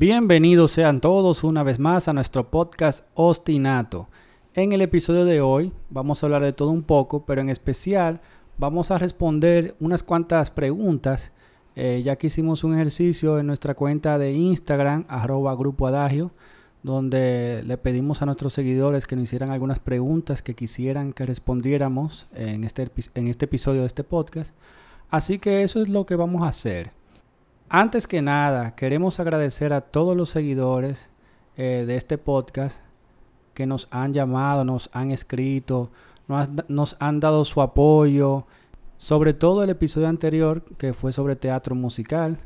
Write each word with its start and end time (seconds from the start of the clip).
Bienvenidos 0.00 0.70
sean 0.70 1.02
todos 1.02 1.44
una 1.44 1.62
vez 1.62 1.78
más 1.78 2.08
a 2.08 2.14
nuestro 2.14 2.50
podcast 2.50 3.04
Ostinato. 3.12 4.08
En 4.54 4.72
el 4.72 4.80
episodio 4.80 5.26
de 5.26 5.42
hoy 5.42 5.74
vamos 5.90 6.22
a 6.22 6.26
hablar 6.26 6.40
de 6.40 6.54
todo 6.54 6.70
un 6.70 6.84
poco, 6.84 7.26
pero 7.26 7.42
en 7.42 7.50
especial 7.50 8.22
vamos 8.56 8.90
a 8.90 8.96
responder 8.96 9.76
unas 9.78 10.02
cuantas 10.02 10.50
preguntas, 10.50 11.32
eh, 11.76 12.00
ya 12.02 12.16
que 12.16 12.28
hicimos 12.28 12.64
un 12.64 12.72
ejercicio 12.72 13.38
en 13.38 13.46
nuestra 13.46 13.74
cuenta 13.74 14.16
de 14.16 14.32
Instagram, 14.32 15.04
arroba 15.06 15.54
grupo 15.54 15.86
adagio, 15.86 16.30
donde 16.82 17.62
le 17.66 17.76
pedimos 17.76 18.22
a 18.22 18.24
nuestros 18.24 18.54
seguidores 18.54 19.06
que 19.06 19.16
nos 19.16 19.24
hicieran 19.24 19.50
algunas 19.50 19.80
preguntas 19.80 20.40
que 20.40 20.54
quisieran 20.54 21.12
que 21.12 21.26
respondiéramos 21.26 22.26
en 22.34 22.64
este, 22.64 22.90
en 23.14 23.28
este 23.28 23.44
episodio 23.44 23.82
de 23.82 23.88
este 23.88 24.02
podcast. 24.02 24.54
Así 25.10 25.38
que 25.38 25.62
eso 25.62 25.82
es 25.82 25.90
lo 25.90 26.06
que 26.06 26.16
vamos 26.16 26.40
a 26.40 26.48
hacer. 26.48 26.98
Antes 27.72 28.06
que 28.08 28.20
nada, 28.20 28.74
queremos 28.74 29.20
agradecer 29.20 29.72
a 29.72 29.80
todos 29.80 30.16
los 30.16 30.30
seguidores 30.30 31.08
eh, 31.56 31.84
de 31.86 31.94
este 31.96 32.18
podcast 32.18 32.80
que 33.54 33.64
nos 33.64 33.86
han 33.92 34.12
llamado, 34.12 34.64
nos 34.64 34.90
han 34.92 35.12
escrito, 35.12 35.90
nos, 36.26 36.48
han- 36.48 36.64
nos 36.68 36.96
han 36.98 37.20
dado 37.20 37.44
su 37.44 37.62
apoyo, 37.62 38.44
sobre 38.96 39.34
todo 39.34 39.62
el 39.62 39.70
episodio 39.70 40.08
anterior 40.08 40.62
que 40.78 40.92
fue 40.92 41.12
sobre 41.12 41.36
teatro 41.36 41.74
musical. 41.76 42.38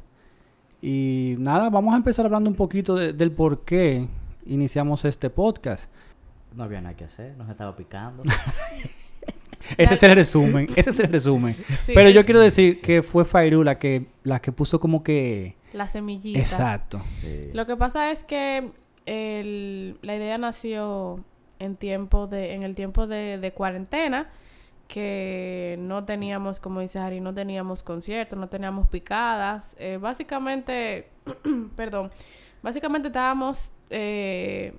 Y 0.82 1.36
nada, 1.38 1.70
vamos 1.70 1.94
a 1.94 1.96
empezar 1.96 2.26
hablando 2.26 2.50
un 2.50 2.56
poquito 2.56 2.94
de- 2.94 3.14
del 3.14 3.32
por 3.32 3.64
qué 3.64 4.06
iniciamos 4.44 5.06
este 5.06 5.30
podcast. 5.30 5.84
No 6.54 6.64
había 6.64 6.82
nada 6.82 6.96
que 6.96 7.04
hacer, 7.04 7.34
nos 7.38 7.48
estaba 7.48 7.74
picando. 7.74 8.22
Ese 9.78 9.94
es 9.94 10.02
el 10.02 10.14
resumen, 10.14 10.68
ese 10.76 10.90
es 10.90 10.98
el 11.00 11.10
resumen. 11.12 11.54
Sí, 11.78 11.92
Pero 11.94 12.10
yo 12.10 12.24
quiero 12.24 12.40
decir 12.40 12.80
que 12.80 13.02
fue 13.02 13.24
Fairu 13.24 13.62
la 13.62 13.78
que, 13.78 14.06
la 14.22 14.40
que 14.40 14.52
puso 14.52 14.78
como 14.80 15.02
que... 15.02 15.56
La 15.72 15.88
semillita. 15.88 16.38
Exacto. 16.38 17.00
Sí. 17.20 17.50
Lo 17.52 17.66
que 17.66 17.76
pasa 17.76 18.10
es 18.10 18.22
que 18.24 18.70
el- 19.06 19.98
la 20.02 20.16
idea 20.16 20.38
nació 20.38 21.24
en 21.58 21.76
tiempo 21.76 22.26
de, 22.26 22.54
en 22.54 22.62
el 22.62 22.74
tiempo 22.74 23.06
de, 23.06 23.38
de 23.38 23.52
cuarentena, 23.52 24.30
que 24.88 25.76
no 25.80 26.04
teníamos, 26.04 26.60
como 26.60 26.80
dice 26.80 26.98
Harry, 26.98 27.20
no 27.20 27.32
teníamos 27.32 27.82
conciertos, 27.82 28.38
no 28.38 28.48
teníamos 28.48 28.86
picadas. 28.88 29.74
Eh, 29.78 29.98
básicamente, 30.00 31.08
perdón, 31.76 32.10
básicamente 32.62 33.08
estábamos 33.08 33.72
eh, 33.90 34.74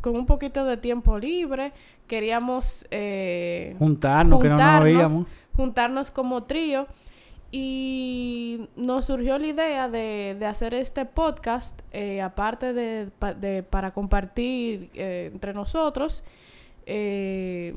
con 0.00 0.16
un 0.16 0.26
poquito 0.26 0.64
de 0.64 0.76
tiempo 0.76 1.18
libre. 1.18 1.72
Queríamos 2.16 2.84
eh, 2.90 3.74
Juntarnos, 3.78 4.38
que 4.38 4.48
no 4.50 4.56
nos 4.56 4.60
Juntarnos. 4.60 4.84
veíamos. 4.84 5.26
juntarnos 5.56 6.10
como 6.10 6.42
trío 6.42 6.86
y 7.50 8.68
nos 8.76 9.06
surgió 9.06 9.38
la 9.38 9.46
idea 9.46 9.88
de, 9.88 10.36
de 10.38 10.44
hacer 10.44 10.74
este 10.74 11.06
podcast, 11.06 11.80
eh, 11.90 12.20
aparte 12.20 12.74
de, 12.74 13.08
pa- 13.18 13.32
de- 13.32 13.62
para 13.62 13.92
compartir 13.92 14.90
eh, 14.92 15.30
entre 15.32 15.54
nosotros, 15.54 16.22
eh, 16.84 17.76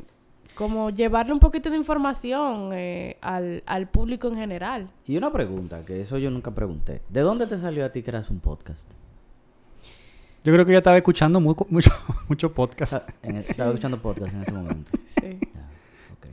como 0.54 0.90
llevarle 0.90 1.32
un 1.32 1.40
poquito 1.40 1.70
de 1.70 1.78
información 1.78 2.72
eh, 2.74 3.16
al, 3.22 3.64
al 3.66 3.88
público 3.88 4.28
en 4.28 4.36
general. 4.36 4.88
Y 5.08 5.16
una 5.16 5.32
pregunta, 5.32 5.86
que 5.86 6.02
eso 6.02 6.18
yo 6.18 6.30
nunca 6.30 6.52
pregunté. 6.54 7.02
¿De 7.08 7.22
dónde 7.22 7.48
te 7.48 7.58
salió 7.58 7.86
a 7.86 7.90
ti 7.94 8.04
que 8.04 8.10
eras 8.12 8.30
un 8.30 8.42
podcast? 8.42 8.92
Yo 10.46 10.54
creo 10.54 10.66
que 10.66 10.72
yo 10.72 10.78
estaba 10.78 10.96
escuchando 10.96 11.40
mu- 11.42 11.56
mucho, 11.70 11.92
mucho 12.30 12.54
podcast. 12.54 12.94
Ah, 12.94 13.06
estaba 13.40 13.72
escuchando 13.72 13.98
podcast 14.02 14.34
en 14.36 14.44
ese 14.44 14.52
momento. 14.54 14.92
Sí. 15.20 15.40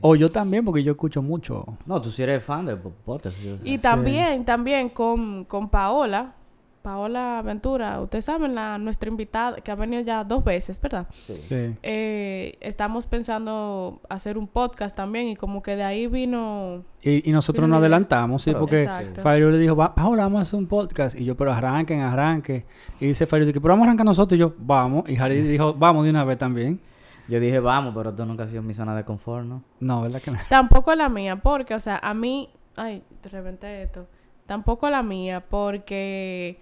O 0.01 0.15
yo 0.15 0.29
también, 0.29 0.63
porque 0.65 0.83
yo 0.83 0.91
escucho 0.91 1.21
mucho. 1.21 1.77
No, 1.85 1.99
tú 2.01 2.11
sí 2.11 2.21
eres 2.21 2.43
fan 2.43 2.65
de 2.65 2.75
po- 2.75 2.91
podcast. 3.05 3.37
Y 3.63 3.77
también, 3.77 4.43
también 4.45 4.89
con, 4.89 5.45
con 5.45 5.69
Paola, 5.69 6.33
Paola 6.83 7.41
Ventura, 7.43 8.01
ustedes 8.01 8.25
saben, 8.25 8.53
la, 8.55 8.77
nuestra 8.77 9.09
invitada, 9.09 9.55
que 9.61 9.71
ha 9.71 9.75
venido 9.75 10.01
ya 10.03 10.23
dos 10.25 10.43
veces, 10.43 10.79
¿verdad? 10.81 11.07
Sí. 11.13 11.33
Sí. 11.47 11.75
eh, 11.81 12.57
estamos 12.59 13.07
pensando 13.07 14.01
hacer 14.09 14.37
un 14.37 14.47
podcast 14.47 14.93
también 14.95 15.29
y 15.29 15.35
como 15.37 15.63
que 15.63 15.77
de 15.77 15.83
ahí 15.83 16.07
vino... 16.07 16.83
Y, 17.01 17.27
y 17.29 17.31
nosotros 17.33 17.69
nos 17.69 17.79
adelantamos, 17.79 18.41
sí, 18.43 18.49
Pero- 18.51 18.59
porque. 18.59 18.87
Fabio 19.21 19.49
le 19.49 19.57
dijo, 19.59 19.75
"Va- 19.77 19.95
Paola, 19.95 20.23
vamos 20.23 20.39
a 20.39 20.41
hacer 20.43 20.59
un 20.59 20.67
podcast. 20.67 21.17
Y 21.19 21.23
yo, 21.25 21.35
pero 21.37 21.53
arranquen, 21.53 22.01
arranque. 22.01 22.65
Y 22.99 23.07
dice 23.07 23.25
Fabio, 23.27 23.45
pero 23.47 23.61
vamos 23.61 23.85
a 23.85 23.89
arrancar 23.89 24.05
nosotros. 24.05 24.35
Y 24.37 24.39
yo, 24.41 24.53
vamos. 24.57 25.09
Y 25.09 25.17
Harry 25.17 25.41
dijo, 25.41 25.73
vamos 25.73 26.03
de 26.03 26.09
una 26.09 26.23
vez 26.25 26.37
también. 26.37 26.81
Yo 27.29 27.39
dije, 27.39 27.59
vamos, 27.59 27.93
pero 27.95 28.09
esto 28.09 28.25
nunca 28.25 28.43
ha 28.43 28.47
sido 28.47 28.61
mi 28.61 28.73
zona 28.73 28.93
de 28.93 29.05
confort, 29.05 29.45
¿no? 29.45 29.63
No, 29.79 30.01
¿verdad 30.01 30.21
que 30.21 30.31
no? 30.31 30.37
Tampoco 30.49 30.93
la 30.95 31.07
mía, 31.07 31.37
porque, 31.37 31.73
o 31.75 31.79
sea, 31.79 31.97
a 32.03 32.13
mí... 32.13 32.49
Ay, 32.75 33.03
te 33.21 33.29
reventé 33.29 33.83
esto. 33.83 34.05
Tampoco 34.45 34.89
la 34.89 35.01
mía, 35.01 35.41
porque... 35.49 36.59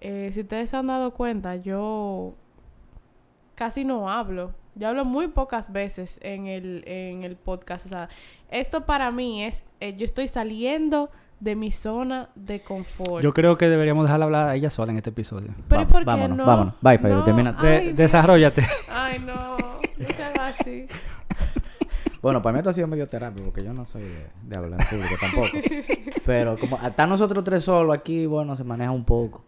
eh, 0.00 0.30
si 0.32 0.40
ustedes 0.42 0.70
se 0.70 0.76
han 0.76 0.86
dado 0.86 1.12
cuenta, 1.12 1.56
yo 1.56 2.34
casi 3.54 3.84
no 3.84 4.10
hablo. 4.10 4.52
Yo 4.74 4.88
hablo 4.88 5.04
muy 5.06 5.28
pocas 5.28 5.72
veces 5.72 6.18
en 6.22 6.46
el, 6.46 6.84
en 6.86 7.24
el 7.24 7.36
podcast. 7.36 7.86
O 7.86 7.88
sea, 7.88 8.08
esto 8.50 8.84
para 8.84 9.10
mí 9.10 9.42
es... 9.42 9.64
eh, 9.80 9.96
yo 9.96 10.04
estoy 10.04 10.28
saliendo 10.28 11.10
de 11.40 11.56
mi 11.56 11.70
zona 11.70 12.28
de 12.34 12.60
confort. 12.60 13.22
Yo 13.22 13.32
creo 13.32 13.56
que 13.56 13.68
deberíamos 13.68 14.04
dejarla 14.04 14.26
hablar 14.26 14.48
a 14.50 14.54
ella 14.54 14.68
sola 14.70 14.92
en 14.92 14.98
este 14.98 15.10
episodio. 15.10 15.48
Pero 15.68 15.80
¿y 15.82 15.84
Va- 15.84 15.90
por 15.90 16.00
qué 16.00 16.04
vámonos, 16.06 16.36
no? 16.38 16.46
vámonos. 16.46 16.74
Bye, 16.82 16.98
Fabio, 16.98 17.16
No, 17.18 17.24
termina. 17.24 17.52
De- 17.52 17.68
ay, 17.76 17.92
desarrollate. 17.94 18.62
Ay, 18.90 19.18
no. 19.20 19.56
No 19.98 20.06
se 20.06 20.22
haga 20.22 20.46
así. 20.48 20.86
Bueno, 22.22 22.42
para 22.42 22.54
mí 22.54 22.58
esto 22.58 22.70
ha 22.70 22.72
sido 22.72 22.88
medio 22.88 23.06
terapia, 23.06 23.44
porque 23.44 23.62
yo 23.62 23.72
no 23.72 23.84
soy 23.84 24.02
de, 24.02 24.26
de 24.42 24.56
hablar 24.56 24.80
en 24.80 24.86
público 24.88 25.14
tampoco. 25.20 25.48
Pero 26.26 26.58
como 26.58 26.76
hasta 26.82 27.06
nosotros 27.06 27.44
tres 27.44 27.62
solos 27.62 27.94
aquí, 27.96 28.26
bueno, 28.26 28.56
se 28.56 28.64
maneja 28.64 28.90
un 28.90 29.04
poco. 29.04 29.44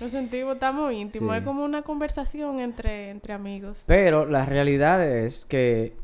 Nos 0.00 0.10
sentimos, 0.10 0.54
estamos 0.54 0.92
íntimos. 0.92 1.32
Sí. 1.34 1.38
Es 1.38 1.44
como 1.44 1.64
una 1.64 1.82
conversación 1.82 2.58
entre, 2.60 3.10
entre 3.10 3.34
amigos. 3.34 3.82
Pero 3.86 4.24
la 4.26 4.44
realidad 4.46 5.06
es 5.06 5.44
que 5.44 5.94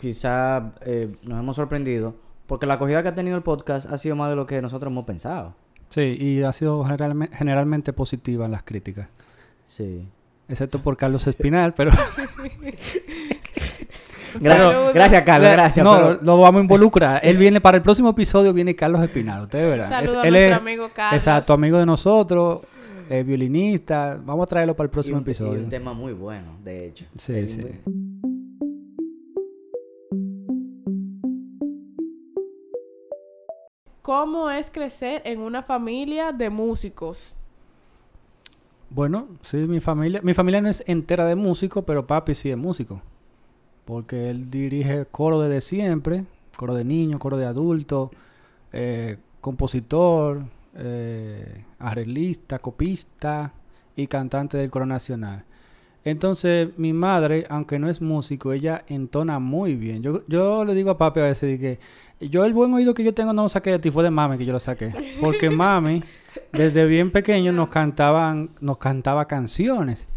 quizá 0.00 0.72
eh, 0.86 1.14
nos 1.22 1.40
hemos 1.40 1.56
sorprendido, 1.56 2.14
porque 2.46 2.66
la 2.66 2.74
acogida 2.74 3.02
que 3.02 3.08
ha 3.08 3.14
tenido 3.14 3.36
el 3.36 3.42
podcast 3.42 3.90
ha 3.90 3.98
sido 3.98 4.14
más 4.16 4.30
de 4.30 4.36
lo 4.36 4.46
que 4.46 4.62
nosotros 4.62 4.90
hemos 4.92 5.04
pensado. 5.04 5.54
Sí, 5.90 6.16
y 6.20 6.42
ha 6.42 6.52
sido 6.52 6.84
generalme- 6.84 7.30
generalmente 7.32 7.92
positiva 7.92 8.44
en 8.44 8.52
las 8.52 8.62
críticas. 8.62 9.08
Sí. 9.66 10.06
Excepto 10.48 10.78
por 10.78 10.96
Carlos 10.96 11.26
Espinal, 11.26 11.74
pero... 11.74 11.90
Gracias, 14.40 15.22
Carlos, 15.24 15.50
gracias. 15.52 15.84
No, 15.84 15.96
pero- 15.96 16.18
lo, 16.22 16.38
vamos 16.38 16.60
a 16.60 16.62
involucrar. 16.62 17.20
Él 17.24 17.36
viene 17.38 17.60
para 17.60 17.78
el 17.78 17.82
próximo 17.82 18.10
episodio, 18.10 18.52
viene 18.52 18.76
Carlos 18.76 19.02
Espinal, 19.02 19.42
ustedes 19.42 19.70
verán. 19.70 19.88
Saludos 19.88 20.14
Es- 20.16 20.24
a 20.24 20.26
él 20.28 20.32
nuestro 20.34 20.54
es- 20.54 20.60
amigo 20.60 20.90
Carlos. 20.94 21.22
Exacto, 21.22 21.52
amigo 21.54 21.78
de 21.78 21.86
nosotros, 21.86 22.60
eh, 23.08 23.22
violinista. 23.22 24.20
Vamos 24.24 24.44
a 24.44 24.46
traerlo 24.46 24.74
para 24.76 24.86
el 24.86 24.90
y 24.90 24.92
próximo 24.92 25.18
un, 25.18 25.24
te- 25.24 25.30
y 25.30 25.34
episodio. 25.34 25.62
un 25.62 25.68
tema 25.68 25.92
muy 25.92 26.12
bueno, 26.12 26.52
de 26.62 26.86
hecho. 26.86 27.04
Sí, 27.16 27.32
El- 27.32 27.48
sí. 27.48 27.62
¿Cómo 34.02 34.50
es 34.50 34.70
crecer 34.70 35.22
en 35.24 35.40
una 35.40 35.62
familia 35.62 36.32
de 36.32 36.48
músicos? 36.50 37.36
Bueno, 38.90 39.28
sí, 39.42 39.58
mi 39.58 39.80
familia, 39.80 40.20
mi 40.22 40.32
familia 40.32 40.62
no 40.62 40.68
es 40.70 40.82
entera 40.86 41.26
de 41.26 41.34
músicos, 41.34 41.84
pero 41.86 42.06
papi 42.06 42.34
sí 42.34 42.50
es 42.50 42.56
músico. 42.56 43.02
Porque 43.84 44.30
él 44.30 44.50
dirige 44.50 45.04
coro 45.10 45.40
desde 45.40 45.60
siempre, 45.60 46.24
coro 46.56 46.74
de 46.74 46.84
niños, 46.84 47.20
coro 47.20 47.36
de 47.36 47.44
adultos, 47.44 48.10
eh, 48.72 49.18
compositor, 49.42 50.42
eh, 50.78 51.64
arreglista, 51.78 52.58
copista 52.58 53.52
y 53.96 54.06
cantante 54.06 54.56
del 54.56 54.70
coro 54.70 54.86
nacional. 54.86 55.44
Entonces, 56.04 56.70
mi 56.78 56.92
madre, 56.92 57.44
aunque 57.50 57.78
no 57.78 57.90
es 57.90 58.00
músico, 58.00 58.52
ella 58.52 58.84
entona 58.86 59.38
muy 59.40 59.74
bien. 59.74 60.02
Yo, 60.02 60.22
yo 60.28 60.64
le 60.64 60.74
digo 60.74 60.90
a 60.90 60.98
papi 60.98 61.20
a 61.20 61.24
veces 61.24 61.58
que 61.58 61.78
yo 62.20 62.44
el 62.44 62.52
buen 62.52 62.72
oído 62.72 62.94
que 62.94 63.04
yo 63.04 63.14
tengo 63.14 63.32
no 63.32 63.42
lo 63.42 63.48
saqué 63.48 63.70
de 63.70 63.78
ti, 63.78 63.90
fue 63.90 64.04
de 64.04 64.10
mami 64.10 64.38
que 64.38 64.44
yo 64.44 64.52
lo 64.52 64.60
saqué. 64.60 64.92
Porque 65.20 65.50
mami, 65.50 66.02
desde 66.52 66.86
bien 66.86 67.10
pequeño, 67.10 67.52
nos 67.52 67.68
cantaban, 67.68 68.50
nos 68.60 68.78
cantaba 68.78 69.26
canciones. 69.26 70.08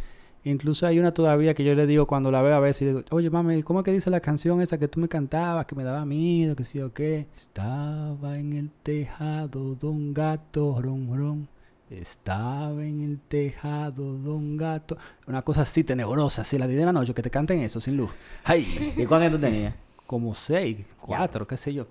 Incluso 0.43 0.87
hay 0.87 0.97
una 0.97 1.13
todavía 1.13 1.53
que 1.53 1.63
yo 1.63 1.75
le 1.75 1.85
digo 1.85 2.07
cuando 2.07 2.31
la 2.31 2.41
veo 2.41 2.55
a 2.55 2.59
veces, 2.59 2.81
y 2.81 2.85
digo, 2.85 3.03
oye 3.11 3.29
mami, 3.29 3.61
¿cómo 3.61 3.79
es 3.79 3.85
que 3.85 3.91
dice 3.91 4.09
la 4.09 4.19
canción 4.19 4.59
esa 4.61 4.79
que 4.79 4.87
tú 4.87 4.99
me 4.99 5.07
cantabas, 5.07 5.67
que 5.67 5.75
me 5.75 5.83
daba 5.83 6.03
miedo, 6.03 6.55
que 6.55 6.63
sí 6.63 6.81
o 6.81 6.91
qué? 6.91 7.27
Estaba 7.35 8.39
en 8.39 8.53
el 8.53 8.71
tejado 8.83 9.75
de 9.75 9.85
un 9.85 10.13
gato, 10.13 10.81
ron, 10.81 11.15
ron. 11.15 11.47
Estaba 11.91 12.85
en 12.85 13.01
el 13.01 13.19
tejado 13.19 14.17
don 14.17 14.55
gato. 14.55 14.97
Una 15.27 15.41
cosa 15.41 15.63
así 15.63 15.83
tenebrosa, 15.83 16.43
así 16.43 16.57
la 16.57 16.65
de 16.65 16.85
la 16.85 16.93
noche, 16.93 17.13
que 17.13 17.21
te 17.21 17.29
canten 17.29 17.59
eso 17.59 17.81
sin 17.81 17.97
luz. 17.97 18.09
¡Ay! 18.45 18.93
¿Y 18.95 19.05
cuánto 19.05 19.31
tú 19.31 19.39
tenías? 19.39 19.75
Como 20.07 20.33
seis, 20.33 20.77
cuatro, 21.01 21.45
qué 21.45 21.57
sé 21.57 21.73
yo. 21.73 21.87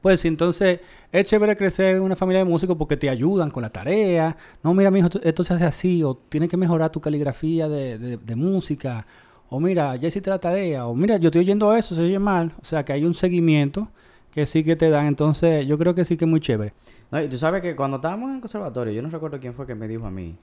Pues 0.00 0.24
entonces 0.24 0.80
es 1.12 1.24
chévere 1.26 1.56
crecer 1.56 1.96
en 1.96 2.02
una 2.02 2.16
familia 2.16 2.38
de 2.42 2.44
músicos 2.50 2.76
porque 2.76 2.96
te 2.96 3.10
ayudan 3.10 3.50
con 3.50 3.62
la 3.62 3.70
tarea. 3.70 4.36
No, 4.62 4.72
mira, 4.72 4.90
mijo, 4.90 5.08
esto, 5.22 5.44
se 5.44 5.54
hace 5.54 5.64
así. 5.64 6.02
O 6.02 6.14
tienes 6.14 6.48
que 6.48 6.56
mejorar 6.56 6.90
tu 6.90 7.00
caligrafía 7.00 7.68
de, 7.68 7.98
de- 7.98 8.16
de 8.16 8.34
música. 8.36 9.06
O 9.50 9.60
mira, 9.60 9.96
ya 9.96 10.08
hiciste 10.08 10.30
la 10.30 10.38
tarea. 10.38 10.86
O 10.86 10.94
mira, 10.94 11.16
yo 11.18 11.28
estoy 11.28 11.42
oyendo 11.42 11.74
eso, 11.74 11.94
se 11.94 12.00
oye 12.02 12.18
mal. 12.18 12.52
O 12.62 12.64
sea, 12.64 12.84
que 12.84 12.92
hay 12.94 13.04
un 13.04 13.12
seguimiento 13.14 13.88
que 14.32 14.46
sí 14.46 14.64
que 14.64 14.76
te 14.76 14.88
dan. 14.88 15.06
Entonces, 15.06 15.66
yo 15.66 15.76
creo 15.76 15.94
que 15.94 16.04
sí 16.04 16.16
que 16.16 16.24
es 16.24 16.30
muy 16.30 16.40
chévere. 16.40 16.72
No, 17.10 17.20
y 17.22 17.28
tú 17.28 17.36
sabes 17.36 17.60
que 17.60 17.74
cuando 17.76 17.96
estábamos 17.96 18.28
en 18.30 18.36
el 18.36 18.40
conservatorio, 18.40 18.92
yo 18.94 19.02
no 19.02 19.10
recuerdo 19.10 19.38
quién 19.40 19.52
fue 19.52 19.66
que 19.66 19.74
me 19.74 19.86
dijo 19.88 20.06
a 20.06 20.10
mí 20.10 20.36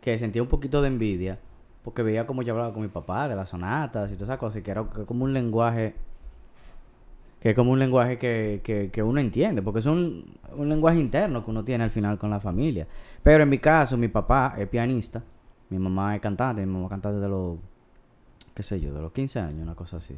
que 0.00 0.16
sentía 0.18 0.42
un 0.42 0.48
poquito 0.48 0.80
de 0.80 0.88
envidia 0.88 1.38
porque 1.84 2.02
veía 2.02 2.26
como 2.26 2.42
yo 2.42 2.52
hablaba 2.54 2.72
con 2.72 2.82
mi 2.82 2.88
papá 2.88 3.28
de 3.28 3.34
las 3.36 3.48
sonatas 3.50 4.10
y 4.10 4.14
todas 4.14 4.28
esas 4.28 4.38
cosas 4.38 4.60
y 4.60 4.62
que 4.62 4.70
era 4.70 4.84
como 4.84 5.24
un 5.24 5.32
lenguaje 5.34 5.94
que 7.42 7.50
es 7.50 7.56
como 7.56 7.72
un 7.72 7.80
lenguaje 7.80 8.18
que, 8.18 8.60
que, 8.62 8.88
que 8.92 9.02
uno 9.02 9.20
entiende, 9.20 9.62
porque 9.62 9.80
es 9.80 9.86
un, 9.86 10.38
un 10.54 10.68
lenguaje 10.68 11.00
interno 11.00 11.44
que 11.44 11.50
uno 11.50 11.64
tiene 11.64 11.82
al 11.82 11.90
final 11.90 12.16
con 12.16 12.30
la 12.30 12.38
familia. 12.38 12.86
Pero 13.20 13.42
en 13.42 13.48
mi 13.48 13.58
caso, 13.58 13.96
mi 13.96 14.06
papá 14.06 14.54
es 14.56 14.68
pianista, 14.68 15.24
mi 15.68 15.76
mamá 15.76 16.14
es 16.14 16.20
cantante, 16.20 16.64
mi 16.64 16.72
mamá 16.72 16.88
canta 16.88 17.10
desde 17.10 17.28
los, 17.28 17.58
qué 18.54 18.62
sé 18.62 18.80
yo, 18.80 18.94
de 18.94 19.02
los 19.02 19.10
15 19.10 19.40
años, 19.40 19.62
una 19.62 19.74
cosa 19.74 19.96
así. 19.96 20.16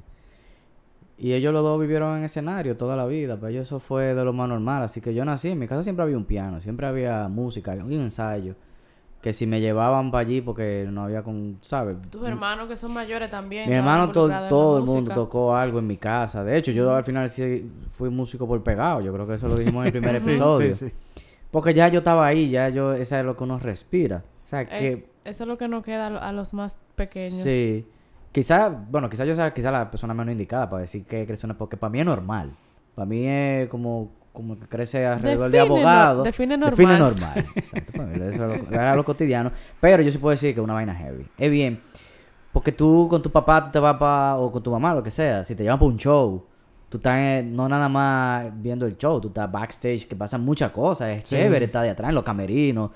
Y 1.16 1.32
ellos 1.32 1.54
los 1.54 1.62
dos 1.62 1.80
vivieron 1.80 2.18
en 2.18 2.24
escenario 2.24 2.76
toda 2.76 2.94
la 2.94 3.06
vida, 3.06 3.36
pero 3.36 3.48
ellos 3.48 3.68
eso 3.68 3.80
fue 3.80 4.14
de 4.14 4.22
lo 4.22 4.34
más 4.34 4.46
normal. 4.46 4.82
Así 4.82 5.00
que 5.00 5.14
yo 5.14 5.24
nací, 5.24 5.48
en 5.48 5.58
mi 5.58 5.66
casa 5.66 5.82
siempre 5.82 6.02
había 6.02 6.18
un 6.18 6.26
piano, 6.26 6.60
siempre 6.60 6.86
había 6.86 7.28
música, 7.28 7.72
un 7.72 7.90
ensayo. 7.90 8.54
Que 9.24 9.32
si 9.32 9.46
me 9.46 9.58
llevaban 9.58 10.10
para 10.10 10.20
allí 10.20 10.42
porque 10.42 10.86
no 10.90 11.04
había 11.04 11.22
con, 11.22 11.56
¿sabes? 11.62 11.96
Tus 12.10 12.22
hermanos 12.28 12.68
que 12.68 12.76
son 12.76 12.92
mayores 12.92 13.30
también. 13.30 13.66
Mi 13.70 13.74
hermano, 13.74 14.12
todo, 14.12 14.30
todo 14.50 14.78
el 14.80 14.84
mundo 14.84 15.14
tocó 15.14 15.56
algo 15.56 15.78
en 15.78 15.86
mi 15.86 15.96
casa. 15.96 16.44
De 16.44 16.58
hecho, 16.58 16.72
yo 16.72 16.94
al 16.94 17.04
final 17.04 17.30
sí 17.30 17.66
fui 17.88 18.10
músico 18.10 18.46
por 18.46 18.62
pegado. 18.62 19.00
Yo 19.00 19.14
creo 19.14 19.26
que 19.26 19.32
eso 19.32 19.48
lo 19.48 19.56
dijimos 19.56 19.80
en 19.80 19.86
el 19.86 19.92
primer 19.92 20.16
Sí, 20.20 20.28
episodio. 20.28 20.72
sí, 20.74 20.88
sí. 20.90 20.94
Porque 21.50 21.72
ya 21.72 21.88
yo 21.88 22.00
estaba 22.00 22.26
ahí, 22.26 22.50
ya 22.50 22.68
yo, 22.68 22.92
esa 22.92 23.18
es 23.20 23.24
lo 23.24 23.34
que 23.34 23.44
uno 23.44 23.58
respira. 23.58 24.22
O 24.44 24.48
sea, 24.48 24.60
Es- 24.60 24.68
que 24.68 25.06
Eso 25.24 25.44
es 25.44 25.48
lo 25.48 25.56
que 25.56 25.68
nos 25.68 25.82
queda 25.82 26.08
a 26.08 26.10
lo- 26.10 26.20
a 26.20 26.30
los 26.32 26.52
más 26.52 26.76
pequeños. 26.94 27.40
Sí. 27.42 27.86
Quizá, 28.30 28.68
bueno, 28.68 29.08
quizá 29.08 29.24
yo 29.24 29.34
sea 29.34 29.54
quizá 29.54 29.70
la 29.70 29.90
persona 29.90 30.12
menos 30.12 30.32
indicada 30.32 30.68
para 30.68 30.82
decir 30.82 31.06
que 31.06 31.24
crece 31.24 31.46
una... 31.46 31.56
Porque 31.56 31.78
para 31.78 31.88
mí 31.90 32.00
es 32.00 32.04
normal. 32.04 32.52
Para 32.94 33.06
mí 33.06 33.26
es 33.26 33.68
como, 33.70 34.10
como 34.34 34.58
que 34.60 34.66
crece 34.68 35.06
alrededor 35.06 35.50
de 35.50 35.56
Define 35.58 35.68
no- 35.68 35.74
abogado. 35.76 36.22
define 36.24 36.58
Define 36.58 36.98
normal. 36.98 37.32
normal. 37.34 37.44
Exacto. 37.56 38.02
mí 38.02 38.14
Eso 38.16 38.52
es 38.52 38.62
lo, 38.70 38.74
era 38.74 38.94
lo 38.94 39.04
cotidiano. 39.04 39.50
Pero 39.80 40.02
yo 40.02 40.10
sí 40.10 40.18
puedo 40.18 40.32
decir 40.32 40.52
que 40.54 40.60
es 40.60 40.64
una 40.64 40.74
vaina 40.74 40.94
heavy. 40.94 41.26
Es 41.38 41.50
bien. 41.50 41.80
Porque 42.52 42.72
tú 42.72 43.06
con 43.08 43.22
tu 43.22 43.30
papá, 43.30 43.64
tú 43.64 43.70
te 43.70 43.78
vas 43.78 43.96
para... 43.96 44.36
O 44.36 44.52
con 44.52 44.62
tu 44.62 44.70
mamá, 44.70 44.92
lo 44.94 45.02
que 45.02 45.10
sea. 45.10 45.42
Si 45.44 45.54
te 45.54 45.62
llevan 45.62 45.78
para 45.78 45.90
un 45.90 45.96
show... 45.96 46.44
Tú 46.90 46.98
estás 46.98 47.16
eh, 47.18 47.42
no 47.44 47.68
nada 47.68 47.88
más 47.88 48.44
viendo 48.54 48.86
el 48.86 48.96
show, 48.96 49.20
tú 49.20 49.26
estás 49.28 49.50
backstage, 49.50 50.06
que 50.06 50.14
pasan 50.14 50.42
muchas 50.44 50.70
cosas, 50.70 51.08
es 51.08 51.24
Sí. 51.24 51.34
chévere, 51.34 51.64
está 51.64 51.82
de 51.82 51.90
atrás 51.90 52.10
en 52.10 52.14
los 52.14 52.22
camerinos, 52.22 52.90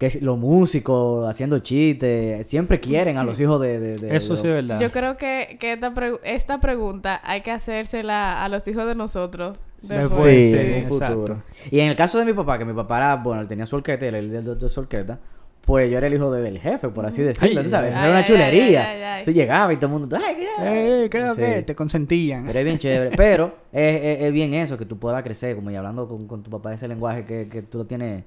que 0.00 0.10
los 0.22 0.38
músicos 0.38 1.28
haciendo 1.28 1.58
chistes, 1.58 2.48
siempre 2.48 2.80
quieren 2.80 3.18
a 3.18 3.22
los 3.22 3.38
hijos 3.38 3.60
de... 3.60 3.78
de- 3.78 3.96
de- 3.98 4.16
Eso 4.16 4.34
de- 4.34 4.40
sí 4.40 4.48
es 4.48 4.54
verdad. 4.54 4.80
Yo 4.80 4.90
creo 4.90 5.16
que, 5.18 5.58
que 5.60 5.74
esta, 5.74 5.92
pre- 5.94 6.18
esta 6.24 6.58
pregunta 6.58 7.20
hay 7.22 7.42
que 7.42 7.50
hacérsela 7.50 8.42
a 8.42 8.48
los 8.48 8.66
hijos 8.66 8.86
de 8.86 8.94
nosotros. 8.94 9.58
Después, 9.82 10.10
después, 10.10 10.46
sí, 10.48 10.54
en 10.68 10.74
un 10.74 10.92
exacto. 10.92 11.14
futuro. 11.14 11.42
Y 11.70 11.80
en 11.80 11.88
el 11.90 11.96
caso 11.96 12.18
de 12.18 12.24
mi 12.24 12.32
papá, 12.32 12.56
que 12.58 12.64
mi 12.64 12.72
papá 12.72 12.96
era, 12.96 13.16
bueno, 13.16 13.42
él 13.42 13.46
tenía 13.48 13.66
su 13.66 13.76
orquesta, 13.76 14.06
él 14.06 14.14
era 14.14 14.38
el 14.38 14.58
de 14.58 14.68
su 14.70 14.80
orquesta, 14.80 15.18
pues 15.60 15.90
yo 15.90 15.98
era 15.98 16.06
el 16.06 16.14
hijo 16.14 16.32
de- 16.32 16.40
del 16.42 16.58
jefe, 16.58 16.88
por 16.88 17.04
así 17.04 17.20
decirlo, 17.20 17.60
Ay, 17.60 17.64
¿tú 17.64 17.70
sabes? 17.70 17.94
ay, 17.94 18.02
era 18.02 18.10
una 18.10 18.22
chulería. 18.24 19.22
Tú 19.22 19.32
llegabas 19.32 19.74
y 19.74 19.76
todo 19.76 19.94
el 19.94 20.00
mundo, 20.00 20.16
¡ay, 20.16 20.34
qué! 20.36 21.04
Eh, 21.04 21.08
creo 21.10 21.34
Sí. 21.34 21.42
que 21.42 21.62
te 21.62 21.74
consentían. 21.74 22.46
Pero 22.46 22.58
es 22.58 22.64
bien 22.64 22.78
chévere. 22.78 23.10
Pero 23.18 23.54
es, 23.70 23.96
es- 24.02 24.20
es 24.22 24.32
bien 24.32 24.54
eso, 24.54 24.78
que 24.78 24.86
tú 24.86 24.98
puedas 24.98 25.22
crecer, 25.22 25.56
como 25.56 25.70
y 25.70 25.76
hablando 25.76 26.08
con, 26.08 26.26
con 26.26 26.42
tu 26.42 26.50
papá 26.50 26.72
ese 26.72 26.88
lenguaje 26.88 27.26
que, 27.26 27.48
que 27.50 27.60
tú 27.60 27.76
lo 27.76 27.84
tienes, 27.86 28.24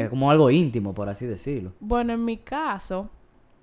Es 0.00 0.08
como 0.08 0.30
algo 0.30 0.50
íntimo, 0.50 0.92
por 0.94 1.08
así 1.08 1.26
decirlo. 1.26 1.72
Bueno, 1.80 2.12
en 2.12 2.24
mi 2.24 2.38
caso, 2.38 3.08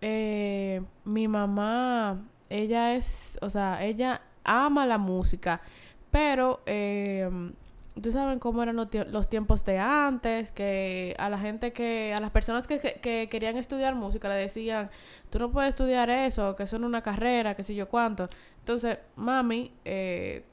eh, 0.01 0.81
mi 1.05 1.27
mamá, 1.27 2.21
ella 2.49 2.95
es, 2.95 3.37
o 3.41 3.49
sea, 3.49 3.83
ella 3.83 4.21
ama 4.43 4.85
la 4.85 4.97
música, 4.97 5.59
pero 6.11 6.61
eh, 6.65 7.29
tú 8.01 8.11
saben 8.11 8.39
cómo 8.39 8.63
eran 8.63 8.77
los, 8.77 8.87
tie- 8.89 9.07
los 9.07 9.27
tiempos 9.27 9.65
de 9.65 9.79
antes, 9.79 10.51
que 10.53 11.13
a 11.19 11.29
la 11.29 11.37
gente 11.39 11.73
que, 11.73 12.13
a 12.13 12.21
las 12.21 12.31
personas 12.31 12.67
que, 12.67 12.79
que- 12.79 12.99
que 13.01 13.27
querían 13.29 13.57
estudiar 13.57 13.93
música 13.95 14.29
le 14.29 14.35
decían, 14.35 14.89
tú 15.29 15.39
no 15.39 15.51
puedes 15.51 15.69
estudiar 15.69 16.09
eso, 16.09 16.55
que 16.55 16.63
eso 16.63 16.79
no 16.79 16.85
es 16.85 16.89
una 16.89 17.01
carrera, 17.01 17.55
que 17.55 17.63
sé 17.63 17.75
yo 17.75 17.89
cuánto. 17.89 18.29
Entonces, 18.59 18.97
mami, 19.17 19.73
eh, 19.83 20.43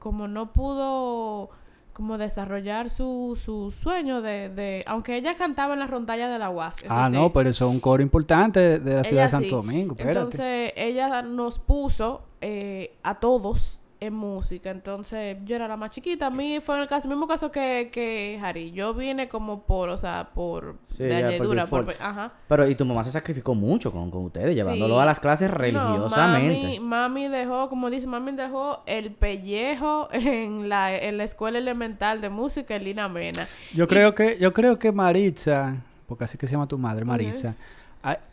como 0.00 0.26
no 0.26 0.52
pudo 0.52 1.50
como 1.96 2.18
desarrollar 2.18 2.90
su, 2.90 3.40
su 3.42 3.70
sueño 3.70 4.20
de, 4.20 4.50
de... 4.50 4.84
Aunque 4.86 5.16
ella 5.16 5.34
cantaba 5.34 5.72
en 5.72 5.80
la 5.80 5.86
rondalla 5.86 6.28
de 6.28 6.38
la 6.38 6.50
UAS. 6.50 6.76
eso 6.80 6.86
Ah, 6.90 7.08
sí. 7.08 7.16
no, 7.16 7.32
pero 7.32 7.48
eso 7.48 7.66
es 7.66 7.70
un 7.72 7.80
coro 7.80 8.02
importante 8.02 8.60
de, 8.60 8.78
de 8.80 8.94
la 8.96 9.04
ciudad 9.04 9.24
de 9.24 9.30
Santo 9.30 9.48
sí. 9.48 9.54
Domingo. 9.54 9.94
Espérate. 9.96 10.18
Entonces, 10.18 10.72
ella 10.76 11.22
nos 11.22 11.58
puso 11.58 12.20
eh, 12.42 12.94
a 13.02 13.14
todos 13.18 13.80
en 14.00 14.14
música. 14.14 14.70
Entonces, 14.70 15.36
yo 15.44 15.56
era 15.56 15.68
la 15.68 15.76
más 15.76 15.90
chiquita. 15.90 16.26
A 16.26 16.30
mí 16.30 16.58
fue 16.60 16.76
en 16.76 16.82
el 16.82 16.88
caso, 16.88 17.08
mismo 17.08 17.26
caso 17.26 17.50
que, 17.50 17.90
que 17.92 18.38
Harry. 18.42 18.70
Yo 18.72 18.94
vine 18.94 19.28
como 19.28 19.62
por, 19.62 19.88
o 19.88 19.96
sea, 19.96 20.30
por 20.34 20.76
Sí, 20.84 21.04
de 21.04 21.38
ya, 21.38 21.66
por 21.66 21.90
ajá. 22.00 22.32
Pero, 22.48 22.68
y 22.68 22.74
tu 22.74 22.84
mamá 22.84 23.02
se 23.04 23.12
sacrificó 23.12 23.54
mucho 23.54 23.90
con, 23.92 24.10
con 24.10 24.24
ustedes, 24.24 24.54
llevándolo 24.54 24.94
Sí. 24.96 25.00
a 25.00 25.04
las 25.04 25.20
clases 25.20 25.50
No, 25.50 25.56
religiosamente. 25.58 26.80
mami, 26.80 26.80
mami 26.80 27.28
dejó, 27.28 27.68
como 27.68 27.90
dice, 27.90 28.06
mami 28.06 28.32
dejó 28.32 28.82
el 28.86 29.10
pellejo 29.12 30.08
en 30.12 30.68
la, 30.68 30.96
en 30.96 31.18
la 31.18 31.24
escuela 31.24 31.58
elemental 31.58 32.20
de 32.20 32.30
música 32.30 32.76
en 32.76 32.84
Lina 32.84 33.08
Mena. 33.08 33.46
Yo 33.74 33.86
creo 33.88 34.14
que, 34.14 34.38
yo 34.38 34.52
creo 34.52 34.78
que 34.78 34.92
Maritza, 34.92 35.76
porque 36.06 36.24
así 36.24 36.38
que 36.38 36.46
se 36.46 36.52
llama 36.52 36.66
tu 36.66 36.78
madre, 36.78 37.04
Maritza, 37.04 37.54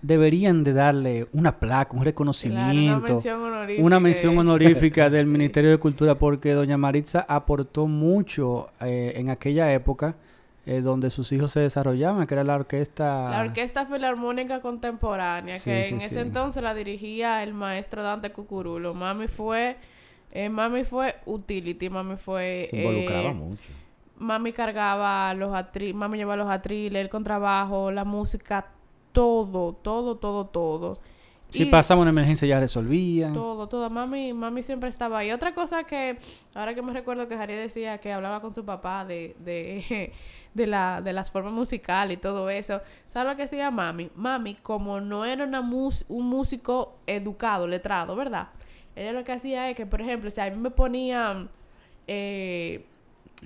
deberían 0.01 0.63
de 0.63 0.73
darle 0.73 1.27
una 1.33 1.59
placa, 1.59 1.91
un 1.93 1.97
Claro, 1.99 2.05
reconocimiento, 2.05 2.97
una 2.97 3.07
mención 3.07 3.41
honorífica. 3.41 3.85
una 3.85 3.99
mención 3.99 4.37
honorífica 4.39 5.09
del 5.09 5.25
Ministerio 5.27 5.71
de 5.71 5.77
Cultura, 5.77 6.15
porque 6.15 6.53
doña 6.53 6.77
Maritza 6.77 7.25
aportó 7.27 7.87
mucho 7.87 8.69
eh, 8.81 9.13
en 9.15 9.29
aquella 9.29 9.73
época 9.73 10.15
eh, 10.65 10.79
donde 10.81 11.09
sus 11.09 11.31
hijos 11.33 11.51
se 11.51 11.59
desarrollaban, 11.59 12.25
que 12.25 12.33
era 12.35 12.43
la 12.45 12.55
orquesta. 12.55 13.29
La 13.29 13.41
Orquesta 13.41 13.85
Filarmónica 13.85 14.61
Contemporánea, 14.61 15.55
Sí, 15.55 15.69
que 15.69 15.83
sí, 15.83 15.93
en 15.95 15.99
sí. 15.99 16.05
ese 16.05 16.21
entonces 16.21 16.63
la 16.63 16.73
dirigía 16.73 17.43
el 17.43 17.53
maestro 17.53 18.01
Dante 18.01 18.31
Cucurulo. 18.31 18.93
Mami 18.93 19.27
fue, 19.27 19.75
eh, 20.31 20.49
mami 20.49 20.85
fue 20.85 21.15
utility, 21.25 21.89
mami 21.89 22.15
fue... 22.15 22.67
Se 22.69 22.77
involucraba 22.77 23.29
eh, 23.29 23.33
mucho. 23.33 23.71
Mami 24.19 24.53
cargaba 24.53 25.33
los 25.33 25.53
atriles, 25.53 25.95
mami 25.95 26.17
llevaba 26.17 26.37
los 26.37 26.49
atriles, 26.49 27.01
el 27.01 27.09
contrabajo, 27.09 27.91
la 27.91 28.05
música, 28.05 28.67
todo, 29.13 29.73
todo, 29.73 30.17
todo, 30.17 30.45
todo. 30.47 30.99
Si 31.49 31.63
Y 31.63 31.65
pasaba 31.67 32.01
una 32.01 32.09
emergencia 32.09 32.47
ya 32.47 32.59
resolvían. 32.59 33.31
Todo, 33.33 33.67
todo. 33.69 33.87
Mami, 33.91 34.33
mami 34.33 34.63
siempre 34.63 34.89
estaba 34.89 35.19
ahí. 35.19 35.31
Otra 35.31 35.53
cosa 35.53 35.83
que, 35.83 36.17
ahora 36.55 36.73
que 36.73 36.81
me 36.81 36.91
recuerdo 36.93 37.27
que 37.27 37.35
Harry 37.35 37.53
decía 37.53 37.99
que 37.99 38.11
hablaba 38.11 38.41
con 38.41 38.55
su 38.55 38.65
papá 38.65 39.05
de, 39.05 39.35
de, 39.39 40.11
de, 40.55 40.67
la, 40.67 40.99
de 41.01 41.13
las 41.13 41.29
formas 41.29 41.53
musicales 41.53 42.17
y 42.17 42.19
todo 42.19 42.49
eso. 42.49 42.81
¿Sabes 43.11 43.29
lo 43.31 43.37
que 43.37 43.43
hacía 43.43 43.69
mami? 43.69 44.09
Mami, 44.15 44.55
como 44.55 44.99
no 44.99 45.25
era 45.25 45.43
una 45.43 45.61
mus- 45.61 46.05
un 46.09 46.27
músico 46.27 46.95
educado, 47.05 47.67
letrado, 47.67 48.15
¿verdad? 48.15 48.47
Ella 48.95 49.11
lo 49.13 49.23
que 49.23 49.33
hacía 49.33 49.69
es 49.69 49.75
que, 49.75 49.85
por 49.85 50.01
ejemplo, 50.01 50.31
si 50.31 50.41
a 50.41 50.49
mí 50.49 50.57
me 50.57 50.71
ponían 50.71 51.49
eh, 52.07 52.83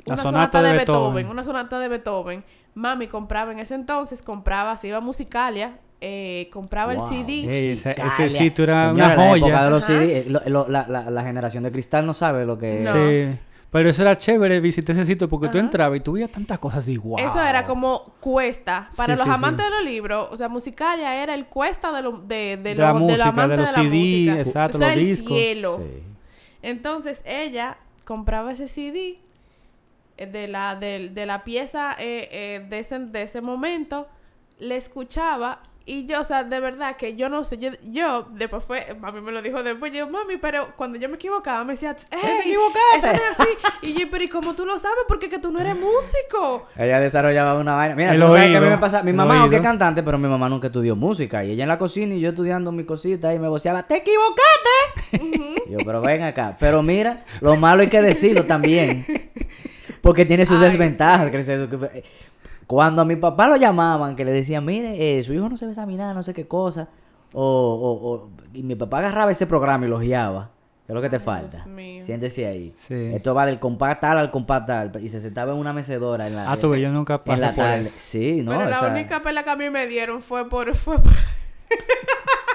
una 0.06 0.18
sonata 0.18 0.62
de 0.62 0.72
Beethoven. 0.74 1.28
una 1.28 1.44
sonata 1.44 1.78
de 1.80 1.88
Beethoven, 1.90 2.44
mami 2.78 3.08
compraba 3.08 3.52
en 3.52 3.60
ese 3.60 3.76
entonces, 3.76 4.22
compraba, 4.22 4.78
se 4.78 4.88
iba 4.88 4.98
a 4.98 5.02
Musicalia, 5.02 5.80
eh, 6.00 6.50
compraba 6.54 6.94
Wow. 6.94 7.04
el 7.04 7.10
CD. 7.10 7.32
Ey, 7.34 7.70
ese, 7.72 7.92
ese 7.92 8.04
Musicalia. 8.04 8.30
sitio 8.40 8.64
era 8.64 8.90
Señora, 8.90 8.92
una 8.94 9.08
la 9.08 9.14
época 9.14 9.34
de 9.36 9.42
joya. 9.42 9.70
los. 9.70 9.84
CD, 9.84 10.18
eh, 10.20 10.26
lo- 10.30 10.42
lo- 10.48 10.68
la, 10.70 10.86
la- 10.88 11.10
la 11.10 11.24
generación 11.24 11.64
de 11.64 11.72
cristal 11.72 12.06
no 12.06 12.14
sabe 12.14 12.46
lo 12.46 12.58
que 12.58 12.78
es. 12.78 12.84
No. 12.86 12.94
Sí. 12.94 13.40
Pero 13.70 13.90
eso 13.90 14.02
era 14.02 14.18
chévere 14.18 14.62
visitar 14.62 14.96
ese 14.96 15.06
sitio 15.06 15.28
porque 15.28 15.48
tú 15.50 15.58
Ajá. 15.58 15.66
entrabas 15.66 15.98
y 15.98 16.00
tú 16.00 16.14
veías 16.14 16.32
tantas 16.32 16.58
cosas 16.58 16.88
igual. 16.88 17.22
Eso 17.24 17.42
era 17.44 17.66
como 17.66 18.06
cuesta. 18.22 18.90
Para 18.96 19.14
Sí, 19.16 19.18
los 19.20 19.28
sí, 19.28 19.34
amantes 19.34 19.66
sí. 19.66 19.72
de 19.72 19.78
los 19.78 19.86
libros, 19.86 20.30
o 20.32 20.38
sea, 20.38 20.48
Musicalia 20.48 21.22
era 21.22 21.34
el 21.34 21.48
cuesta 21.48 21.92
de, 21.92 22.02
lo, 22.02 22.12
de, 22.14 22.36
de, 22.36 22.58
De 22.58 22.76
lo- 22.76 22.84
la 22.84 22.94
de 22.94 23.00
música, 23.00 23.18
los 23.18 23.28
amantes 23.28 23.58
de 23.60 23.66
los 23.66 23.76
la 23.76 23.82
CD, 23.84 23.98
música. 23.98 24.40
exacto, 24.40 24.78
los 24.78 24.88
el 24.88 25.00
discos. 25.00 25.28
cielo. 25.28 25.78
Sí. 25.80 26.04
Entonces 26.62 27.24
ella 27.26 27.78
compraba 28.06 28.54
ese 28.54 28.68
CD 28.68 29.20
de 30.26 30.48
la, 30.48 30.76
de, 30.76 31.10
de 31.10 31.26
la 31.26 31.44
pieza 31.44 31.96
eh, 32.00 32.28
eh, 32.32 32.66
de, 32.68 32.80
ese, 32.80 33.00
de 33.00 33.22
ese 33.22 33.42
momento, 33.42 34.08
le 34.60 34.76
escuchaba 34.78 35.60
Y 35.86 36.06
yo, 36.06 36.20
o 36.20 36.24
sea, 36.26 36.44
de 36.44 36.60
verdad 36.60 36.98
que 36.98 37.16
yo 37.16 37.30
no 37.30 37.46
sé, 37.46 37.58
yo, 37.60 37.70
yo 37.84 38.28
después 38.32 38.62
fue, 38.62 38.98
mami 39.00 39.22
me 39.22 39.32
lo 39.32 39.42
dijo 39.42 39.64
después, 39.64 39.94
yo, 39.94 40.10
mami, 40.10 40.36
pero 40.36 40.76
cuando 40.76 40.98
yo 40.98 41.08
me 41.08 41.16
equivocaba, 41.16 41.64
me 41.64 41.74
decía, 41.74 41.96
¡Ey, 42.12 42.20
¡Te 42.20 42.40
equivocaste! 42.40 42.98
Eso 42.98 43.08
no 43.08 43.14
es 43.14 43.40
así. 43.40 43.50
Y 43.84 43.94
yo, 43.94 44.08
pero 44.12 44.22
¿y 44.24 44.28
cómo 44.28 44.54
tú 44.54 44.66
lo 44.66 44.78
sabes? 44.78 45.06
Porque 45.08 45.30
que 45.30 45.40
tú 45.40 45.50
no 45.50 45.60
eres 45.62 45.76
músico. 45.76 46.68
Ella 46.76 47.00
desarrollaba 47.00 47.54
una 47.58 47.76
vaina. 47.76 47.96
Mira, 47.96 48.12
El 48.14 48.20
tú 48.20 48.28
sabes 48.28 48.50
que 48.50 48.58
a 48.58 48.60
mí 48.62 48.70
me 48.70 48.78
pasa. 48.80 49.02
Mi 49.02 49.14
mamá, 49.14 49.40
aunque 49.42 49.58
es 49.58 49.62
cantante, 49.62 50.04
pero 50.04 50.18
mi 50.18 50.28
mamá 50.28 50.50
nunca 50.50 50.68
estudió 50.68 50.96
música. 50.98 51.46
Y 51.46 51.52
ella 51.52 51.64
en 51.64 51.70
la 51.70 51.78
cocina 51.78 52.16
y 52.16 52.20
yo 52.20 52.30
estudiando 52.30 52.74
mi 52.74 52.84
cosita 52.84 53.34
y 53.34 53.40
me 53.40 53.48
voceaba, 53.48 53.84
¡te 53.84 53.98
equivocaste! 53.98 55.70
Yo, 55.70 55.78
pero 55.86 56.02
ven 56.02 56.24
acá. 56.24 56.58
Pero 56.60 56.82
mira, 56.84 57.24
lo 57.40 57.56
malo 57.56 57.82
hay 57.84 57.88
que 57.88 58.02
decirlo 58.02 58.44
también. 58.46 59.06
Porque 60.08 60.26
tiene 60.26 60.46
sus 60.46 60.60
Ay, 60.62 60.70
desventajas. 60.72 61.46
se- 61.46 61.68
que- 61.70 62.04
Cuando 62.66 63.02
a 63.02 63.06
mi 63.06 63.16
papá 63.16 63.48
lo 63.48 63.56
llamaban, 63.58 64.16
que 64.16 64.26
le 64.26 64.32
decían, 64.32 64.66
mire, 64.66 65.20
eh, 65.20 65.24
su 65.24 65.34
hijo 65.34 65.48
no 65.48 65.56
se 65.56 65.66
a 65.66 65.70
examinar, 65.70 66.16
no 66.16 66.24
sé 66.24 66.34
qué 66.34 66.48
cosa. 66.48 66.88
O, 67.34 67.44
o- 67.44 68.14
o- 68.14 68.30
y 68.54 68.64
mi 68.64 68.76
papá 68.76 69.00
agarraba 69.00 69.32
ese 69.32 69.46
programa 69.48 69.86
y 69.86 69.90
lo 69.90 70.00
guiaba. 70.00 70.50
¿Qué 70.86 70.94
es 70.94 70.96
lo 70.96 71.02
que 71.02 71.10
te 71.10 71.18
Ay, 71.18 71.22
falta? 71.22 71.58
Dios 71.58 71.68
mío. 71.68 72.04
Siéntese 72.04 72.48
ahí. 72.48 72.74
Sí. 72.88 72.94
Esto 73.14 73.36
va 73.36 73.46
del 73.46 73.60
compás 73.60 74.00
tal 74.00 74.18
al 74.18 74.32
compás 74.32 74.66
tal. 74.66 74.92
Y 75.02 75.10
se 75.10 75.20
sentaba 75.20 75.52
en 75.52 75.58
una 75.60 75.74
mecedora 75.74 76.28
en 76.28 76.36
la, 76.38 76.50
Ah, 76.52 76.56
tú 76.58 76.70
ves, 76.70 76.82
yo 76.82 76.90
nunca 76.92 77.16
en 77.16 77.20
pasé 77.26 77.42
la 77.42 77.48
por 77.50 77.56
tarde. 77.66 77.82
eso. 77.82 77.94
Sí, 77.98 78.42
no, 78.44 78.52
pero 78.52 78.70
la 78.70 78.76
esa- 78.78 78.88
única 78.88 79.22
pela 79.22 79.44
que 79.44 79.50
a 79.50 79.56
mí 79.58 79.70
me 79.70 79.86
dieron 79.88 80.22
fue 80.22 80.48
por... 80.50 80.74
Fue 80.76 80.98
por... 81.00 81.12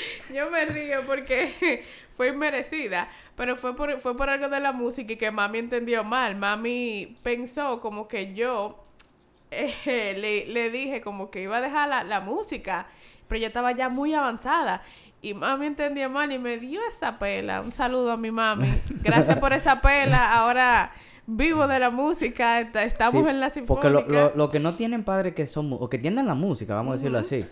yo 0.34 0.50
me 0.50 0.64
río 0.66 1.02
porque 1.06 1.84
fue 2.16 2.28
inmerecida, 2.28 3.08
pero 3.36 3.56
fue 3.56 3.74
por, 3.76 4.00
fue 4.00 4.16
por 4.16 4.28
algo 4.30 4.48
de 4.48 4.60
la 4.60 4.72
música 4.72 5.12
y 5.12 5.16
que 5.16 5.30
mami 5.30 5.58
entendió 5.58 6.04
mal. 6.04 6.36
Mami 6.36 7.14
pensó 7.22 7.80
como 7.80 8.08
que 8.08 8.34
yo 8.34 8.84
eh, 9.50 10.14
le, 10.18 10.46
le 10.46 10.70
dije 10.70 11.00
como 11.00 11.30
que 11.30 11.42
iba 11.42 11.56
a 11.56 11.60
dejar 11.60 11.88
la, 11.88 12.04
la 12.04 12.20
música, 12.20 12.86
pero 13.28 13.40
yo 13.40 13.46
estaba 13.46 13.72
ya 13.72 13.88
muy 13.88 14.14
avanzada. 14.14 14.82
Y 15.20 15.34
mami 15.34 15.66
entendió 15.66 16.08
mal 16.08 16.30
y 16.30 16.38
me 16.38 16.58
dio 16.58 16.80
esa 16.88 17.18
pela. 17.18 17.60
Un 17.60 17.72
saludo 17.72 18.12
a 18.12 18.16
mi 18.16 18.30
mami. 18.30 18.68
Gracias 19.02 19.36
por 19.38 19.52
esa 19.52 19.80
pela. 19.80 20.32
Ahora 20.32 20.92
vivo 21.26 21.66
de 21.66 21.80
la 21.80 21.90
música. 21.90 22.60
est- 22.60 22.76
Estamos 22.76 23.24
Sí, 23.24 23.28
en 23.28 23.40
la 23.40 23.48
Porque 23.48 23.88
sinfónica. 23.88 23.90
lo, 23.90 24.28
lo, 24.28 24.36
lo 24.36 24.50
que 24.50 24.60
no 24.60 24.74
tienen 24.76 25.02
padres 25.02 25.34
que 25.34 25.46
son... 25.48 25.72
O 25.72 25.90
que 25.90 25.98
tienden 25.98 26.26
la 26.26 26.34
música, 26.36 26.74
vamos 26.76 26.92
a 26.92 26.96
decirlo 26.98 27.18
así. 27.18 27.44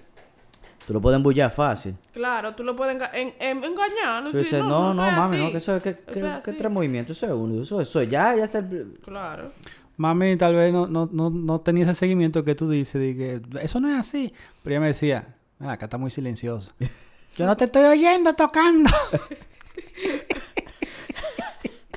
Tú 0.87 0.93
lo 0.93 1.00
puedes 1.00 1.16
embullar 1.16 1.50
fácil. 1.50 1.97
Claro, 2.12 2.55
tú 2.55 2.62
lo 2.62 2.76
puedes 2.76 2.97
enga- 2.97 3.11
en- 3.12 3.35
en- 3.40 3.64
engañar. 3.64 4.23
Tú 4.25 4.31
sí, 4.31 4.38
dices, 4.38 4.61
no, 4.61 4.95
no, 4.95 5.11
mami, 5.11 5.38
no, 5.38 5.43
así. 5.45 5.52
que 5.52 5.59
eso 5.59 5.76
es 5.76 5.83
que, 5.83 5.97
que, 5.99 6.21
es 6.38 6.45
que 6.45 6.52
tres 6.52 6.71
movimientos, 6.71 7.16
eso 7.16 7.26
es 7.26 7.33
uno, 7.33 7.62
eso, 7.62 7.81
eso 7.81 8.02
ya, 8.05 8.37
ya 8.37 8.45
es 8.45 8.55
el... 8.55 8.99
Claro. 9.05 9.50
Mami 9.97 10.37
tal 10.37 10.55
vez 10.55 10.73
no, 10.73 10.87
no, 10.87 11.09
no, 11.11 11.31
no 11.31 11.61
tenía 11.61 11.83
ese 11.85 11.95
seguimiento 11.95 12.45
que 12.45 12.55
tú 12.55 12.69
dices, 12.71 13.00
de 13.00 13.16
que 13.16 13.43
eso 13.62 13.81
no 13.81 13.88
es 13.88 13.99
así. 13.99 14.33
Pero 14.62 14.75
ella 14.75 14.81
me 14.81 14.87
decía, 14.88 15.35
"Mira, 15.59 15.73
acá 15.73 15.87
está 15.87 15.99
muy 15.99 16.11
silencioso. 16.11 16.71
Yo 17.37 17.47
no 17.47 17.57
te 17.57 17.64
estoy 17.64 17.85
oyendo 17.85 18.35
tocando. 18.35 18.90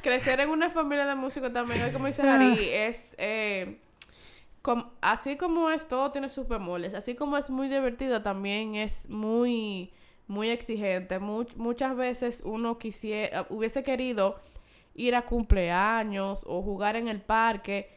Crecer 0.02 0.40
en 0.40 0.50
una 0.50 0.70
familia 0.70 1.06
de 1.06 1.16
músicos 1.16 1.52
también, 1.52 1.82
es 1.82 1.92
como 1.94 2.08
dice 2.08 2.22
Ah. 2.24 2.36
Harry, 2.36 2.70
es... 2.70 3.16
eh, 3.18 3.80
com- 4.62 4.90
así 5.02 5.36
como 5.38 5.70
es, 5.70 5.88
todo 5.88 6.12
tiene 6.12 6.30
sus 6.30 6.48
bemoles. 6.48 6.94
Así 6.94 7.16
como 7.16 7.38
es 7.38 7.50
muy 7.50 7.68
divertido, 7.68 8.22
también 8.22 8.76
es 8.76 9.10
muy, 9.10 9.92
muy 10.28 10.50
exigente. 10.50 11.20
Much- 11.20 11.56
muchas 11.56 11.96
veces 11.96 12.42
uno 12.46 12.78
quisiera, 12.78 13.46
hubiese 13.50 13.84
querido 13.84 14.40
ir 14.96 15.16
a 15.16 15.22
cumpleaños 15.26 16.44
o 16.48 16.62
jugar 16.62 16.96
en 16.96 17.08
el 17.08 17.22
parque 17.22 17.90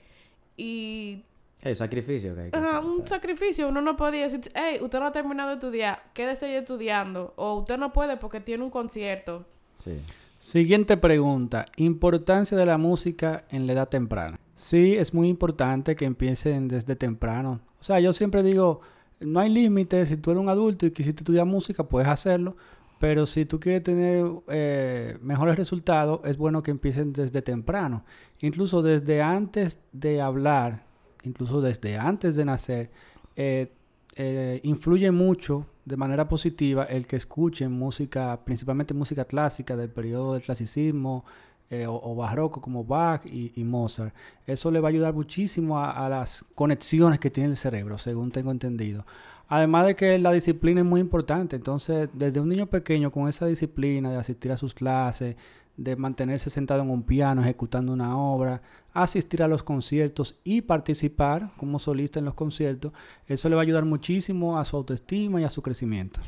y 0.57 1.25
El 1.63 1.77
sacrificio 1.77 2.35
que 2.35 2.41
hay 2.43 2.51
que 2.51 2.57
Ajá, 2.59 2.79
hacer, 2.79 2.85
un 2.85 2.93
¿sabes? 2.97 3.11
sacrificio. 3.11 3.69
Uno 3.69 3.81
no 3.81 3.97
podía 3.97 4.23
decir, 4.23 4.41
hey, 4.55 4.79
usted 4.81 4.99
no 4.99 5.07
ha 5.07 5.13
terminado 5.13 5.51
de 5.51 5.55
estudiar, 5.57 6.03
quédese 6.13 6.47
ahí 6.47 6.55
estudiando. 6.55 7.33
O 7.37 7.55
usted 7.59 7.79
no 7.79 7.93
puede 7.93 8.17
porque 8.17 8.41
tiene 8.41 8.65
un 8.65 8.71
concierto. 8.71 9.45
Sí. 9.79 10.01
Siguiente 10.39 10.97
pregunta. 10.97 11.67
Importancia 11.77 12.57
de 12.59 12.67
la 12.67 12.79
música 12.79 13.45
en 13.51 13.67
la 13.69 13.75
edad 13.75 13.89
temprana. 13.89 14.39
Sí, 14.63 14.95
es 14.95 15.13
muy 15.13 15.29
importante 15.29 15.97
que 15.97 16.05
empiecen 16.05 16.69
desde 16.69 16.95
temprano. 16.95 17.61
O 17.81 17.83
sea, 17.83 17.99
yo 17.99 18.13
siempre 18.13 18.45
digo, 18.45 18.81
no 19.19 19.41
hay 19.41 19.51
límites. 19.51 20.09
Si 20.09 20.17
tú 20.17 20.31
eres 20.31 20.41
un 20.41 20.49
adulto 20.49 20.87
y 20.87 20.93
quisiste 20.93 21.23
estudiar 21.23 21.47
música, 21.47 21.83
puedes 21.83 22.09
hacerlo. 22.09 22.57
Pero 23.01 23.27
si 23.27 23.45
tú 23.45 23.59
quieres 23.59 23.83
tener 23.83 24.25
eh, 24.47 25.19
mejores 25.21 25.57
resultados, 25.57 26.21
es 26.23 26.37
bueno 26.37 26.63
que 26.63 26.71
empiecen 26.71 27.13
desde 27.13 27.43
temprano. 27.43 28.05
Incluso 28.39 28.83
desde 28.83 29.21
antes 29.21 29.81
de 29.91 30.21
hablar, 30.21 30.85
incluso 31.25 31.61
desde 31.61 31.99
antes 31.99 32.37
de 32.37 32.45
nacer, 32.45 32.91
eh, 33.35 33.73
eh, 34.15 34.61
influye 34.63 35.11
mucho 35.11 35.67
de 35.85 35.97
manera 35.97 36.29
positiva 36.29 36.85
el 36.85 37.09
que 37.09 37.17
escuchen 37.17 37.73
música, 37.73 38.45
principalmente 38.45 38.95
música 38.95 39.25
clásica 39.25 39.75
del 39.75 39.91
periodo 39.91 40.35
del 40.35 40.43
clasicismo 40.43 41.25
eh, 41.71 41.87
o, 41.87 41.95
o 41.95 42.15
barroco 42.15 42.61
como 42.61 42.85
Bach 42.85 43.25
y, 43.25 43.65
Mozart. 43.65 44.15
Eso 44.47 44.71
le 44.71 44.81
va 44.81 44.89
a 44.89 44.91
ayudar 44.91 45.15
muchísimo 45.15 45.79
a, 45.79 46.05
a 46.05 46.09
las 46.09 46.45
conexiones 46.55 47.19
que 47.19 47.31
tiene 47.31 47.51
el 47.51 47.57
cerebro, 47.57 47.99
según 47.99 48.31
tengo 48.31 48.51
entendido. 48.51 49.05
Además 49.49 49.87
de 49.87 49.97
que 49.97 50.19
la 50.19 50.33
disciplina 50.33 50.81
es 50.81 50.87
muy 50.87 51.01
importante, 51.01 51.57
entonces 51.57 52.09
desde 52.13 52.41
un 52.41 52.49
niño 52.49 52.67
pequeño 52.67 53.11
con 53.11 53.29
esa 53.29 53.47
disciplina 53.47 54.11
de 54.11 54.17
asistir 54.17 54.51
a 54.51 54.57
sus 54.57 54.73
clases, 54.73 55.37
de 55.77 55.97
mantenerse 55.97 56.51
sentado 56.51 56.83
en 56.83 56.91
un 56.91 57.03
piano 57.03 57.43
ejecutando 57.43 57.93
una 57.93 58.17
obra, 58.17 58.63
asistir 58.93 59.43
a 59.43 59.49
los 59.49 59.63
conciertos 59.63 60.39
y 60.45 60.63
participar 60.63 61.51
como 61.57 61.79
solista 61.79 62.19
en 62.19 62.27
los 62.27 62.35
conciertos, 62.35 62.93
eso 63.27 63.49
le 63.49 63.55
va 63.55 63.63
a 63.63 63.65
ayudar 63.65 63.85
muchísimo 63.85 64.59
a 64.59 64.65
su 64.65 64.77
autoestima 64.77 65.41
y 65.41 65.45
a 65.45 65.51
su 65.51 65.63
crecimiento. 65.63 66.21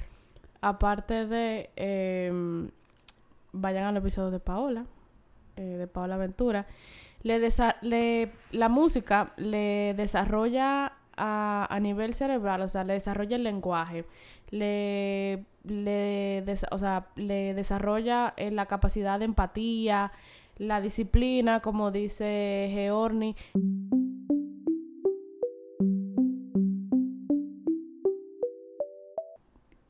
Aparte 0.61 1.27
de, 1.27 1.71
eh, 1.77 2.69
vayan 3.53 3.85
al 3.85 3.97
episodio 3.99 4.31
de 4.31 4.41
Paola, 4.41 4.87
eh, 5.57 5.63
de 5.63 5.87
Paola 5.87 6.17
Ventura. 6.17 6.67
Le 7.23 7.41
desa- 7.41 7.77
le, 7.81 8.31
la 8.53 8.69
música 8.69 9.33
le 9.37 9.95
desarrolla 9.97 10.93
a, 11.17 11.67
a 11.71 11.81
nivel 11.81 12.13
cerebral, 12.15 12.61
o 12.63 12.69
sea, 12.69 12.85
le 12.85 12.95
desarrolla 12.95 13.37
el 13.37 13.45
lenguaje, 13.45 14.05
le, 14.51 15.45
le, 15.65 16.45
o 16.71 16.79
sea, 16.79 17.07
le 17.17 17.55
desarrolla 17.55 18.33
eh, 18.37 18.51
la 18.51 18.67
capacidad 18.67 19.19
de 19.19 19.25
empatía, 19.25 20.13
la 20.59 20.81
disciplina, 20.81 21.61
como 21.61 21.91
dice 21.91 22.69
Georni. 22.73 23.35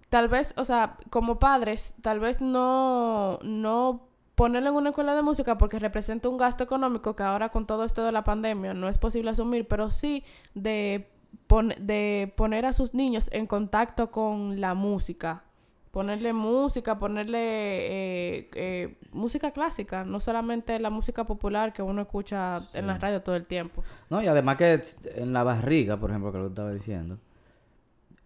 Tal 0.09 0.29
vez, 0.29 0.55
o 0.57 0.65
sea, 0.65 0.97
como 1.11 1.39
padres, 1.41 1.95
tal 2.01 2.21
vez 2.21 2.41
no, 2.41 3.41
no 3.43 4.07
ponerlo 4.35 4.71
en 4.71 4.77
una 4.77 4.91
escuela 4.91 5.15
de 5.15 5.23
música 5.23 5.57
porque 5.59 5.79
representa 5.79 6.29
un 6.29 6.37
gasto 6.37 6.65
económico 6.65 7.15
que 7.15 7.23
ahora 7.23 7.51
con 7.51 7.67
todo 7.67 7.85
esto 7.85 8.05
de 8.05 8.13
la 8.13 8.25
pandemia 8.25 8.75
no 8.75 8.89
es 8.89 8.99
posible 8.99 9.31
asumir, 9.31 9.67
pero 9.69 9.91
sí 9.91 10.25
de, 10.55 11.09
pon- 11.47 11.75
de 11.79 12.33
poner 12.37 12.67
a 12.67 12.73
sus 12.73 12.95
niños 12.95 13.29
en 13.33 13.47
contacto 13.47 14.11
con 14.11 14.61
la 14.61 14.75
música. 14.75 15.45
Ponerle 15.93 16.33
música, 16.33 16.99
ponerle 16.99 17.39
eh, 17.39 18.51
eh, 18.55 18.99
música 19.13 19.53
clásica, 19.53 20.03
no 20.03 20.19
solamente 20.19 20.81
la 20.81 20.91
música 20.91 21.23
popular 21.23 21.73
que 21.73 21.83
uno 21.83 22.03
escucha 22.03 22.59
en 22.73 22.89
la 22.89 22.99
radio 22.99 23.23
todo 23.23 23.37
el 23.37 23.47
tiempo. 23.47 23.85
No, 24.11 24.21
y 24.21 24.27
además 24.27 24.57
que 24.57 24.83
en 25.15 25.33
la 25.33 25.45
barriga, 25.45 25.97
por 25.97 26.11
ejemplo, 26.11 26.33
que 26.33 26.39
lo 26.39 26.49
estaba 26.49 26.73
diciendo, 26.73 27.19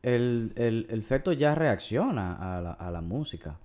el, 0.03 0.55
el, 0.57 0.87
el 0.89 1.03
feto 1.03 1.33
ya 1.33 1.55
reacciona 1.55 2.57
a 2.57 2.63
la, 2.63 2.73
a 2.73 2.91
la 2.91 3.03
música. 3.03 3.57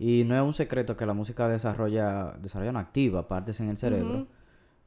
Y 0.00 0.24
no 0.24 0.34
es 0.34 0.40
un 0.40 0.54
secreto 0.54 0.96
que 0.96 1.04
la 1.04 1.12
música 1.12 1.46
desarrolla, 1.46 2.34
desarrolla 2.40 2.70
una 2.70 2.80
activa 2.80 3.28
partes 3.28 3.60
en 3.60 3.68
el 3.68 3.76
cerebro 3.76 4.26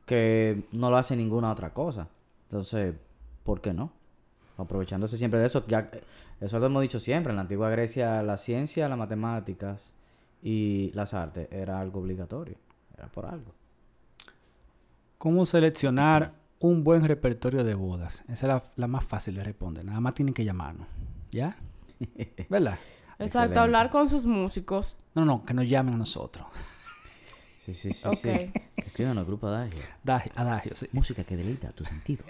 que 0.07 0.63
no 0.71 0.89
lo 0.89 0.97
hace 0.97 1.15
ninguna 1.15 1.51
otra 1.51 1.71
cosa. 1.71 2.07
Entonces, 2.49 2.95
¿por 3.43 3.61
qué 3.61 3.73
no? 3.73 3.91
Aprovechándose 4.57 5.19
siempre 5.19 5.39
de 5.39 5.45
eso, 5.45 5.67
ya 5.67 5.91
eso 6.41 6.57
lo 6.57 6.65
hemos 6.65 6.81
dicho 6.81 6.99
siempre, 6.99 7.29
en 7.29 7.35
la 7.35 7.43
antigua 7.43 7.69
Grecia 7.69 8.23
la 8.23 8.37
ciencia, 8.37 8.89
las 8.89 8.97
matemáticas 8.97 9.93
y 10.41 10.89
las 10.95 11.13
artes 11.13 11.47
era 11.51 11.79
algo 11.79 11.99
obligatorio, 11.99 12.55
era 12.97 13.07
por 13.07 13.27
algo. 13.27 13.53
¿Cómo 15.19 15.45
seleccionar 15.45 16.33
un 16.59 16.83
buen 16.83 17.03
repertorio 17.03 17.63
de 17.63 17.75
bodas? 17.75 18.23
Esa 18.23 18.33
es 18.33 18.43
la, 18.43 18.63
la 18.77 18.87
más 18.87 19.05
fácil 19.05 19.35
de 19.35 19.43
responder. 19.43 19.85
Nada 19.85 19.99
más 19.99 20.15
tienen 20.15 20.33
que 20.33 20.43
llamarnos. 20.43 20.87
¿Ya? 21.31 21.55
¿Verdad? 22.49 22.79
Exacto, 23.13 23.25
Excelente. 23.25 23.59
hablar 23.59 23.89
con 23.89 24.09
sus 24.09 24.25
músicos. 24.25 24.97
No, 25.15 25.25
no, 25.25 25.43
que 25.43 25.53
nos 25.53 25.67
llamen 25.67 25.95
a 25.95 25.97
nosotros. 25.97 26.45
Sí, 27.65 27.73
sí, 27.73 27.91
sí, 27.91 28.07
Ok. 28.07 28.15
sí. 28.15 28.51
Escríbanos, 28.77 29.25
grupo 29.25 29.47
Adagio. 29.47 29.79
Adagio, 30.03 30.31
adagio, 30.35 30.75
sí. 30.75 30.87
Música 30.91 31.23
que 31.23 31.35
deleita 31.37 31.71
tus 31.71 31.87
sentidos. 31.87 32.25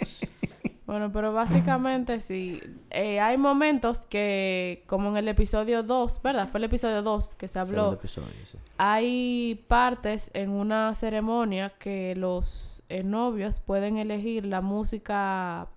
Bueno, 0.86 1.12
pero 1.12 1.34
básicamente 1.34 2.20
sí. 2.20 2.60
Eh, 2.92 3.20
hay 3.20 3.38
momentos 3.38 4.06
que, 4.06 4.84
como 4.86 5.10
en 5.10 5.18
el 5.18 5.28
episodio 5.30 5.82
2, 5.82 6.22
¿verdad? 6.22 6.50
Fue 6.50 6.60
el 6.60 6.66
episodio 6.66 7.02
2 7.02 7.36
que 7.36 7.48
se 7.48 7.54
Segundo 7.54 7.82
habló. 7.86 7.94
episodio, 7.98 8.28
sí. 8.46 8.58
Hay 8.78 9.63
partes 9.68 10.30
en 10.34 10.50
una 10.52 10.94
ceremonia 10.94 11.72
que 11.80 12.16
los 12.16 12.84
eh, 12.90 13.02
novios 13.02 13.60
pueden 13.62 13.98
elegir 13.98 14.46
la 14.46 14.62
música 14.62 15.68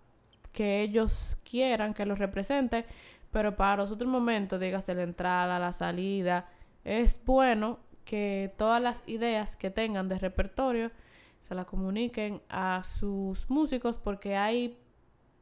que 0.52 0.82
ellos 0.82 1.38
quieran 1.48 1.94
que 1.94 2.04
los 2.04 2.18
represente, 2.18 2.84
Pero 3.36 3.54
para 3.54 3.76
los 3.82 3.90
otros 3.90 4.10
momentos, 4.10 4.58
dígase 4.58 4.94
la 4.94 5.02
entrada, 5.02 5.58
la 5.58 5.70
salida, 5.70 6.48
es 6.84 7.20
bueno 7.22 7.80
que 8.06 8.50
todas 8.56 8.80
las 8.80 9.02
ideas 9.06 9.58
que 9.58 9.68
tengan 9.70 10.08
de 10.08 10.18
repertorio 10.18 10.90
se 11.42 11.54
las 11.54 11.66
comuniquen 11.66 12.40
a 12.48 12.82
sus 12.82 13.50
músicos 13.50 13.98
porque 13.98 14.36
hay 14.36 14.78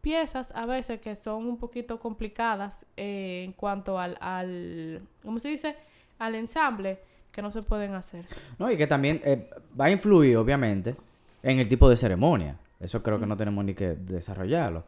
piezas 0.00 0.50
a 0.56 0.66
veces 0.66 1.00
que 1.00 1.14
son 1.14 1.46
un 1.46 1.56
poquito 1.56 2.00
complicadas 2.00 2.84
eh, 2.96 3.44
en 3.44 3.52
cuanto 3.52 3.96
al, 3.96 4.18
al, 4.20 5.00
¿cómo 5.22 5.38
se 5.38 5.50
dice? 5.50 5.76
Al 6.18 6.34
ensamble 6.34 6.98
que 7.30 7.42
no 7.42 7.52
se 7.52 7.62
pueden 7.62 7.94
hacer. 7.94 8.26
No, 8.58 8.68
y 8.72 8.76
que 8.76 8.88
también 8.88 9.20
eh, 9.24 9.48
va 9.80 9.84
a 9.84 9.90
influir, 9.92 10.36
obviamente, 10.36 10.96
en 11.44 11.60
el 11.60 11.68
tipo 11.68 11.88
de 11.88 11.96
ceremonia. 11.96 12.58
Eso 12.80 13.04
creo 13.04 13.20
que 13.20 13.26
no 13.26 13.36
tenemos 13.36 13.64
ni 13.64 13.74
que 13.74 13.90
desarrollarlo. 13.90 14.82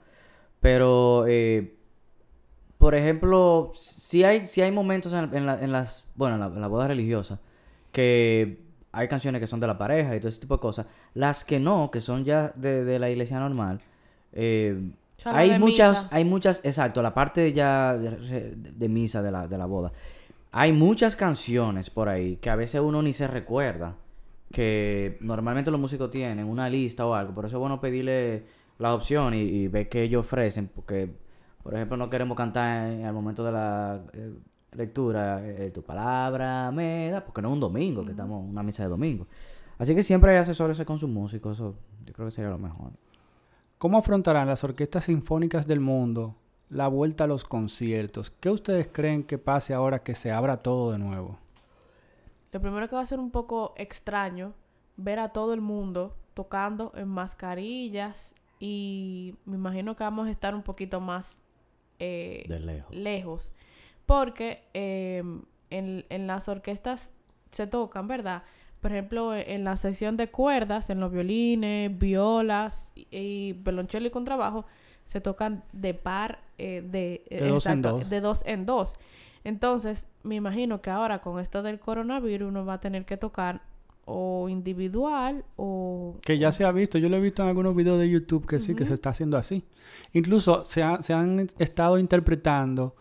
Pero, 0.58 1.24
eh, 1.28 1.75
por 2.78 2.94
ejemplo, 2.94 3.70
si 3.74 4.24
hay, 4.24 4.46
si 4.46 4.60
hay 4.60 4.70
momentos 4.70 5.12
en, 5.12 5.46
la, 5.46 5.62
en 5.62 5.72
las, 5.72 6.04
bueno, 6.14 6.34
en 6.46 6.60
la, 6.60 6.66
boda 6.68 6.88
religiosa, 6.88 7.40
que 7.92 8.60
hay 8.92 9.08
canciones 9.08 9.40
que 9.40 9.46
son 9.46 9.60
de 9.60 9.66
la 9.66 9.78
pareja 9.78 10.14
y 10.14 10.20
todo 10.20 10.28
ese 10.28 10.40
tipo 10.40 10.56
de 10.56 10.60
cosas. 10.60 10.86
Las 11.14 11.44
que 11.44 11.58
no, 11.58 11.90
que 11.90 12.00
son 12.00 12.24
ya 12.24 12.52
de, 12.54 12.84
de 12.84 12.98
la 12.98 13.10
iglesia 13.10 13.40
normal, 13.40 13.80
eh, 14.32 14.90
hay 15.24 15.58
muchas, 15.58 16.08
hay 16.10 16.24
muchas, 16.24 16.60
exacto, 16.64 17.02
la 17.02 17.14
parte 17.14 17.52
ya 17.52 17.96
de, 17.96 18.54
de, 18.54 18.88
misa 18.88 19.22
de 19.22 19.30
la, 19.30 19.48
de 19.48 19.58
la 19.58 19.66
boda. 19.66 19.92
Hay 20.52 20.72
muchas 20.72 21.16
canciones 21.16 21.90
por 21.90 22.08
ahí 22.08 22.36
que 22.36 22.50
a 22.50 22.56
veces 22.56 22.80
uno 22.80 23.02
ni 23.02 23.12
se 23.12 23.26
recuerda 23.26 23.96
que 24.52 25.18
normalmente 25.20 25.70
los 25.70 25.80
músicos 25.80 26.10
tienen 26.10 26.46
una 26.46 26.68
lista 26.68 27.06
o 27.06 27.14
algo, 27.14 27.34
por 27.34 27.46
eso 27.46 27.56
es 27.56 27.60
bueno 27.60 27.80
pedirle 27.80 28.44
la 28.78 28.94
opción 28.94 29.34
y, 29.34 29.68
ver 29.68 29.88
qué 29.88 30.02
ellos 30.02 30.20
ofrecen, 30.20 30.68
porque, 30.68 31.10
por 31.66 31.74
ejemplo, 31.74 31.96
no 31.96 32.08
queremos 32.08 32.36
cantar 32.36 32.92
en, 32.92 33.04
al 33.06 33.12
momento 33.12 33.42
de 33.42 33.50
la 33.50 34.00
eh, 34.12 34.38
lectura 34.70 35.44
eh, 35.44 35.72
tu 35.72 35.82
palabra 35.82 36.70
me 36.70 37.10
da, 37.10 37.24
porque 37.24 37.42
no 37.42 37.48
es 37.48 37.54
un 37.54 37.58
domingo, 37.58 38.04
que 38.04 38.12
estamos 38.12 38.44
en 38.44 38.50
una 38.50 38.62
misa 38.62 38.84
de 38.84 38.88
domingo. 38.88 39.26
Así 39.76 39.92
que 39.92 40.04
siempre 40.04 40.30
hay 40.30 40.36
asesores 40.36 40.80
con 40.84 40.96
sus 40.96 41.10
músicos, 41.10 41.56
eso 41.56 41.74
yo 42.04 42.14
creo 42.14 42.28
que 42.28 42.30
sería 42.30 42.50
lo 42.50 42.58
mejor. 42.58 42.92
¿Cómo 43.78 43.98
afrontarán 43.98 44.46
las 44.46 44.62
orquestas 44.62 45.06
sinfónicas 45.06 45.66
del 45.66 45.80
mundo 45.80 46.36
la 46.68 46.86
vuelta 46.86 47.24
a 47.24 47.26
los 47.26 47.42
conciertos? 47.42 48.30
¿Qué 48.30 48.48
ustedes 48.48 48.88
creen 48.92 49.24
que 49.24 49.36
pase 49.36 49.74
ahora 49.74 50.04
que 50.04 50.14
se 50.14 50.30
abra 50.30 50.58
todo 50.58 50.92
de 50.92 50.98
nuevo? 50.98 51.36
Lo 52.52 52.60
primero 52.60 52.88
que 52.88 52.94
va 52.94 53.02
a 53.02 53.06
ser 53.06 53.18
un 53.18 53.32
poco 53.32 53.74
extraño 53.76 54.52
ver 54.96 55.18
a 55.18 55.30
todo 55.30 55.52
el 55.52 55.62
mundo 55.62 56.14
tocando 56.32 56.92
en 56.94 57.08
mascarillas 57.08 58.36
y 58.60 59.34
me 59.44 59.56
imagino 59.56 59.96
que 59.96 60.04
vamos 60.04 60.28
a 60.28 60.30
estar 60.30 60.54
un 60.54 60.62
poquito 60.62 61.00
más 61.00 61.42
eh, 61.98 62.46
lejos. 62.90 63.54
Porque 64.06 64.62
em, 64.72 65.42
en, 65.70 66.04
en 66.08 66.26
las 66.26 66.48
orquestas 66.48 67.12
se 67.50 67.66
tocan, 67.66 68.06
¿verdad? 68.08 68.42
por 68.80 68.92
ejemplo, 68.92 69.34
en 69.34 69.64
la 69.64 69.76
sesión 69.76 70.16
de 70.16 70.28
cuerdas, 70.30 70.90
en 70.90 71.00
los 71.00 71.10
violines, 71.10 71.98
violas 71.98 72.92
y, 72.94 73.54
violonchelo 73.54 74.06
y 74.06 74.10
contrabajo, 74.10 74.64
se 75.04 75.20
tocan 75.20 75.64
de 75.72 75.92
par, 75.92 76.38
eh, 76.56 76.84
de, 76.84 77.24
de, 77.28 77.48
dos 77.48 77.66
en 77.66 77.82
dos. 77.82 78.08
de 78.08 78.20
dos 78.20 78.42
en 78.46 78.64
dos. 78.64 78.96
Entonces, 79.42 80.08
me 80.22 80.36
imagino 80.36 80.82
que 80.82 80.90
ahora 80.90 81.20
con 81.20 81.40
esto 81.40 81.64
del 81.64 81.80
coronavirus 81.80 82.48
uno 82.48 82.64
va 82.64 82.74
a 82.74 82.80
tener 82.80 83.04
que 83.04 83.16
tocar 83.16 83.62
o 84.06 84.48
individual 84.48 85.44
o... 85.56 86.16
Que 86.22 86.38
ya 86.38 86.52
se 86.52 86.64
ha 86.64 86.72
visto, 86.72 86.96
yo 86.96 87.08
lo 87.08 87.16
he 87.16 87.20
visto 87.20 87.42
en 87.42 87.48
algunos 87.48 87.74
videos 87.76 87.98
de 87.98 88.08
YouTube 88.08 88.46
que 88.46 88.60
sí, 88.60 88.74
que 88.74 88.86
se 88.86 88.94
está 88.94 89.10
haciendo 89.10 89.36
así. 89.36 89.64
Incluso 90.12 90.64
se, 90.64 90.82
se 91.00 91.12
han 91.12 91.48
estado 91.58 91.98
interpretando 91.98 92.94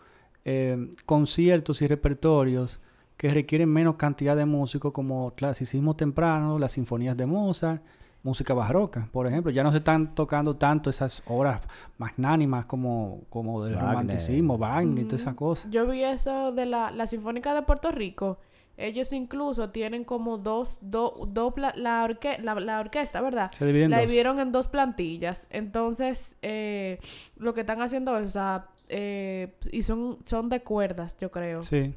eh, 0.44 0.90
conciertos 1.06 1.80
y 1.80 1.86
repertorios 1.86 2.80
que 3.16 3.32
requieren 3.32 3.68
menos 3.68 3.94
cantidad 3.96 4.36
de 4.36 4.44
músicos 4.44 4.92
como 4.92 5.30
clasicismo 5.34 5.96
temprano, 5.96 6.58
las 6.58 6.72
sinfonías 6.72 7.16
de 7.16 7.24
Mozart, 7.24 7.82
música 8.24 8.52
barroca, 8.52 9.08
por 9.12 9.28
ejemplo. 9.28 9.52
Ya 9.52 9.62
no 9.62 9.70
se 9.70 9.78
están 9.78 10.14
tocando 10.14 10.56
tanto 10.56 10.90
esas 10.90 11.22
obras 11.26 11.60
magnánimas 11.98 12.66
como, 12.66 13.22
como 13.30 13.64
del 13.64 13.78
romanticismo, 13.78 14.58
Wagner 14.58 15.04
y 15.04 15.06
todas 15.06 15.22
esas 15.22 15.34
cosas. 15.34 15.70
Yo 15.70 15.86
vi 15.86 16.02
eso 16.02 16.50
de 16.50 16.66
la, 16.66 16.90
la 16.90 17.06
Sinfónica 17.06 17.54
de 17.54 17.62
Puerto 17.62 17.92
Rico. 17.92 18.38
Ellos 18.76 19.12
incluso 19.12 19.70
tienen 19.70 20.04
como 20.04 20.38
dos, 20.38 20.78
dos, 20.80 21.12
la, 21.56 22.04
orque, 22.04 22.38
la, 22.42 22.80
orquesta, 22.80 23.20
¿verdad? 23.20 23.50
Se 23.52 23.64
dividen 23.66 23.90
la 23.90 24.00
dividieron 24.00 24.38
en 24.38 24.52
dos 24.52 24.68
plantillas. 24.68 25.46
Entonces, 25.50 26.36
eh, 26.42 26.98
lo 27.36 27.54
que 27.54 27.60
están 27.60 27.80
haciendo 27.80 28.16
es, 28.18 28.26
o 28.26 28.28
sea, 28.30 28.68
eh, 28.88 29.54
y 29.72 29.82
son, 29.82 30.18
son 30.24 30.48
de 30.48 30.60
cuerdas, 30.60 31.16
yo 31.18 31.30
creo. 31.30 31.62
Sí 31.62 31.94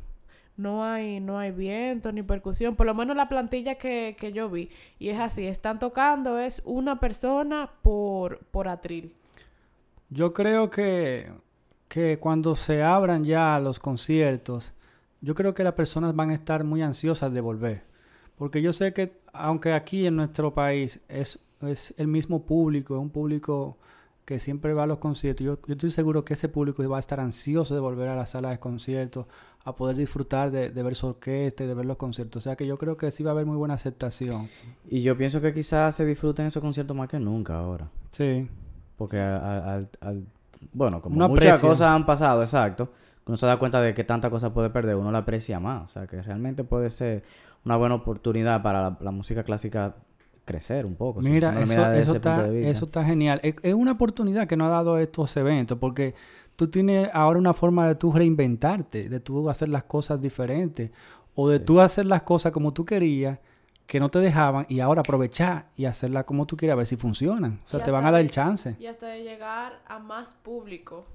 no 0.60 0.84
hay, 0.84 1.22
no 1.22 1.40
hay 1.40 1.52
viento 1.52 2.12
ni 2.12 2.22
percusión, 2.22 2.76
por 2.76 2.86
lo 2.86 2.94
menos 2.94 3.16
la 3.16 3.30
plantilla 3.30 3.76
que, 3.76 4.16
que 4.20 4.34
yo 4.34 4.50
vi. 4.50 4.70
Y 5.00 5.10
es 5.10 5.20
así, 5.20 5.48
están 5.48 5.80
tocando, 5.80 6.38
es 6.38 6.62
una 6.66 7.00
persona 7.00 7.72
por, 7.82 8.40
por 8.52 8.68
atril. 8.68 9.16
Yo 10.10 10.34
creo 10.34 10.70
que, 10.70 11.32
que 11.88 12.20
cuando 12.20 12.56
se 12.56 12.84
abran 12.84 13.24
ya 13.24 13.58
los 13.60 13.80
conciertos, 13.80 14.74
yo 15.22 15.36
creo 15.36 15.54
que 15.54 15.64
las 15.64 15.74
personas 15.74 16.16
van 16.16 16.30
a 16.30 16.34
estar 16.34 16.64
muy 16.64 16.82
ansiosas 16.82 17.34
de 17.34 17.42
volver. 17.42 17.84
Porque 18.38 18.62
yo 18.62 18.72
sé 18.72 18.94
que, 18.94 19.20
aunque 19.34 19.74
aquí 19.74 20.06
en 20.06 20.16
nuestro 20.16 20.54
país 20.54 21.02
es, 21.10 21.40
es 21.62 21.94
el 21.98 22.08
mismo 22.08 22.46
público, 22.46 22.96
es 22.96 23.02
un 23.02 23.10
público 23.10 23.78
que 24.24 24.40
siempre 24.40 24.74
va 24.74 24.84
a 24.84 24.88
los 24.88 25.00
conciertos, 25.00 25.44
yo, 25.44 25.60
yo, 25.66 25.74
estoy 25.74 25.90
seguro 25.90 26.24
que 26.24 26.36
ese 26.36 26.50
público 26.50 26.88
va 26.88 26.98
a 26.98 27.00
estar 27.00 27.20
ansioso 27.20 27.74
de 27.74 27.80
volver 27.80 28.10
a 28.10 28.16
la 28.16 28.28
sala 28.28 28.52
de 28.52 28.60
conciertos, 28.60 29.26
a 29.66 29.76
poder 29.76 29.98
disfrutar 29.98 30.52
de, 30.52 30.70
ver 30.70 30.96
su 30.96 31.08
orquesta 31.08 31.64
y 31.64 31.68
de 31.68 31.74
ver 31.74 31.86
los 31.86 31.98
conciertos. 31.98 32.44
O 32.44 32.44
sea 32.44 32.56
que 32.56 32.66
yo 32.66 32.78
creo 32.78 32.96
que 32.96 33.12
sí 33.12 33.24
va 33.24 33.32
a 33.32 33.34
haber 33.34 33.46
muy 33.46 33.58
buena 33.58 33.74
aceptación. 33.74 34.48
Y 34.88 35.02
yo 35.02 35.18
pienso 35.18 35.42
que 35.42 35.54
quizás 35.54 35.96
se 35.96 36.06
disfruten 36.06 36.46
esos 36.46 36.62
conciertos 36.62 36.96
más 36.96 37.10
que 37.10 37.20
nunca 37.20 37.58
ahora. 37.58 37.90
Sí. 38.12 38.48
Porque 38.98 39.20
al, 39.20 39.90
bueno, 40.74 41.02
como 41.02 41.28
muchas 41.28 41.60
cosas 41.60 41.90
han 41.90 42.06
pasado, 42.06 42.42
exacto, 42.42 42.92
uno 43.30 43.38
se 43.38 43.46
da 43.46 43.58
cuenta 43.58 43.80
de 43.80 43.94
que 43.94 44.04
tanta 44.04 44.32
cosa 44.32 44.52
puede 44.52 44.72
perder, 44.72 44.96
uno 44.96 45.12
la 45.12 45.20
aprecia 45.20 45.60
más. 45.60 45.84
O 45.84 45.88
sea 45.88 46.08
que 46.08 46.20
realmente 46.20 46.64
puede 46.64 46.90
ser 46.90 47.22
una 47.64 47.78
buena 47.78 47.94
oportunidad 47.94 48.64
para 48.64 48.98
la 49.00 49.12
música 49.12 49.44
clásica 49.44 49.98
crecer 50.46 50.88
un 50.88 50.96
poco. 50.96 51.22
Mira, 51.22 51.54
eso, 51.62 52.16
está, 52.16 53.06
genial. 53.06 53.40
Es, 53.44 53.76
una 53.76 53.92
oportunidad 53.92 54.48
que 54.48 54.58
nos 54.58 54.66
ha 54.66 54.72
dado 54.72 54.98
estos 54.98 55.38
eventos 55.38 55.78
porque 55.78 56.16
tú 56.56 56.70
tienes 56.70 57.08
ahora 57.14 57.38
una 57.38 57.54
forma 57.54 57.88
de 57.88 57.94
tú 57.94 58.12
reinventarte, 58.12 59.10
de 59.10 59.20
tú 59.20 59.48
hacer 59.48 59.70
las 59.70 59.84
cosas 59.84 60.20
diferentes 60.20 60.90
o 61.36 61.50
de 61.50 61.60
tú 61.60 61.82
hacer 61.82 62.08
las 62.08 62.24
cosas 62.24 62.52
como 62.52 62.74
tú 62.74 62.84
querías 62.84 63.38
que 63.86 64.00
no 64.00 64.10
te 64.10 64.18
dejaban 64.18 64.66
y 64.70 64.80
ahora 64.80 65.02
aprovechar 65.02 65.68
y 65.78 65.86
hacerlas 65.86 66.24
como 66.24 66.48
tú 66.48 66.58
quieras 66.58 66.74
a 66.74 66.78
ver 66.78 66.88
si 66.88 66.96
funcionan. 66.96 67.60
O 67.64 67.68
sea, 67.70 67.84
te 67.84 67.92
van 67.92 68.08
a 68.08 68.12
dar 68.12 68.22
el 68.22 68.32
chance. 68.32 68.76
Y 68.80 68.88
hasta 68.88 69.06
de 69.06 69.24
llegar 69.24 69.82
a 69.88 70.00
más 70.00 70.34
público 70.34 71.06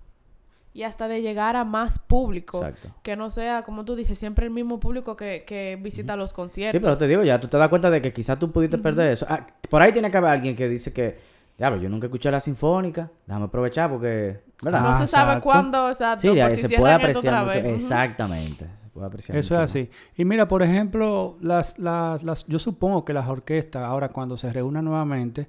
y 0.75 0.83
hasta 0.83 1.07
de 1.07 1.23
llegar 1.23 1.55
a 1.55 1.65
más 1.65 2.01
público. 2.01 2.59
Exacto. 2.59 2.91
Que 3.03 3.15
no 3.15 3.31
sea, 3.31 3.63
como 3.63 3.85
tú 3.85 3.95
dices, 3.95 4.19
siempre 4.19 4.45
el 4.47 4.51
mismo 4.51 4.81
público 4.81 5.17
que, 5.17 5.45
que 5.47 5.79
visita 5.81 6.17
los 6.17 6.33
conciertos. 6.33 6.77
Sí, 6.77 6.83
pero 6.85 6.99
te 6.99 7.07
digo 7.07 7.23
ya, 7.23 7.39
tú 7.39 7.47
te 7.47 7.57
das 7.57 7.69
cuenta 7.69 7.91
de 7.91 8.03
que 8.03 8.13
quizás 8.13 8.39
tú 8.41 8.51
pudiste 8.51 8.77
perder 8.79 9.13
eso. 9.13 9.25
Ah, 9.29 9.47
por 9.71 9.81
ahí 9.81 9.93
tiene 9.93 10.11
que 10.11 10.17
haber 10.17 10.31
alguien 10.31 10.57
que 10.57 10.69
dice 10.69 10.93
que, 10.93 11.17
ya, 11.57 11.71
pero 11.71 11.81
yo 11.81 11.89
nunca 11.89 12.09
escuché 12.09 12.29
la 12.29 12.41
sinfónica, 12.41 13.09
déjame 13.25 13.45
aprovechar 13.45 13.89
porque, 13.89 14.41
¿verdad? 14.63 14.83
no 14.83 14.99
se 14.99 15.07
sabe 15.07 15.41
cuándo, 15.41 15.87
o 15.87 15.95
sea, 15.95 16.19
sí, 16.19 16.35
ya, 16.35 16.53
se 16.57 16.69
puede 16.77 16.93
apreciar 16.93 17.45
mucho. 17.45 17.57
Exactamente. 17.57 18.67
Se 18.83 18.89
puede 18.89 19.07
apreciar 19.07 19.39
eso 19.39 19.55
es 19.55 19.61
así. 19.61 19.89
Y 20.17 20.25
mira, 20.25 20.49
por 20.49 20.65
ejemplo, 20.65 21.39
las, 21.41 21.79
las, 21.79 22.25
las, 22.25 22.47
yo 22.47 22.59
supongo 22.59 23.05
que 23.05 23.13
las 23.13 23.29
orquestas, 23.29 23.85
ahora 23.85 24.09
cuando 24.09 24.37
se 24.37 24.53
reúnan 24.53 24.85
nuevamente, 24.85 25.49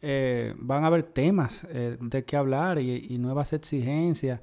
eh, 0.00 0.54
van 0.56 0.82
a 0.82 0.86
haber 0.86 1.02
temas 1.04 1.64
eh, 1.68 1.96
de 2.00 2.24
qué 2.24 2.36
hablar 2.36 2.78
y, 2.80 3.06
y 3.10 3.18
nuevas 3.18 3.52
exigencias 3.52 4.40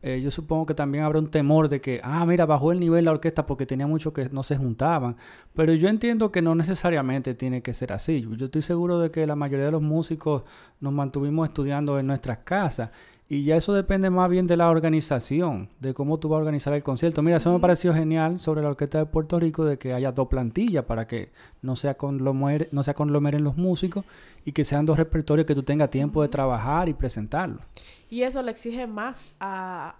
eh, 0.00 0.20
yo 0.22 0.30
supongo 0.30 0.66
que 0.66 0.74
también 0.74 1.02
habrá 1.02 1.18
un 1.18 1.28
temor 1.28 1.68
de 1.68 1.80
que, 1.80 2.00
ah, 2.04 2.24
mira, 2.24 2.46
bajó 2.46 2.70
el 2.70 2.78
nivel 2.78 3.04
la 3.06 3.10
orquesta 3.10 3.46
porque 3.46 3.66
tenía 3.66 3.86
muchos 3.86 4.12
que 4.12 4.28
no 4.30 4.44
se 4.44 4.56
juntaban. 4.56 5.16
Pero 5.54 5.74
yo 5.74 5.88
entiendo 5.88 6.30
que 6.30 6.40
no 6.40 6.54
necesariamente 6.54 7.34
tiene 7.34 7.62
que 7.62 7.74
ser 7.74 7.92
así. 7.92 8.24
Yo 8.36 8.46
estoy 8.46 8.62
seguro 8.62 9.00
de 9.00 9.10
que 9.10 9.26
la 9.26 9.34
mayoría 9.34 9.66
de 9.66 9.72
los 9.72 9.82
músicos 9.82 10.44
nos 10.80 10.92
mantuvimos 10.92 11.48
estudiando 11.48 11.98
en 11.98 12.06
nuestras 12.06 12.38
casas 12.38 12.90
y 13.30 13.44
ya 13.44 13.56
eso 13.56 13.74
depende 13.74 14.08
más 14.08 14.30
bien 14.30 14.46
de 14.46 14.56
la 14.56 14.70
organización, 14.70 15.68
de 15.80 15.92
cómo 15.92 16.18
tú 16.18 16.30
vas 16.30 16.38
a 16.38 16.40
organizar 16.40 16.72
el 16.72 16.82
concierto. 16.82 17.20
Mira, 17.20 17.36
eso 17.36 17.52
me 17.52 17.60
pareció 17.60 17.92
genial 17.92 18.40
sobre 18.40 18.62
la 18.62 18.68
Orquesta 18.68 18.98
de 18.98 19.06
Puerto 19.06 19.38
Rico, 19.38 19.66
de 19.66 19.76
que 19.76 19.92
haya 19.92 20.12
dos 20.12 20.28
plantillas 20.28 20.86
para 20.86 21.06
que 21.06 21.30
no 21.60 21.76
se, 21.76 21.94
conglomeren, 21.94 22.68
no 22.72 22.82
se 22.82 22.94
conglomeren 22.94 23.44
los 23.44 23.58
músicos 23.58 24.06
y 24.46 24.52
que 24.52 24.64
sean 24.64 24.86
dos 24.86 24.96
repertorios 24.96 25.46
que 25.46 25.54
tú 25.54 25.62
tengas 25.62 25.90
tiempo 25.90 26.22
de 26.22 26.28
trabajar 26.28 26.88
y 26.88 26.94
presentarlo. 26.94 27.60
Y 28.08 28.22
eso 28.22 28.42
le 28.42 28.50
exige 28.50 28.86
más 28.86 29.30
a, 29.38 29.96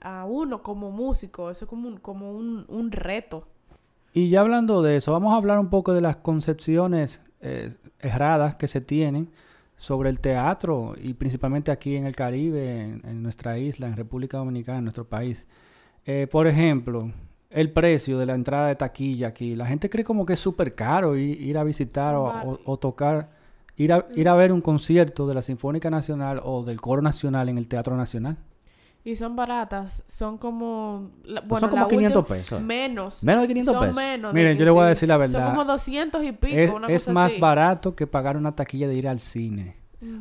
a, 0.00 0.24
uno 0.24 0.62
como 0.62 0.90
músico, 0.90 1.50
eso 1.50 1.66
es 1.66 1.68
como 1.68 1.86
un, 1.86 1.98
como 1.98 2.32
un, 2.32 2.64
un, 2.68 2.92
reto. 2.92 3.46
Y 4.14 4.30
ya 4.30 4.40
hablando 4.40 4.80
de 4.80 4.96
eso, 4.96 5.12
vamos 5.12 5.34
a 5.34 5.36
hablar 5.36 5.58
un 5.58 5.68
poco 5.68 5.92
de 5.92 6.00
las 6.00 6.16
concepciones 6.16 7.20
eh, 7.42 7.74
erradas 7.98 8.56
que 8.56 8.68
se 8.68 8.80
tienen 8.80 9.28
sobre 9.80 10.10
el 10.10 10.20
teatro 10.20 10.94
y 11.02 11.14
principalmente 11.14 11.70
aquí 11.72 11.96
en 11.96 12.04
el 12.04 12.14
Caribe, 12.14 12.82
en, 12.82 13.00
en 13.02 13.22
nuestra 13.22 13.56
isla, 13.58 13.86
en 13.86 13.96
República 13.96 14.36
Dominicana, 14.36 14.76
en 14.78 14.84
nuestro 14.84 15.08
país. 15.08 15.46
Eh, 16.04 16.26
por 16.30 16.46
ejemplo, 16.46 17.10
el 17.48 17.72
precio 17.72 18.18
de 18.18 18.26
la 18.26 18.34
entrada 18.34 18.68
de 18.68 18.76
taquilla 18.76 19.28
aquí. 19.28 19.56
La 19.56 19.64
gente 19.66 19.88
cree 19.88 20.04
como 20.04 20.26
que 20.26 20.34
es 20.34 20.38
súper 20.38 20.74
caro 20.74 21.16
ir, 21.16 21.40
ir 21.40 21.56
a 21.56 21.64
visitar 21.64 22.14
o, 22.14 22.24
o- 22.26 22.60
o 22.66 22.76
tocar, 22.78 23.30
ir 23.76 23.92
a, 23.94 24.06
ir 24.14 24.28
a 24.28 24.34
ver 24.34 24.52
un 24.52 24.60
concierto 24.60 25.26
de 25.26 25.32
la 25.34 25.40
Sinfónica 25.42 25.88
Nacional 25.88 26.42
o 26.44 26.62
del 26.62 26.78
Coro 26.80 27.00
Nacional 27.00 27.48
en 27.48 27.56
el 27.56 27.66
Teatro 27.66 27.96
Nacional. 27.96 28.36
Y 29.02 29.16
son 29.16 29.34
baratas, 29.34 30.04
son 30.08 30.36
como... 30.36 31.10
la- 31.24 31.40
bueno, 31.40 31.60
son 31.60 31.70
como 31.70 31.82
la 31.84 31.88
500 31.88 32.16
última- 32.22 32.36
pesos. 32.36 32.60
Menos. 32.60 33.22
Menos 33.22 33.42
de 33.42 33.48
500 33.48 33.72
son 33.74 33.80
pesos. 33.82 33.96
menos. 33.96 34.34
Miren, 34.34 34.58
yo 34.58 34.64
le 34.66 34.70
voy 34.70 34.82
a 34.84 34.86
decir 34.88 35.08
la 35.08 35.16
verdad. 35.16 35.40
Son 35.40 35.50
como 35.50 35.64
200 35.64 36.22
y 36.24 36.32
pico, 36.32 36.54
Es, 36.54 36.70
una 36.70 36.86
es 36.88 37.02
cosa 37.04 37.12
más 37.14 37.32
así. 37.32 37.40
barato 37.40 37.96
que 37.96 38.06
pagar 38.06 38.36
una 38.36 38.54
taquilla 38.54 38.88
de 38.88 38.94
ir 38.94 39.08
al 39.08 39.18
cine, 39.20 39.76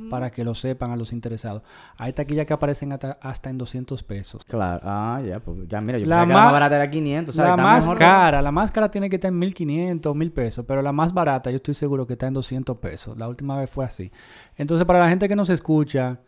para 0.09 0.29
que 0.29 0.43
lo 0.45 0.55
sepan 0.55 0.91
a 0.91 0.95
los 0.97 1.11
interesados. 1.13 1.61
Hay 1.97 2.11
taquillas 2.13 2.45
que 2.45 2.53
aparecen 2.53 2.91
hasta, 2.93 3.17
hasta 3.21 3.49
en 3.49 3.57
200 3.57 4.01
pesos. 4.03 4.43
Claro. 4.45 4.79
Ah, 4.83 5.21
ya, 5.25 5.39
pues 5.41 5.57
ya, 5.67 5.79
mira, 5.81 5.97
yo 5.97 6.05
La 6.05 6.21
pensaba 6.21 6.25
que 6.25 6.29
la 6.29 6.33
más- 6.35 6.43
más 6.45 6.53
barata 6.53 6.75
era 6.77 6.89
500, 6.89 7.35
¿sabes? 7.35 7.47
La 7.49 7.55
Está 7.55 7.63
más 7.63 7.83
mejor 7.83 7.97
que- 7.97 8.03
cara, 8.05 8.41
la 8.41 8.51
más 8.51 8.71
cara 8.71 8.89
tiene 8.91 9.09
que 9.09 9.17
estar 9.17 9.29
en 9.29 9.39
1500, 9.39 10.15
1000 10.15 10.31
pesos, 10.31 10.65
pero 10.65 10.81
la 10.81 10.91
más 10.93 11.13
barata 11.13 11.49
yo 11.51 11.57
estoy 11.57 11.73
seguro 11.75 12.07
que 12.07 12.13
está 12.13 12.27
en 12.27 12.33
200 12.33 12.77
pesos. 12.79 13.17
La 13.17 13.27
última 13.27 13.57
vez 13.59 13.69
fue 13.69 13.83
así. 13.85 14.09
Entonces, 14.55 14.85
para 14.85 14.99
la 14.99 15.09
gente 15.09 15.27
que 15.27 15.35
nos 15.35 15.49
escucha, 15.49 16.19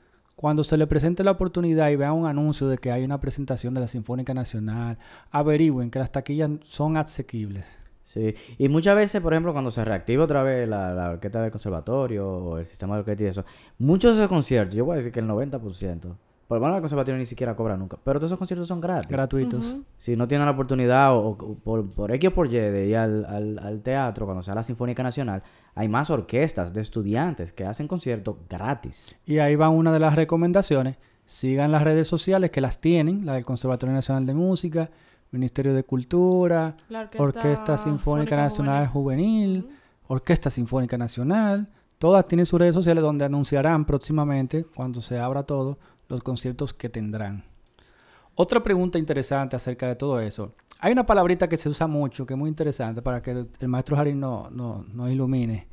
cuando 0.41 0.63
se 0.63 0.75
le 0.75 0.87
presente 0.87 1.23
la 1.23 1.31
oportunidad 1.31 1.89
y 1.91 1.95
vea 1.95 2.13
un 2.13 2.25
anuncio 2.25 2.67
de 2.67 2.79
que 2.79 2.91
hay 2.91 3.03
una 3.03 3.19
presentación 3.19 3.75
de 3.75 3.81
la 3.81 3.87
Sinfónica 3.87 4.33
Nacional, 4.33 4.97
averigüen 5.29 5.91
que 5.91 5.99
las 5.99 6.11
taquillas 6.11 6.49
son 6.63 6.97
asequibles. 6.97 7.63
Sí, 8.03 8.33
y 8.57 8.67
muchas 8.67 8.95
veces, 8.95 9.21
por 9.21 9.33
ejemplo, 9.33 9.53
cuando 9.53 9.69
se 9.69 9.85
reactiva 9.85 10.23
otra 10.23 10.41
vez 10.41 10.67
la, 10.67 10.95
la 10.95 11.11
orquesta 11.11 11.43
del 11.43 11.51
conservatorio 11.51 12.27
o 12.27 12.57
el 12.57 12.65
sistema 12.65 12.95
de 12.95 13.01
orquesta 13.01 13.23
y 13.23 13.27
eso, 13.27 13.45
muchos 13.77 14.15
de 14.15 14.21
esos 14.21 14.29
conciertos, 14.29 14.75
yo 14.75 14.83
voy 14.83 14.93
a 14.93 14.95
decir 14.95 15.11
que 15.11 15.19
el 15.19 15.27
90%, 15.27 16.15
por 16.59 16.59
lo 16.59 16.65
menos 16.65 16.77
el 16.77 16.81
conservatorio 16.81 17.17
ni 17.17 17.25
siquiera 17.25 17.55
cobra 17.55 17.77
nunca, 17.77 17.97
pero 18.03 18.19
todos 18.19 18.29
esos 18.29 18.37
conciertos 18.37 18.67
son 18.67 18.81
gratis. 18.81 19.07
Gratuitos. 19.09 19.77
Si 19.97 20.15
no 20.15 20.27
tienen 20.27 20.45
la 20.45 20.51
oportunidad 20.51 21.15
o, 21.15 21.29
o 21.29 21.55
por, 21.55 21.89
por 21.91 22.11
X 22.11 22.29
o 22.29 22.33
por 22.33 22.47
Y 22.47 22.57
de 22.57 22.87
ir 22.87 22.97
al, 22.97 23.25
al- 23.25 23.59
al 23.59 23.81
teatro 23.81 24.25
cuando 24.25 24.41
sea 24.43 24.53
la 24.55 24.63
Sinfónica 24.63 25.01
Nacional, 25.01 25.43
hay 25.75 25.87
más 25.87 26.09
orquestas 26.09 26.73
de 26.73 26.81
estudiantes 26.81 27.53
que 27.53 27.65
hacen 27.65 27.87
conciertos 27.87 28.35
gratis. 28.49 29.17
Y 29.25 29.39
ahí 29.39 29.55
va 29.55 29.69
una 29.69 29.93
de 29.93 29.99
las 29.99 30.15
recomendaciones. 30.15 30.97
Sigan 31.25 31.71
las 31.71 31.83
redes 31.83 32.07
sociales 32.07 32.51
que 32.51 32.59
las 32.59 32.81
tienen, 32.81 33.25
la 33.25 33.33
del 33.35 33.45
Conservatorio 33.45 33.93
Nacional 33.95 34.25
de 34.25 34.33
Música, 34.33 34.89
Ministerio 35.31 35.73
de 35.73 35.83
Cultura, 35.85 36.75
La 36.89 37.01
Orquesta, 37.03 37.23
Orquesta 37.23 37.77
Sinfónica 37.77 38.35
Nacional 38.35 38.87
Juvenil. 38.87 39.69
Orquesta 40.07 40.49
Sinfónica 40.49 40.97
Nacional. 40.97 41.69
Todas 41.97 42.25
tienen 42.27 42.45
sus 42.45 42.59
redes 42.59 42.73
sociales 42.75 43.01
donde 43.01 43.23
anunciarán 43.23 43.85
próximamente, 43.85 44.65
cuando 44.75 45.01
se 45.01 45.19
abra 45.19 45.43
todo, 45.43 45.77
los 46.11 46.23
conciertos 46.23 46.73
que 46.73 46.89
tendrán. 46.89 47.43
Otra 48.35 48.61
pregunta 48.61 48.99
interesante 48.99 49.55
acerca 49.55 49.87
de 49.87 49.95
todo 49.95 50.19
eso. 50.19 50.53
Hay 50.79 50.91
una 50.93 51.05
palabrita 51.05 51.47
que 51.47 51.57
se 51.57 51.69
usa 51.69 51.87
mucho, 51.87 52.25
que 52.25 52.33
es 52.33 52.37
muy 52.37 52.49
interesante 52.49 53.01
para 53.01 53.21
que 53.21 53.31
el, 53.31 53.67
maestro 53.67 53.95
Jari 53.95 54.13
nos 54.13 54.51
no, 54.51 54.85
nos 54.93 55.09
ilumine. 55.11 55.67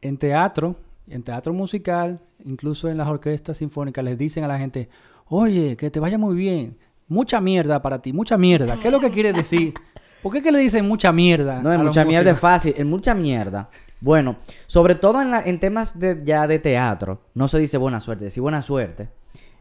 En 0.00 0.16
teatro, 0.16 0.76
en 1.08 1.22
teatro 1.22 1.52
musical, 1.52 2.20
incluso 2.44 2.88
en 2.88 2.98
las 2.98 3.08
orquestas 3.08 3.56
sinfónicas, 3.56 4.04
les 4.04 4.16
dicen 4.16 4.44
a 4.44 4.48
la 4.48 4.58
gente, 4.58 4.88
oye, 5.26 5.76
que 5.76 5.90
te 5.90 5.98
vaya 5.98 6.18
muy 6.18 6.34
bien. 6.34 6.76
Mucha 7.08 7.40
mierda 7.40 7.80
para 7.80 8.00
ti, 8.02 8.12
mucha 8.12 8.36
mierda. 8.36 8.76
¿Qué 8.80 8.88
es 8.88 8.92
lo 8.92 9.00
que 9.00 9.10
quiere 9.10 9.32
decir? 9.32 9.74
¿Por 10.22 10.32
qué 10.32 10.42
que 10.42 10.52
le 10.52 10.58
dicen 10.58 10.86
mucha 10.86 11.10
mierda? 11.10 11.62
No, 11.62 11.72
los 11.72 11.84
mucha 11.86 12.04
mierda 12.04 12.30
es 12.32 12.38
fácil, 12.38 12.74
es 12.76 12.84
mucha 12.84 13.14
mierda. 13.14 13.70
Bueno, 14.00 14.36
sobre 14.66 14.94
todo 14.94 15.22
en, 15.22 15.30
la- 15.30 15.42
en 15.42 15.58
temas 15.58 15.98
de, 15.98 16.20
ya 16.24 16.46
de 16.46 16.58
teatro, 16.58 17.22
no 17.34 17.48
se 17.48 17.58
dice 17.58 17.78
buena 17.78 18.00
suerte. 18.00 18.24
Decir 18.24 18.42
buena 18.42 18.62
suerte 18.62 19.08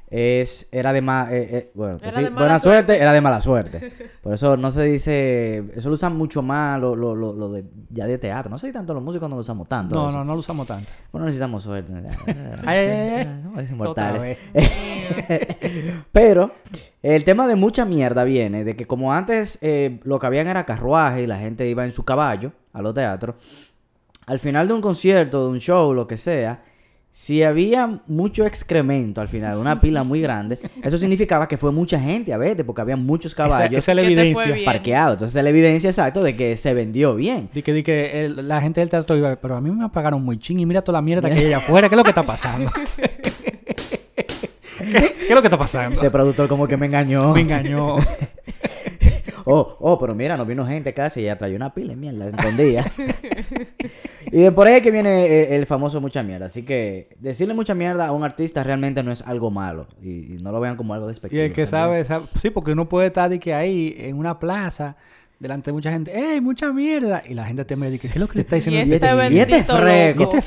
es, 0.09 0.67
era 0.71 0.93
de 0.93 1.01
más, 1.01 1.27
bueno, 1.73 1.97
Era 1.97 2.05
decir 2.07 2.23
de 2.23 2.29
mala 2.29 2.39
buena 2.45 2.59
suerte. 2.59 2.85
suerte. 2.93 3.01
era 3.03 3.11
de 3.13 3.21
mala 3.21 3.41
suerte. 3.41 3.93
Por 4.21 4.33
eso 4.33 4.55
no 4.55 4.71
se 4.71 4.83
dice, 4.83 5.65
eso 5.75 5.89
lo 5.89 5.95
usan 5.95 6.15
mucho 6.15 6.41
más 6.41 6.79
lo, 6.79 6.95
lo, 6.95 7.13
lo, 7.15 7.33
lo 7.33 7.51
de, 7.51 7.65
ya 7.89 8.05
de 8.07 8.17
teatro. 8.17 8.49
No 8.49 8.57
sé 8.57 8.67
si 8.67 8.73
tanto 8.73 8.93
los 8.93 9.03
músicos 9.03 9.29
no 9.29 9.35
lo 9.35 9.41
usamos 9.41 9.67
tanto. 9.67 9.95
No, 9.95 10.07
eso. 10.09 10.17
no, 10.19 10.23
no 10.23 10.33
lo 10.33 10.39
usamos 10.39 10.65
tanto. 10.65 10.89
Bueno, 11.11 11.25
necesitamos 11.25 11.63
suerte. 11.63 11.93
Ay, 12.65 12.77
ay, 12.77 12.87
ay, 12.89 13.09
ay. 13.55 13.65
Somos 13.67 13.87
Otra 13.89 14.09
inmortales. 14.15 14.21
vez. 14.53 14.71
Pero 16.11 16.51
el 17.03 17.23
tema 17.23 17.47
de 17.47 17.55
mucha 17.55 17.85
mierda 17.85 18.23
viene 18.23 18.63
de 18.63 18.75
que 18.75 18.85
como 18.85 19.13
antes 19.13 19.59
eh, 19.61 19.99
lo 20.03 20.19
que 20.19 20.27
habían 20.27 20.47
era 20.47 20.65
carruaje 20.65 21.21
y 21.23 21.27
la 21.27 21.37
gente 21.37 21.67
iba 21.67 21.83
en 21.85 21.91
su 21.91 22.03
caballo 22.03 22.51
a 22.73 22.81
los 22.81 22.93
teatros, 22.93 23.35
al 24.25 24.39
final 24.39 24.67
de 24.67 24.73
un 24.73 24.81
concierto, 24.81 25.43
de 25.45 25.49
un 25.51 25.59
show, 25.59 25.93
lo 25.93 26.07
que 26.07 26.17
sea, 26.17 26.61
si 27.19 27.41
había 27.41 27.99
mucho 28.05 28.45
excremento 28.45 29.21
al 29.21 29.27
final, 29.27 29.57
una 29.57 29.81
pila 29.81 30.03
muy 30.03 30.21
grande, 30.21 30.59
eso 30.83 30.99
significaba 30.99 31.47
que 31.47 31.57
fue 31.57 31.71
mucha 31.71 31.99
gente 31.99 32.31
a 32.31 32.37
verte 32.37 32.63
porque 32.63 32.81
había 32.81 32.95
muchos 32.95 33.33
caballos 33.33 33.79
esa 33.79 33.95
la 33.95 34.03
evidencia. 34.03 34.55
parqueados. 34.63 35.13
Entonces 35.13 35.35
es 35.35 35.43
la 35.43 35.49
evidencia 35.49 35.89
exacta 35.89 36.21
de 36.21 36.35
que 36.35 36.55
se 36.55 36.75
vendió 36.75 37.15
bien. 37.15 37.49
Di 37.55 37.63
que, 37.63 37.73
di 37.73 37.81
que 37.81 38.25
el- 38.25 38.47
la 38.47 38.61
gente 38.61 38.81
del 38.81 38.89
teatro 38.89 39.17
iba, 39.17 39.35
pero 39.35 39.55
a 39.55 39.61
mí 39.61 39.71
me 39.71 39.89
pagaron 39.89 40.23
muy 40.23 40.37
ching 40.37 40.59
y 40.59 40.67
mira 40.67 40.83
toda 40.83 40.99
la 40.99 41.01
mierda 41.01 41.27
que 41.27 41.37
hay 41.39 41.45
allá 41.45 41.57
afuera. 41.57 41.89
¿Qué 41.89 41.95
es 41.95 41.97
lo 41.97 42.03
que 42.03 42.11
está 42.11 42.21
pasando? 42.23 42.71
¿Qué, 42.71 42.83
qué 44.77 45.27
es 45.27 45.31
lo 45.31 45.41
que 45.41 45.47
está 45.47 45.57
pasando? 45.57 45.93
Ese 45.93 46.11
productor 46.11 46.47
como 46.47 46.67
que 46.67 46.77
me 46.77 46.85
engañó. 46.85 47.33
Me 47.33 47.41
engañó. 47.41 47.95
Oh, 49.49 49.77
oh, 49.79 49.97
pero 49.97 50.13
mira, 50.13 50.35
nos 50.37 50.45
vino 50.47 50.65
gente 50.67 50.93
casi 50.93 51.21
y 51.21 51.23
ella 51.23 51.37
traía 51.37 51.55
una 51.55 51.73
pila 51.73 51.91
de 51.91 51.95
mierda 51.95 52.27
escondida. 52.29 52.85
y 54.31 54.41
de 54.41 54.51
por 54.51 54.67
ahí 54.67 54.75
es 54.75 54.81
que 54.81 54.91
viene 54.91 55.43
el, 55.47 55.53
el 55.53 55.65
famoso 55.65 56.01
mucha 56.01 56.21
mierda. 56.23 56.47
Así 56.47 56.63
que 56.63 57.15
decirle 57.19 57.53
mucha 57.53 57.73
mierda 57.73 58.07
a 58.07 58.11
un 58.11 58.23
artista 58.23 58.63
realmente 58.63 59.03
no 59.03 59.11
es 59.11 59.21
algo 59.21 59.49
malo. 59.51 59.87
Y, 60.01 60.35
y 60.35 60.37
no 60.41 60.51
lo 60.51 60.59
vean 60.59 60.75
como 60.75 60.93
algo 60.93 61.05
Y 61.07 61.09
despectivo. 61.09 61.41
el 61.43 61.53
que 61.53 61.65
sabe, 61.65 62.03
sabe- 62.03 62.25
sí, 62.35 62.49
porque 62.49 62.71
uno 62.73 62.89
puede 62.89 63.07
estar 63.07 63.29
de 63.29 63.39
que 63.39 63.53
ahí 63.53 63.95
en 63.97 64.17
una 64.17 64.39
plaza 64.39 64.95
delante 65.39 65.69
de 65.69 65.73
mucha 65.73 65.91
gente, 65.91 66.11
¡Ey, 66.17 66.41
mucha 66.41 66.73
mierda! 66.73 67.21
Y 67.27 67.33
la 67.33 67.45
gente 67.45 67.63
te 67.63 67.75
mira 67.75 67.89
y 67.89 67.91
dice, 67.93 68.07
¿qué 68.09 68.15
es 68.15 68.19
lo 68.19 68.27
que 68.27 68.35
le 68.35 68.41
está 68.41 68.55
diciendo? 68.57 68.79
Y 68.79 68.81
el 68.83 68.93
este 68.93 69.33
y 69.33 69.39
este 69.39 69.63
freco. 69.63 70.21
Y 70.21 70.23
este. 70.37 70.41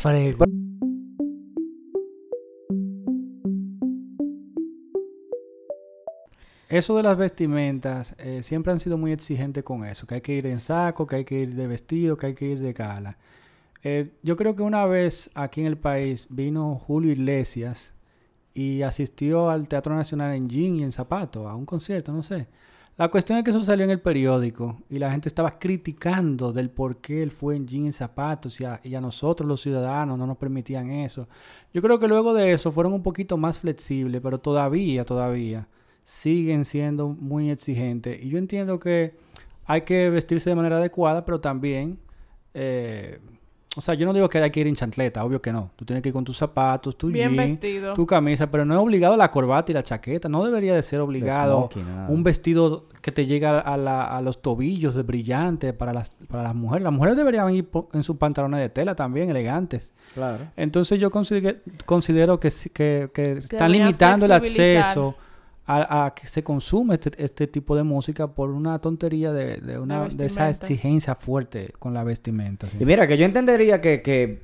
Eso 6.71 6.97
de 6.97 7.03
las 7.03 7.19
vestimentas, 7.19 8.15
eh, 8.19 8.45
siempre 8.45 8.73
han 8.73 8.79
sido 8.79 8.97
muy 8.97 9.11
exigentes 9.11 9.65
con 9.65 9.85
eso, 9.85 10.07
que 10.07 10.15
hay 10.15 10.21
que 10.21 10.35
ir 10.35 10.47
en 10.47 10.61
saco, 10.61 11.05
que 11.05 11.17
hay 11.17 11.25
que 11.25 11.41
ir 11.41 11.57
de 11.57 11.67
vestido, 11.67 12.17
que 12.17 12.27
hay 12.27 12.35
que 12.35 12.47
ir 12.47 12.61
de 12.61 12.73
gala. 12.73 13.19
Eh, 13.83 14.13
yo 14.23 14.37
creo 14.37 14.55
que 14.55 14.63
una 14.63 14.87
vez 14.87 15.31
aquí 15.35 15.63
en 15.63 15.67
el 15.67 15.77
país 15.77 16.29
vino 16.31 16.77
Julio 16.77 17.11
Iglesias 17.11 17.93
y 18.55 18.83
asistió 18.83 19.51
al 19.51 19.67
Teatro 19.67 19.97
Nacional 19.97 20.33
en 20.37 20.49
jean 20.49 20.77
y 20.77 20.85
en 20.85 20.93
zapato, 20.93 21.49
a 21.49 21.57
un 21.57 21.67
concierto, 21.67 22.13
no 22.13 22.23
sé. 22.23 22.47
La 22.97 23.09
cuestión 23.09 23.39
es 23.39 23.45
que 23.45 23.51
eso 23.51 23.65
salió 23.65 23.85
en 23.85 23.91
el 23.91 24.01
periódico 24.01 24.79
y 24.89 25.01
la 25.01 25.11
gente 25.11 25.29
estaba 25.29 25.59
criticando 25.59 26.53
del 26.53 26.71
por 26.71 26.99
qué 26.99 27.21
él 27.21 27.33
fue 27.33 27.57
en 27.57 27.67
jean 27.67 27.87
y 27.87 27.93
zapatos 27.93 28.61
y 28.61 28.65
a, 28.65 28.81
y 28.85 28.95
a 28.95 29.01
nosotros 29.01 29.49
los 29.49 29.61
ciudadanos 29.61 30.17
no 30.17 30.25
nos 30.25 30.37
permitían 30.37 30.89
eso. 30.93 31.29
Yo 31.73 31.83
creo 31.83 31.99
que 31.99 32.07
luego 32.07 32.33
de 32.33 32.53
eso 32.53 32.71
fueron 32.71 32.93
un 32.93 33.03
poquito 33.03 33.37
más 33.37 33.59
flexibles, 33.59 34.21
pero 34.21 34.39
todavía, 34.39 35.05
todavía 35.05 35.67
siguen 36.11 36.65
siendo 36.65 37.09
muy 37.09 37.51
exigentes. 37.51 38.21
Y 38.21 38.31
yo 38.31 38.39
entiendo 38.39 38.81
que 38.81 39.15
hay 39.65 39.83
que 39.83 40.11
vestirse 40.11 40.51
de 40.51 40.57
manera 40.57 40.79
adecuada, 40.79 41.25
pero 41.25 41.41
también, 41.41 41.99
eh, 42.53 43.21
o 43.77 43.81
sea, 43.81 43.95
yo 43.95 44.05
no 44.07 44.13
digo 44.13 44.29
que 44.29 44.39
hay 44.39 44.51
que 44.51 44.59
ir 44.59 44.67
en 44.67 44.75
chancleta, 44.75 45.25
obvio 45.25 45.41
que 45.41 45.53
no. 45.53 45.71
Tú 45.77 45.85
tienes 45.85 46.03
que 46.03 46.09
ir 46.09 46.13
con 46.13 46.25
tus 46.25 46.37
zapatos, 46.37 46.99
tu 46.99 47.07
Bien 47.13 47.29
jean, 47.33 47.37
vestido. 47.37 47.95
tu 47.95 48.05
camisa, 48.05 48.51
pero 48.51 48.65
no 48.65 48.75
es 48.75 48.81
obligado 48.81 49.17
la 49.17 49.31
corbata 49.31 49.71
y 49.71 49.75
la 49.77 49.85
chaqueta. 49.85 50.29
No 50.29 50.45
debería 50.45 50.75
de 50.75 50.83
ser 50.83 50.99
obligado 50.99 51.59
smoking, 51.73 51.87
un 52.09 52.25
vestido 52.25 52.89
que 53.01 53.13
te 53.13 53.27
llega 53.27 53.61
a, 53.61 53.77
la- 53.77 54.05
a 54.17 54.21
los 54.21 54.43
tobillos 54.43 54.97
de 54.97 55.05
brillante 55.05 55.73
para 55.73 55.93
las, 55.93 56.11
para 56.27 56.43
las 56.43 56.57
mujeres. 56.57 56.83
Las 56.83 56.93
mujeres 56.93 57.17
deberían 57.17 57.49
ir 57.55 57.69
en 57.93 58.03
sus 58.03 58.17
pantalones 58.17 58.59
de 58.59 58.69
tela 58.71 58.97
también, 58.97 59.31
elegantes. 59.31 59.93
Claro. 60.15 60.49
Entonces 60.57 60.99
yo 60.99 61.13
considero 61.87 62.41
que, 62.41 62.51
sí- 62.51 62.71
que, 62.71 63.09
que 63.15 63.23
están 63.35 63.71
limitando 63.71 64.27
el 64.27 64.33
acceso 64.33 65.15
a, 65.71 66.07
a 66.07 66.15
que 66.15 66.27
se 66.27 66.43
consume 66.43 66.95
este, 66.95 67.13
este 67.23 67.47
tipo 67.47 67.77
de 67.77 67.85
música 67.85 68.27
por 68.27 68.51
una 68.51 68.81
tontería 68.81 69.33
de, 69.33 69.59
de 69.59 69.79
una, 69.79 70.09
de 70.09 70.27
esa 70.27 70.51
exigencia 70.51 71.15
fuerte 71.15 71.73
con 71.79 71.95
la 71.95 72.03
vestimenta. 72.03 72.67
sí. 72.67 72.77
Y 72.81 72.85
mira, 72.85 73.07
que 73.07 73.17
yo 73.17 73.25
entendería 73.25 73.81
que, 73.81 74.03
que 74.03 74.43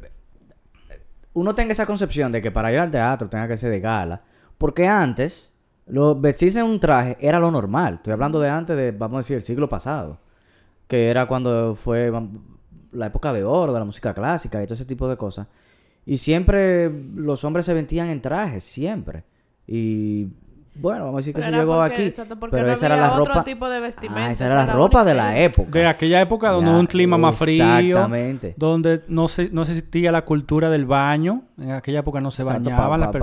uno 1.33 1.55
tenga 1.55 1.73
esa 1.73 1.85
concepción 1.85 2.31
de 2.31 2.41
que 2.41 2.53
para 2.53 2.73
ir 2.73 2.79
al 2.79 2.91
teatro 2.91 3.29
tenga 3.29 3.49
que 3.49 3.57
ser 3.57 3.71
de 3.71 3.81
gala. 3.81 4.23
Porque 4.57 4.87
antes, 4.87 5.53
lo, 5.87 6.15
vestirse 6.15 6.61
en 6.61 6.67
un 6.67 6.79
traje 6.79 7.17
era 7.21 7.41
lo 7.41 7.51
normal. 7.51 7.95
Estoy 7.95 8.12
hablando 8.12 8.39
de 8.39 8.49
antes 8.49 8.77
de, 8.77 8.93
vamos 8.93 9.17
a 9.17 9.19
decir, 9.19 9.37
el 9.37 9.43
siglo 9.43 9.69
pasado. 9.69 10.21
Que 10.87 11.11
era 11.11 11.27
cuando 11.27 11.75
fue 11.75 12.12
la 12.93 13.07
época 13.07 13.33
de 13.33 13.43
oro 13.43 13.73
de 13.73 13.81
la 13.81 13.85
música 13.85 14.15
clásica 14.15 14.62
y 14.62 14.67
todo 14.67 14.75
ese 14.75 14.85
tipo 14.85 15.09
de 15.09 15.17
cosas. 15.17 15.49
Y 16.05 16.19
siempre 16.19 16.89
los 17.17 17.43
hombres 17.43 17.67
se 17.67 17.75
vestían 17.75 18.09
en 18.09 18.23
trajes, 18.23 18.62
siempre. 18.62 19.25
Y 19.67 20.29
Bueno, 20.79 21.05
vamos 21.07 21.15
a 21.15 21.19
decir 21.19 21.35
que 21.35 21.41
Pero 21.41 21.57
eso 21.57 21.61
llegó 21.62 21.77
porque- 21.79 21.95
aquí. 21.95 22.03
exacto, 22.03 22.37
porque 22.39 22.57
Pero 22.57 22.67
no 22.69 22.73
esa 22.75 22.87
era 22.87 22.97
la 22.97 23.12
otro 23.12 23.25
ropa. 23.27 23.45
tipo 23.45 23.69
de 23.69 23.81
vestimenta, 23.81 24.21
Ah, 24.27 24.33
esa 24.33 24.33
esa 24.33 24.45
era 24.47 24.55
la 24.57 24.67
la 24.67 24.73
ropa 24.75 24.85
única 24.99 25.05
de 25.05 25.15
la 25.15 25.39
época. 25.39 25.71
De 25.79 25.87
aquella 25.87 26.21
época 26.21 26.51
donde 26.51 26.67
Ya, 26.67 26.73
hubo 26.75 26.81
un 26.81 26.87
clima 26.87 27.17
más 27.19 27.37
frío, 27.37 27.79
Exactamente. 27.79 28.55
donde 28.57 29.03
no 29.09 29.27
se, 29.29 29.49
no 29.51 29.62
existía 29.62 30.12
la 30.12 30.25
cultura 30.25 30.69
del 30.71 30.85
baño, 30.87 31.43
en 31.59 31.71
aquella 31.73 32.01
época 32.01 32.21
no 32.21 32.31
se 32.31 32.43
Exacto, 32.43 32.65
bañaban 32.65 32.91
pa- 32.91 32.99
las 32.99 33.09
pa. 33.09 33.19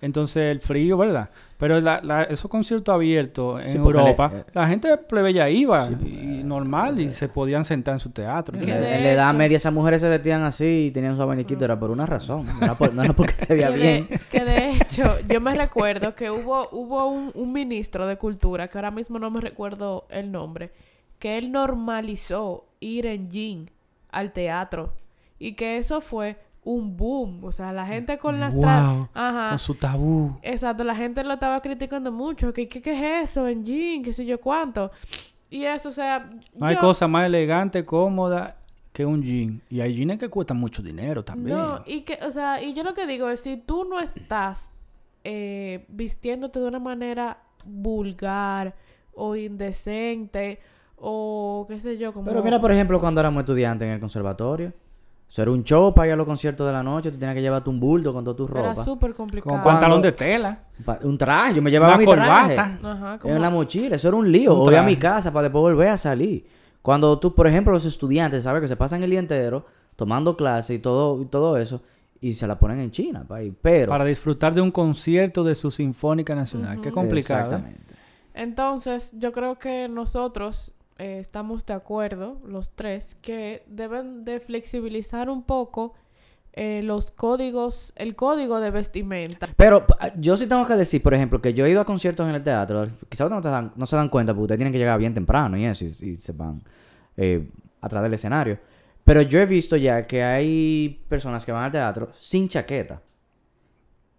Entonces 0.00 0.42
el 0.52 0.60
frío, 0.60 0.96
¿verdad? 0.96 1.30
Pero 1.58 1.80
la, 1.80 2.00
la- 2.04 2.22
esos 2.22 2.48
conciertos 2.48 2.94
abiertos 2.94 3.60
en 3.62 3.72
Sí, 3.72 3.78
Europa, 3.78 4.30
le- 4.32 4.40
eh, 4.40 4.44
la 4.52 4.68
gente 4.68 4.96
plebeya 4.96 5.48
iba, 5.50 5.86
Sí, 5.86 6.38
y 6.40 6.44
normal, 6.44 7.00
y 7.00 7.10
se 7.10 7.28
podían 7.28 7.64
sentar 7.64 7.94
en 7.94 8.00
su 8.00 8.10
teatro. 8.10 8.56
En 8.56 8.68
la, 8.68 9.10
edad 9.10 9.34
media 9.34 9.56
esas 9.56 9.72
mujeres 9.72 10.00
se 10.00 10.08
vestían 10.08 10.42
así 10.44 10.86
y 10.86 10.90
tenían 10.92 11.16
su 11.16 11.22
abaniquito, 11.22 11.64
era 11.64 11.78
por 11.78 11.90
una 11.90 12.06
razón. 12.06 12.46
No 12.58 12.64
era, 12.64 12.74
por- 12.76 12.94
no 12.94 13.02
era 13.02 13.12
porque 13.12 13.34
se 13.44 13.54
veía 13.54 13.72
que 13.72 13.76
bien. 13.76 14.06
De, 14.08 14.18
que 14.30 14.44
de 14.44 14.70
hecho, 14.76 15.02
yo 15.28 15.40
me 15.40 15.52
recuerdo 15.52 16.14
que 16.14 16.30
hubo, 16.30 16.68
hubo 16.70 17.06
un, 17.08 17.32
un 17.34 17.52
ministro 17.52 18.06
de 18.06 18.16
cultura, 18.16 18.68
que 18.68 18.78
ahora 18.78 18.92
mismo 18.92 19.18
no 19.18 19.30
me 19.32 19.40
recuerdo 19.40 20.06
el 20.10 20.30
nombre, 20.30 20.70
que 21.18 21.38
él 21.38 21.50
normalizó 21.50 22.66
ir 22.78 23.06
en 23.06 23.28
jean 23.30 23.70
al 24.10 24.32
teatro. 24.32 24.92
Y 25.40 25.52
que 25.54 25.76
eso 25.76 26.00
fue 26.00 26.36
un 26.68 26.96
boom. 26.96 27.42
O 27.44 27.50
sea, 27.50 27.72
la 27.72 27.86
gente 27.86 28.18
con 28.18 28.38
las... 28.38 28.54
Wow, 28.54 29.08
Ajá. 29.14 29.48
con 29.50 29.58
su 29.58 29.74
tabú. 29.74 30.38
Exacto, 30.42 30.84
la 30.84 30.94
gente 30.94 31.24
lo 31.24 31.32
estaba 31.32 31.60
criticando 31.62 32.12
mucho. 32.12 32.52
¿Qué, 32.52 32.68
qué, 32.68 32.82
qué 32.82 32.92
es 33.22 33.30
eso 33.30 33.48
en 33.48 33.64
jean? 33.64 34.02
¿Qué 34.02 34.12
sé 34.12 34.26
yo 34.26 34.38
cuánto? 34.38 34.90
Y 35.48 35.64
eso, 35.64 35.88
o 35.88 35.92
sea... 35.92 36.28
No 36.54 36.66
hay 36.66 36.74
yo- 36.74 36.80
cosa 36.82 37.08
más 37.08 37.24
elegante, 37.24 37.86
cómoda 37.86 38.56
que 38.92 39.06
un 39.06 39.22
jean. 39.22 39.62
Y 39.70 39.80
hay 39.80 39.94
jeans 39.94 40.18
que 40.18 40.28
cuestan 40.28 40.58
mucho 40.58 40.82
dinero 40.82 41.24
también. 41.24 41.56
No, 41.56 41.82
y 41.86 42.02
que, 42.02 42.18
o 42.26 42.30
sea, 42.30 42.62
y 42.62 42.74
yo 42.74 42.82
lo 42.82 42.92
que 42.92 43.06
digo 43.06 43.30
es, 43.30 43.40
si 43.40 43.56
tú 43.56 43.84
no 43.84 43.98
estás 43.98 44.70
eh, 45.24 45.86
vistiéndote 45.88 46.60
de 46.60 46.66
una 46.68 46.80
manera 46.80 47.38
vulgar 47.64 48.74
o 49.14 49.34
indecente 49.36 50.60
o 50.96 51.64
qué 51.66 51.80
sé 51.80 51.96
yo, 51.96 52.12
como... 52.12 52.26
Pero 52.26 52.42
mira, 52.42 52.60
por 52.60 52.72
ejemplo, 52.72 53.00
cuando 53.00 53.20
éramos 53.22 53.40
estudiantes 53.40 53.86
en 53.86 53.94
el 53.94 54.00
conservatorio. 54.00 54.72
Eso 55.28 55.42
era 55.42 55.50
un 55.50 55.62
show 55.62 55.92
para 55.92 56.08
ir 56.08 56.12
a 56.14 56.16
los 56.16 56.26
conciertos 56.26 56.66
de 56.66 56.72
la 56.72 56.82
noche. 56.82 57.10
Tú 57.10 57.18
tenías 57.18 57.34
que 57.34 57.42
llevarte 57.42 57.68
un 57.68 57.78
bulto 57.78 58.12
con 58.14 58.24
toda 58.24 58.34
tu 58.36 58.44
Era 58.46 58.70
ropa. 58.70 58.82
súper 58.84 59.10
Con 59.14 59.26
complicado. 59.26 59.62
pantalón 59.62 60.00
de 60.00 60.12
tela. 60.12 60.58
Un 61.02 61.18
traje. 61.18 61.54
Yo 61.56 61.62
me 61.62 61.70
llevaba 61.70 61.96
Una 61.96 61.98
mi 62.06 62.06
traje. 62.10 62.56
corbata. 62.56 62.78
Ajá, 62.90 63.18
como... 63.18 63.34
En 63.34 63.42
la 63.42 63.50
mochila. 63.50 63.96
Eso 63.96 64.08
era 64.08 64.16
un 64.16 64.32
lío. 64.32 64.54
Un 64.54 64.74
o 64.74 64.78
a 64.78 64.82
mi 64.82 64.96
traje. 64.96 65.14
casa 65.16 65.32
para 65.32 65.44
después 65.44 65.60
volver 65.60 65.88
a 65.88 65.96
salir. 65.98 66.46
Cuando 66.80 67.18
tú, 67.18 67.34
por 67.34 67.46
ejemplo, 67.46 67.72
los 67.74 67.84
estudiantes, 67.84 68.44
¿sabes? 68.44 68.62
Que 68.62 68.68
se 68.68 68.76
pasan 68.76 69.02
el 69.02 69.10
día 69.10 69.18
entero 69.18 69.66
tomando 69.96 70.34
clases 70.36 70.76
y 70.76 70.78
todo, 70.78 71.20
y 71.20 71.26
todo 71.26 71.58
eso. 71.58 71.82
Y 72.20 72.32
se 72.34 72.46
la 72.46 72.58
ponen 72.58 72.78
en 72.80 72.90
China, 72.90 73.24
país. 73.28 73.52
Pero... 73.60 73.90
Para 73.90 74.04
disfrutar 74.06 74.54
de 74.54 74.62
un 74.62 74.70
concierto 74.70 75.44
de 75.44 75.54
su 75.54 75.70
Sinfónica 75.70 76.34
Nacional. 76.34 76.80
Qué 76.80 76.90
complicado. 76.90 77.40
¿eh? 77.40 77.44
Exactamente. 77.44 77.94
Entonces, 78.34 79.10
yo 79.18 79.32
creo 79.32 79.58
que 79.58 79.88
nosotros 79.88 80.72
eh, 80.98 81.18
estamos 81.20 81.64
de 81.64 81.74
acuerdo, 81.74 82.40
los 82.44 82.70
tres, 82.70 83.16
que 83.22 83.62
deben 83.66 84.24
de 84.24 84.40
flexibilizar 84.40 85.30
un 85.30 85.42
poco 85.42 85.94
eh, 86.52 86.82
los 86.82 87.12
códigos, 87.12 87.92
el 87.94 88.16
código 88.16 88.58
de 88.60 88.70
vestimenta. 88.72 89.46
Pero 89.56 89.86
yo 90.16 90.36
sí 90.36 90.46
tengo 90.48 90.66
que 90.66 90.74
decir, 90.74 91.02
por 91.02 91.14
ejemplo, 91.14 91.40
que 91.40 91.54
yo 91.54 91.64
he 91.64 91.70
ido 91.70 91.80
a 91.80 91.84
conciertos 91.84 92.28
en 92.28 92.34
el 92.34 92.42
teatro. 92.42 92.88
Quizás 93.08 93.30
no, 93.30 93.40
te 93.40 93.48
dan- 93.48 93.72
no 93.76 93.86
se 93.86 93.94
dan 93.96 94.08
cuenta 94.08 94.32
porque 94.32 94.42
ustedes 94.42 94.58
tienen 94.58 94.72
que 94.72 94.78
llegar 94.78 94.98
bien 94.98 95.14
temprano 95.14 95.56
y 95.56 95.64
eso, 95.64 95.84
y, 95.84 96.16
se 96.18 96.32
van 96.32 96.60
eh, 97.16 97.48
atrás 97.80 98.02
del 98.02 98.14
escenario. 98.14 98.58
Pero 99.04 99.22
yo 99.22 99.38
he 99.40 99.46
visto 99.46 99.76
ya 99.76 100.02
que 100.06 100.22
hay 100.22 101.04
personas 101.08 101.46
que 101.46 101.52
van 101.52 101.64
al 101.64 101.70
teatro 101.70 102.08
sin 102.12 102.48
chaqueta. 102.48 103.00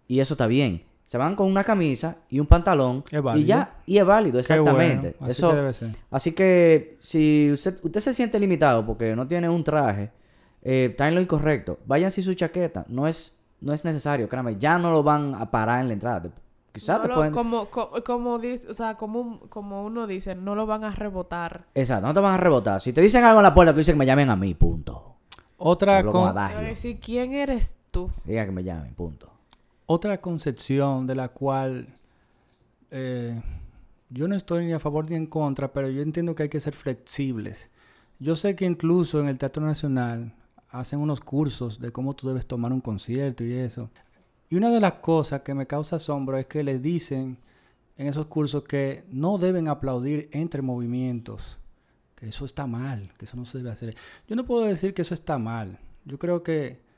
Y 0.08 0.18
eso 0.18 0.34
está 0.34 0.46
bien. 0.46 0.82
Se 1.10 1.18
van 1.18 1.34
con 1.34 1.48
una 1.48 1.64
camisa 1.64 2.18
y 2.28 2.38
un 2.38 2.46
pantalón. 2.46 3.02
Es 3.10 3.20
y 3.34 3.44
ya, 3.44 3.78
y 3.84 3.98
es 3.98 4.06
válido, 4.06 4.34
Qué 4.34 4.38
exactamente. 4.42 5.16
bueno, 5.18 5.32
así 5.32 5.32
eso, 5.32 5.50
que 5.50 5.56
debe 5.56 5.72
ser. 5.72 5.88
Así 6.08 6.32
que 6.36 6.96
si 7.00 7.50
usted, 7.50 7.80
usted 7.82 7.98
se 7.98 8.14
siente 8.14 8.38
limitado 8.38 8.86
porque 8.86 9.16
no 9.16 9.26
tiene 9.26 9.48
un 9.48 9.64
traje, 9.64 10.12
eh, 10.62 10.86
está 10.92 11.08
en 11.08 11.16
lo 11.16 11.20
incorrecto. 11.20 11.80
Vayan 11.84 12.12
sin 12.12 12.22
su 12.22 12.32
chaqueta. 12.34 12.84
No 12.86 13.08
es, 13.08 13.42
no 13.60 13.72
es 13.72 13.84
necesario, 13.84 14.28
créame. 14.28 14.54
Ya 14.60 14.78
no 14.78 14.92
lo 14.92 15.02
van 15.02 15.34
a 15.34 15.50
parar 15.50 15.80
en 15.80 15.88
la 15.88 15.94
entrada. 15.94 16.30
Quizás 16.70 16.98
No 16.98 17.02
te 17.02 17.08
lo- 17.08 17.14
pueden... 17.16 17.32
como, 17.32 17.64
co- 17.70 17.90
como, 18.06 18.38
dice, 18.38 18.70
o 18.70 18.74
sea, 18.74 18.96
como, 18.96 19.18
un- 19.20 19.38
como 19.48 19.84
uno 19.84 20.06
dice, 20.06 20.36
no 20.36 20.54
lo 20.54 20.64
van 20.66 20.84
a 20.84 20.92
rebotar. 20.92 21.64
Exacto, 21.74 22.06
no 22.06 22.14
te 22.14 22.20
van 22.20 22.34
a 22.34 22.36
rebotar. 22.36 22.80
Si 22.80 22.92
te 22.92 23.00
dicen 23.00 23.24
algo 23.24 23.40
en 23.40 23.44
la 23.46 23.52
puerta, 23.52 23.72
tú 23.72 23.78
dices 23.78 23.94
que 23.94 23.98
me 23.98 24.06
llamen 24.06 24.30
a 24.30 24.36
mí, 24.36 24.54
punto. 24.54 25.16
Otra, 25.56 25.98
Hablo 25.98 26.12
con 26.12 26.32
¿quién 27.04 27.32
eres 27.32 27.74
tú? 27.90 28.12
Diga 28.22 28.44
que 28.46 28.52
me 28.52 28.62
llamen, 28.62 28.94
punto. 28.94 29.29
Otra 29.92 30.20
concepción 30.20 31.04
de 31.08 31.16
la 31.16 31.30
cual 31.30 31.98
eh, 32.92 33.42
yo 34.08 34.28
no 34.28 34.36
estoy 34.36 34.64
ni 34.66 34.72
a 34.72 34.78
favor 34.78 35.10
ni 35.10 35.16
en 35.16 35.26
contra, 35.26 35.72
pero 35.72 35.90
yo 35.90 36.00
entiendo 36.00 36.36
que 36.36 36.44
hay 36.44 36.48
que 36.48 36.60
ser 36.60 36.74
flexibles. 36.74 37.72
Yo 38.20 38.36
sé 38.36 38.54
que 38.54 38.66
incluso 38.66 39.18
en 39.18 39.26
el 39.26 39.36
Teatro 39.36 39.66
Nacional 39.66 40.32
hacen 40.68 41.00
unos 41.00 41.18
cursos 41.18 41.80
de 41.80 41.90
cómo 41.90 42.14
tú 42.14 42.28
debes 42.28 42.46
tomar 42.46 42.72
un 42.72 42.80
concierto 42.80 43.42
y 43.42 43.52
eso. 43.52 43.90
Y 44.48 44.54
una 44.54 44.70
de 44.70 44.78
las 44.78 44.92
cosas 44.94 45.40
que 45.40 45.54
me 45.54 45.66
causa 45.66 45.96
asombro 45.96 46.38
es 46.38 46.46
que 46.46 46.62
les 46.62 46.80
dicen 46.80 47.38
en 47.96 48.06
esos 48.06 48.26
cursos 48.26 48.62
que 48.62 49.02
no 49.08 49.38
deben 49.38 49.66
aplaudir 49.66 50.28
entre 50.30 50.62
movimientos, 50.62 51.58
que 52.14 52.28
eso 52.28 52.44
está 52.44 52.68
mal, 52.68 53.12
que 53.18 53.24
eso 53.24 53.36
no 53.36 53.44
se 53.44 53.58
debe 53.58 53.70
hacer. 53.70 53.96
Yo 54.28 54.36
no 54.36 54.44
puedo 54.44 54.66
decir 54.66 54.94
que 54.94 55.02
eso 55.02 55.14
está 55.14 55.36
mal. 55.36 55.80
Yo 56.04 56.16
creo 56.20 56.44
que 56.44 56.88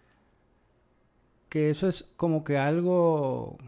que 1.52 1.68
eso 1.68 1.86
es 1.86 2.10
como 2.16 2.44
que 2.44 2.56
algo 2.56 3.58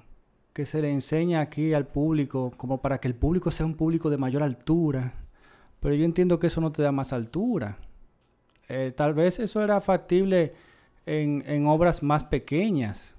que 0.54 0.64
se 0.64 0.80
le 0.80 0.90
enseña 0.90 1.42
aquí 1.42 1.74
al 1.74 1.86
público, 1.86 2.50
como 2.56 2.80
para 2.80 2.98
que 2.98 3.08
el 3.08 3.14
público 3.14 3.50
sea 3.50 3.66
un 3.66 3.74
público 3.74 4.08
de 4.08 4.16
mayor 4.16 4.42
altura. 4.42 5.12
Pero 5.80 5.94
yo 5.94 6.06
entiendo 6.06 6.38
que 6.38 6.46
eso 6.46 6.62
no 6.62 6.72
te 6.72 6.82
da 6.82 6.92
más 6.92 7.12
altura. 7.12 7.76
Eh, 8.70 8.94
tal 8.96 9.12
vez 9.12 9.38
eso 9.38 9.62
era 9.62 9.82
factible 9.82 10.52
en, 11.04 11.44
en 11.46 11.66
obras 11.66 12.02
más 12.02 12.24
pequeñas. 12.24 13.14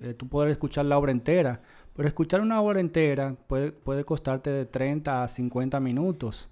Eh, 0.00 0.12
tú 0.14 0.26
poder 0.26 0.50
escuchar 0.50 0.86
la 0.86 0.98
obra 0.98 1.12
entera. 1.12 1.62
Pero 1.94 2.08
escuchar 2.08 2.40
una 2.40 2.60
obra 2.60 2.80
entera 2.80 3.36
puede, 3.46 3.70
puede 3.70 4.04
costarte 4.04 4.50
de 4.50 4.66
30 4.66 5.22
a 5.22 5.28
50 5.28 5.78
minutos. 5.78 6.48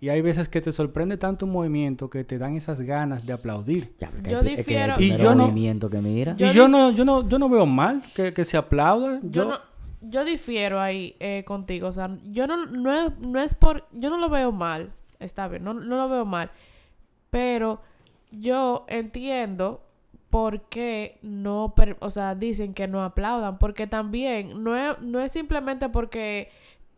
Y 0.00 0.10
hay 0.10 0.20
veces 0.20 0.48
que 0.48 0.60
te 0.60 0.70
sorprende 0.70 1.16
tanto 1.16 1.44
un 1.46 1.52
movimiento 1.52 2.08
que 2.08 2.22
te 2.22 2.38
dan 2.38 2.54
esas 2.54 2.80
ganas 2.80 3.26
de 3.26 3.32
aplaudir. 3.32 3.92
Ya, 3.98 4.12
Yo 4.22 4.38
hay- 4.40 4.46
es 4.48 4.54
que 4.54 4.56
difiero- 4.58 4.94
el 4.94 5.02
Y 5.02 5.16
yo 5.16 5.34
no- 5.34 5.44
movimiento 5.46 5.90
que 5.90 6.00
mira. 6.00 6.36
Yo 6.36 6.46
y 6.50 6.52
yo 6.52 6.68
no, 6.68 6.90
yo 6.92 7.04
no, 7.04 7.28
yo 7.28 7.38
no 7.38 7.48
veo 7.48 7.66
mal 7.66 8.02
que, 8.14 8.32
que 8.32 8.44
se 8.44 8.56
aplauda. 8.56 9.18
Yo, 9.24 9.28
Yo, 9.42 9.44
no, 9.50 9.58
yo 10.02 10.24
difiero 10.24 10.80
ahí 10.80 11.16
eh, 11.18 11.42
contigo. 11.44 11.88
O 11.88 11.92
sea, 11.92 12.16
yo 12.30 12.46
no, 12.46 12.66
no, 12.66 12.92
es, 12.92 13.18
no 13.18 13.40
es 13.40 13.54
por... 13.56 13.86
Yo 13.92 14.08
no 14.10 14.18
lo 14.18 14.28
veo 14.28 14.52
mal. 14.52 14.92
Está 15.18 15.48
bien, 15.48 15.64
no, 15.64 15.74
no 15.74 15.96
lo 15.96 16.08
veo 16.08 16.24
mal. 16.24 16.50
Pero 17.30 17.80
yo 18.30 18.84
entiendo 18.88 19.82
por 20.30 20.60
qué 20.68 21.18
no... 21.22 21.72
per- 21.74 21.96
o 21.98 22.10
sea, 22.10 22.36
dicen 22.36 22.72
que 22.72 22.86
no 22.86 23.02
aplaudan. 23.02 23.58
Porque 23.58 23.88
también 23.88 24.62
no 24.62 24.76
es, 24.76 24.96
no 25.00 25.18
es 25.18 25.32
simplemente 25.32 25.88
porque... 25.88 26.50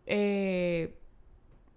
eh, 0.04 0.96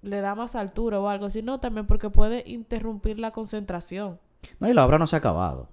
le 0.03 0.21
da 0.21 0.35
más 0.35 0.55
altura 0.55 0.99
o 0.99 1.07
algo, 1.07 1.29
sino 1.29 1.59
también 1.59 1.87
porque 1.87 2.09
puede 2.09 2.43
interrumpir 2.45 3.19
la 3.19 3.31
concentración. 3.31 4.19
No, 4.59 4.69
y 4.69 4.73
la 4.73 4.85
obra 4.85 4.99
no 4.99 5.07
se 5.07 5.15
ha 5.15 5.19
acabado. 5.19 5.69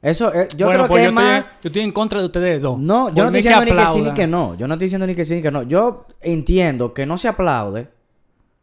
Eso, 0.00 0.32
eh, 0.32 0.46
yo 0.56 0.66
Bueno, 0.66 0.84
creo 0.84 0.88
pues 0.88 1.00
que 1.00 1.04
yo 1.04 1.08
es 1.08 1.14
más... 1.14 1.46
Estoy, 1.46 1.62
yo 1.62 1.68
estoy 1.68 1.82
en 1.82 1.92
contra 1.92 2.20
de 2.20 2.26
ustedes 2.26 2.62
dos. 2.62 2.78
No, 2.78 3.08
yo 3.08 3.24
no 3.24 3.36
estoy 3.36 3.42
diciendo 3.42 3.64
ni 3.64 3.72
que 3.72 3.86
sí 3.86 4.02
ni 4.02 4.14
que 4.14 4.26
no. 4.26 4.54
Yo 4.54 4.68
no 4.68 4.74
estoy 4.74 4.84
diciendo 4.84 5.06
ni 5.06 5.14
que 5.16 5.24
sí 5.24 5.34
ni 5.34 5.42
que 5.42 5.50
no. 5.50 5.62
Yo 5.64 6.06
entiendo 6.20 6.94
que 6.94 7.06
no 7.06 7.18
se 7.18 7.26
aplaude 7.26 7.90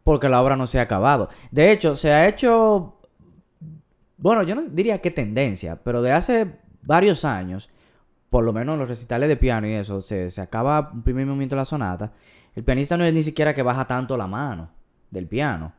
porque 0.03 0.29
la 0.29 0.41
obra 0.41 0.55
no 0.55 0.67
se 0.67 0.79
ha 0.79 0.83
acabado. 0.83 1.27
De 1.51 1.71
hecho, 1.71 1.95
se 1.95 2.13
ha 2.13 2.27
hecho. 2.27 2.97
Bueno, 4.17 4.43
yo 4.43 4.55
no 4.55 4.61
diría 4.61 5.01
que 5.01 5.11
tendencia, 5.11 5.83
pero 5.83 6.01
de 6.01 6.13
hace 6.13 6.59
varios 6.81 7.25
años, 7.25 7.69
por 8.29 8.45
lo 8.45 8.53
menos 8.53 8.77
los 8.77 8.87
recitales 8.87 9.27
de 9.27 9.35
piano 9.35 9.67
y 9.67 9.73
eso, 9.73 9.99
se, 9.99 10.29
se 10.29 10.39
acaba 10.39 10.91
un 10.93 11.03
primer 11.03 11.25
momento 11.25 11.55
de 11.55 11.61
la 11.61 11.65
sonata. 11.65 12.13
El 12.55 12.63
pianista 12.63 12.95
no 12.95 13.03
es 13.03 13.13
ni 13.13 13.23
siquiera 13.23 13.53
que 13.53 13.63
baja 13.63 13.85
tanto 13.85 14.15
la 14.15 14.27
mano 14.27 14.69
del 15.13 15.27
piano. 15.27 15.71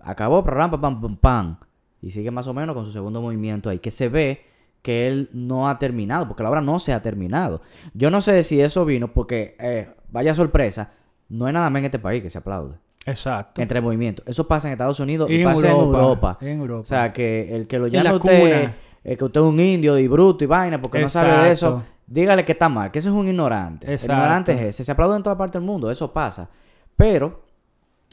Acabó, 0.00 0.44
pam, 0.44 0.70
pam, 0.70 0.80
pam, 0.80 1.00
pam, 1.00 1.16
pam. 1.16 1.56
Y 2.02 2.10
sigue 2.10 2.30
más 2.30 2.46
o 2.46 2.52
menos 2.52 2.74
con 2.74 2.84
su 2.84 2.92
segundo 2.92 3.22
movimiento 3.22 3.70
ahí, 3.70 3.78
que 3.78 3.90
se 3.90 4.08
ve 4.10 4.44
que 4.82 5.06
él 5.06 5.30
no 5.32 5.66
ha 5.66 5.78
terminado, 5.78 6.28
porque 6.28 6.42
la 6.42 6.50
obra 6.50 6.60
no 6.60 6.78
se 6.78 6.92
ha 6.92 7.00
terminado. 7.00 7.62
Yo 7.94 8.10
no 8.10 8.20
sé 8.20 8.42
si 8.42 8.60
eso 8.60 8.84
vino 8.84 9.10
porque, 9.10 9.56
eh, 9.58 9.88
vaya 10.10 10.34
sorpresa, 10.34 10.90
no 11.30 11.46
hay 11.46 11.54
nada 11.54 11.70
más 11.70 11.78
en 11.80 11.86
este 11.86 11.98
país 11.98 12.22
que 12.22 12.28
se 12.28 12.36
aplaude 12.36 12.74
Exacto. 13.06 13.62
entre 13.62 13.80
movimientos. 13.80 14.26
Eso 14.28 14.46
pasa 14.46 14.68
en 14.68 14.72
Estados 14.72 15.00
Unidos 15.00 15.30
y, 15.30 15.42
pasa 15.42 15.68
en 15.68 15.72
Europa, 15.72 15.98
Europa. 15.98 16.38
en 16.42 16.60
Europa. 16.60 16.82
O 16.82 16.84
sea, 16.84 17.12
que 17.14 17.56
el 17.56 17.66
que 17.66 17.78
lo 17.78 17.86
llama 17.86 18.12
usted, 18.12 18.70
eh, 19.04 19.16
que 19.16 19.24
usted 19.24 19.40
es 19.40 19.46
un 19.46 19.58
indio 19.58 19.98
y 19.98 20.06
bruto 20.06 20.44
y 20.44 20.46
vaina 20.46 20.78
porque 20.78 21.00
no 21.00 21.08
sabe 21.08 21.44
de 21.44 21.52
eso, 21.52 21.82
dígale 22.06 22.44
que 22.44 22.52
está 22.52 22.68
mal, 22.68 22.90
que 22.90 22.98
ese 22.98 23.08
es 23.08 23.14
un 23.14 23.26
ignorante. 23.26 23.90
Exacto. 23.90 24.12
El 24.12 24.18
ignorante 24.18 24.52
es 24.52 24.60
ese. 24.60 24.84
Se 24.84 24.92
aplaude 24.92 25.16
en 25.16 25.22
toda 25.22 25.38
parte 25.38 25.56
del 25.56 25.66
mundo, 25.66 25.90
eso 25.90 26.12
pasa. 26.12 26.50
Pero 26.94 27.42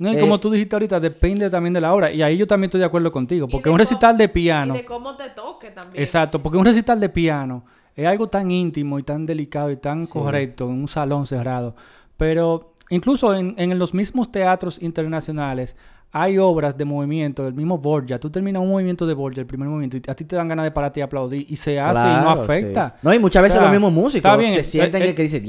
No, 0.01 0.11
y 0.11 0.15
eh, 0.15 0.19
como 0.19 0.39
tú 0.39 0.49
dijiste 0.49 0.75
ahorita, 0.75 0.99
depende 0.99 1.47
también 1.51 1.73
de 1.73 1.79
la 1.79 1.93
obra. 1.93 2.11
Y 2.11 2.23
ahí 2.23 2.35
yo 2.35 2.47
también 2.47 2.69
estoy 2.69 2.79
de 2.79 2.87
acuerdo 2.87 3.11
contigo. 3.11 3.47
Porque 3.47 3.69
un 3.69 3.77
recital 3.77 4.17
de 4.17 4.27
piano. 4.29 4.73
Y 4.73 4.79
de 4.79 4.85
cómo 4.85 5.15
te 5.15 5.29
toque 5.29 5.69
también. 5.69 6.01
Exacto, 6.01 6.41
porque 6.41 6.57
un 6.57 6.65
recital 6.65 6.99
de 6.99 7.07
piano 7.07 7.63
es 7.95 8.07
algo 8.07 8.27
tan 8.27 8.49
íntimo 8.49 8.97
y 8.97 9.03
tan 9.03 9.27
delicado 9.27 9.69
y 9.69 9.77
tan 9.77 10.07
correcto 10.07 10.65
en 10.65 10.71
un 10.71 10.87
salón 10.87 11.27
cerrado. 11.27 11.75
Pero 12.17 12.73
incluso 12.89 13.35
en, 13.35 13.53
en 13.57 13.77
los 13.77 13.93
mismos 13.93 14.31
teatros 14.31 14.81
internacionales 14.81 15.75
hay 16.11 16.37
obras 16.37 16.77
de 16.77 16.83
movimiento, 16.85 17.43
del 17.45 17.53
mismo 17.53 17.77
Borgia. 17.77 18.19
Tú 18.19 18.29
terminas 18.29 18.61
un 18.61 18.69
movimiento 18.69 19.05
de 19.07 19.13
Borgia, 19.13 19.41
el 19.41 19.47
primer 19.47 19.69
movimiento, 19.69 19.97
y 19.97 20.01
a 20.11 20.15
ti 20.15 20.25
te 20.25 20.35
dan 20.35 20.47
ganas 20.47 20.63
de 20.65 20.71
pararte 20.71 20.99
y 20.99 21.03
aplaudir. 21.03 21.45
Y 21.49 21.55
se 21.55 21.79
hace 21.79 22.01
y 22.01 22.23
no 22.23 22.29
afecta. 22.31 22.95
sí. 22.95 22.99
No, 23.03 23.13
y 23.13 23.19
muchas 23.19 23.41
veces 23.43 23.57
O 23.57 23.59
sea, 23.61 23.67
los 23.69 23.71
mismos 23.79 23.93
músicos 23.93 24.29
está 24.31 24.35
bien, 24.37 24.51
se 24.51 24.59
el- 24.59 24.63
sienten 24.65 25.01
el- 25.01 25.07
que, 25.09 25.15
que 25.15 25.21
dicen, 25.23 25.43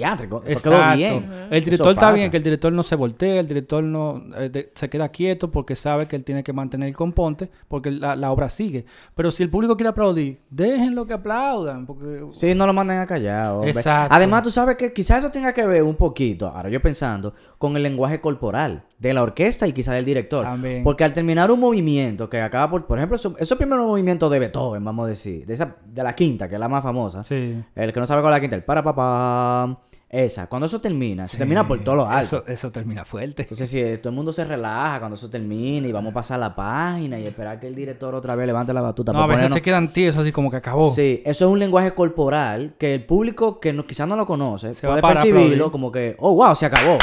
esto 0.47 0.71
quedó 0.71 0.97
bien. 0.97 1.31
El 1.51 1.59
Eso 1.59 1.65
director 1.65 1.89
está 1.89 2.01
pasa. 2.01 2.13
bien, 2.13 2.31
que 2.31 2.37
el 2.37 2.43
director 2.43 2.73
no 2.73 2.83
se 2.83 2.95
voltea, 2.97 3.41
el 3.41 3.49
director 3.49 3.83
no 3.83 4.23
eh, 4.37 4.49
de- 4.51 4.73
se 4.75 4.89
queda 4.89 5.09
quieto 5.09 5.51
porque 5.51 5.75
sabe 5.75 6.07
que 6.07 6.17
él 6.17 6.25
tiene 6.25 6.43
que 6.45 6.53
mantener 6.53 6.89
el 6.89 6.95
componte 6.97 7.51
porque 7.69 7.91
la, 7.91 8.15
la 8.17 8.31
obra 8.31 8.49
sigue. 8.49 8.85
Pero 9.15 9.31
si 9.31 9.43
el 9.43 9.51
público 9.51 9.77
quiere 9.77 9.89
aplaudir, 9.91 10.41
déjenlo 10.51 11.07
que 11.07 11.15
aplaudan. 11.15 11.87
Porque 11.87 12.25
Sí, 12.33 12.55
no 12.55 12.67
lo 12.67 12.73
manden 12.73 12.99
a 12.99 13.07
callar. 13.07 13.53
hombre. 13.53 13.71
Exacto. 13.71 14.15
Además, 14.15 14.43
tú 14.43 14.51
sabes 14.51 14.77
que 14.77 14.93
quizás 14.93 15.19
eso 15.21 15.31
tenga 15.31 15.53
que 15.53 15.67
ver 15.67 15.83
un 15.83 15.97
poquito, 15.97 16.47
ahora 16.47 16.69
yo 16.69 16.81
pensando, 16.81 17.35
con 17.59 17.77
el 17.77 17.83
lenguaje 17.83 18.21
corporal 18.21 18.85
de 19.03 19.13
la 19.13 19.23
orquesta 19.23 19.67
y 19.67 19.73
quizás 19.73 19.97
del 19.97 20.05
director. 20.05 20.45
También. 20.45 20.85
Porque 20.85 21.03
al 21.05 21.13
terminar 21.13 21.51
un 21.51 21.59
movimiento 21.59 22.31
que 22.31 22.41
acaba 22.41 22.71
por, 22.71 22.87
por 22.87 22.99
ejemplo, 22.99 23.17
eso- 23.17 23.35
esos 23.39 23.59
primeros 23.59 23.85
movimientos 23.85 24.31
de 24.31 24.39
Beethoven, 24.39 24.85
vamos 24.85 25.07
a 25.07 25.09
decir, 25.09 25.45
de, 25.45 25.55
esa, 25.55 25.77
de 25.85 26.03
la 26.05 26.15
quinta, 26.15 26.49
que 26.49 26.55
es 26.55 26.61
la 26.61 26.69
más 26.69 26.83
famosa. 26.85 27.25
Sí. 27.25 27.63
El 27.75 27.93
que 27.93 27.99
no 28.01 28.07
sabe 28.07 28.23
cuál 28.23 28.33
es 28.33 28.37
la 28.37 28.41
quinta, 28.41 28.57
el 28.57 28.63
para 28.65 28.83
papá. 28.83 29.79
Esa, 30.09 30.47
cuando 30.47 30.67
eso 30.67 30.79
termina, 30.79 31.27
se 31.27 31.33
Sí, 31.33 31.39
termina 31.39 31.67
por 31.67 31.83
todos 31.83 31.97
los 31.97 32.07
altos. 32.07 32.43
Eso, 32.45 32.45
eso 32.47 32.71
termina 32.71 33.03
fuerte. 33.03 33.43
Entonces, 33.43 33.71
si 33.71 33.83
todo 33.97 34.11
el 34.11 34.15
mundo 34.15 34.31
se 34.31 34.45
relaja 34.45 34.99
cuando 34.99 35.15
eso 35.15 35.31
termine 35.31 35.89
y 35.89 35.93
vamos 35.93 36.11
a 36.11 36.15
pasar 36.15 36.39
la 36.39 36.55
página 36.55 37.19
y 37.19 37.27
esperar 37.27 37.59
que 37.59 37.67
el 37.67 37.75
director 37.75 38.15
otra 38.15 38.35
vez 38.37 38.47
levante 38.47 38.75
la 38.75 38.83
batuta. 38.83 39.13
No, 39.15 39.21
a 39.21 39.23
para 39.23 39.29
veces 39.39 39.51
ponernos- 39.51 39.55
se 39.55 39.63
quedan 39.63 39.89
tiesos 39.93 40.21
así 40.21 40.31
como 40.31 40.51
que 40.51 40.59
acabó. 40.59 40.91
Sí, 40.93 41.23
eso 41.25 41.47
es 41.47 41.51
un 41.51 41.59
lenguaje 41.59 41.93
corporal 41.95 42.75
que 42.79 42.95
el 42.95 43.07
público 43.07 43.59
que 43.59 43.73
no, 43.73 43.87
quizás 43.87 44.07
no 44.07 44.15
lo 44.17 44.27
conoce 44.27 44.75
Se 44.75 44.87
va 44.87 45.01
puede 45.01 45.15
percibirlo 45.15 45.73
como 45.73 45.91
que, 45.91 46.15
oh, 46.21 46.35
wow, 46.37 46.55
se 46.55 46.67
acabó. 46.67 46.99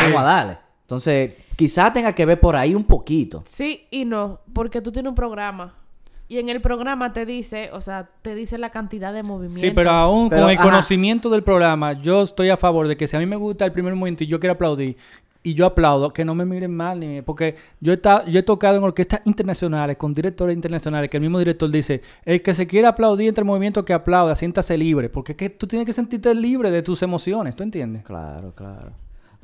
Vamos 0.00 0.20
a 0.20 0.24
darle. 0.24 0.58
Entonces, 0.84 1.34
quizás 1.56 1.92
tenga 1.92 2.12
que 2.12 2.26
ver 2.26 2.40
por 2.40 2.56
ahí 2.56 2.74
un 2.74 2.84
poquito. 2.84 3.42
Sí 3.46 3.86
y 3.90 4.04
no, 4.04 4.40
porque 4.52 4.80
tú 4.80 4.92
tienes 4.92 5.08
un 5.10 5.14
programa. 5.14 5.74
Y 6.26 6.38
en 6.38 6.48
el 6.48 6.60
programa 6.62 7.12
te 7.12 7.26
dice, 7.26 7.68
o 7.72 7.80
sea, 7.82 8.08
te 8.22 8.34
dice 8.34 8.56
la 8.56 8.70
cantidad 8.70 9.12
de 9.12 9.22
movimientos. 9.22 9.60
Sí, 9.60 9.72
pero 9.74 9.90
aún 9.90 10.30
Pero, 10.30 10.42
con 10.42 10.50
el 10.50 10.56
ajá. 10.56 10.64
conocimiento 10.64 11.28
del 11.28 11.42
programa, 11.42 11.92
yo 12.00 12.22
estoy 12.22 12.48
a 12.48 12.56
favor 12.56 12.88
de 12.88 12.96
que 12.96 13.06
si 13.06 13.14
a 13.14 13.18
mí 13.20 13.26
me 13.26 13.36
gusta 13.36 13.66
el 13.66 13.72
primer 13.72 13.94
momento 13.94 14.24
y 14.24 14.26
yo 14.26 14.40
quiero 14.40 14.54
aplaudir, 14.54 14.96
y 15.46 15.52
yo 15.52 15.66
aplaudo, 15.66 16.10
que 16.14 16.24
no 16.24 16.34
me 16.34 16.46
miren 16.46 16.74
mal, 16.74 16.98
ni 16.98 17.20
porque 17.20 17.56
yo 17.78 17.92
he, 17.92 17.98
ta- 17.98 18.24
yo 18.24 18.40
he 18.40 18.42
tocado 18.42 18.78
en 18.78 18.82
orquestas 18.82 19.20
internacionales, 19.26 19.98
con 19.98 20.14
directores 20.14 20.56
internacionales, 20.56 21.10
que 21.10 21.18
el 21.18 21.20
mismo 21.20 21.38
director 21.38 21.70
dice, 21.70 22.00
el 22.24 22.40
que 22.40 22.54
se 22.54 22.66
quiera 22.66 22.88
aplaudir 22.88 23.28
entre 23.28 23.44
movimientos 23.44 23.84
que 23.84 23.92
aplauda, 23.92 24.34
siéntase 24.34 24.78
libre, 24.78 25.10
porque 25.10 25.32
es 25.32 25.36
que 25.38 25.50
tú 25.50 25.66
tienes 25.66 25.84
que 25.84 25.92
sentirte 25.92 26.34
libre 26.34 26.70
de 26.70 26.82
tus 26.82 27.02
emociones, 27.02 27.54
¿tú 27.54 27.62
entiendes? 27.62 28.02
Claro, 28.04 28.54
claro. 28.54 28.92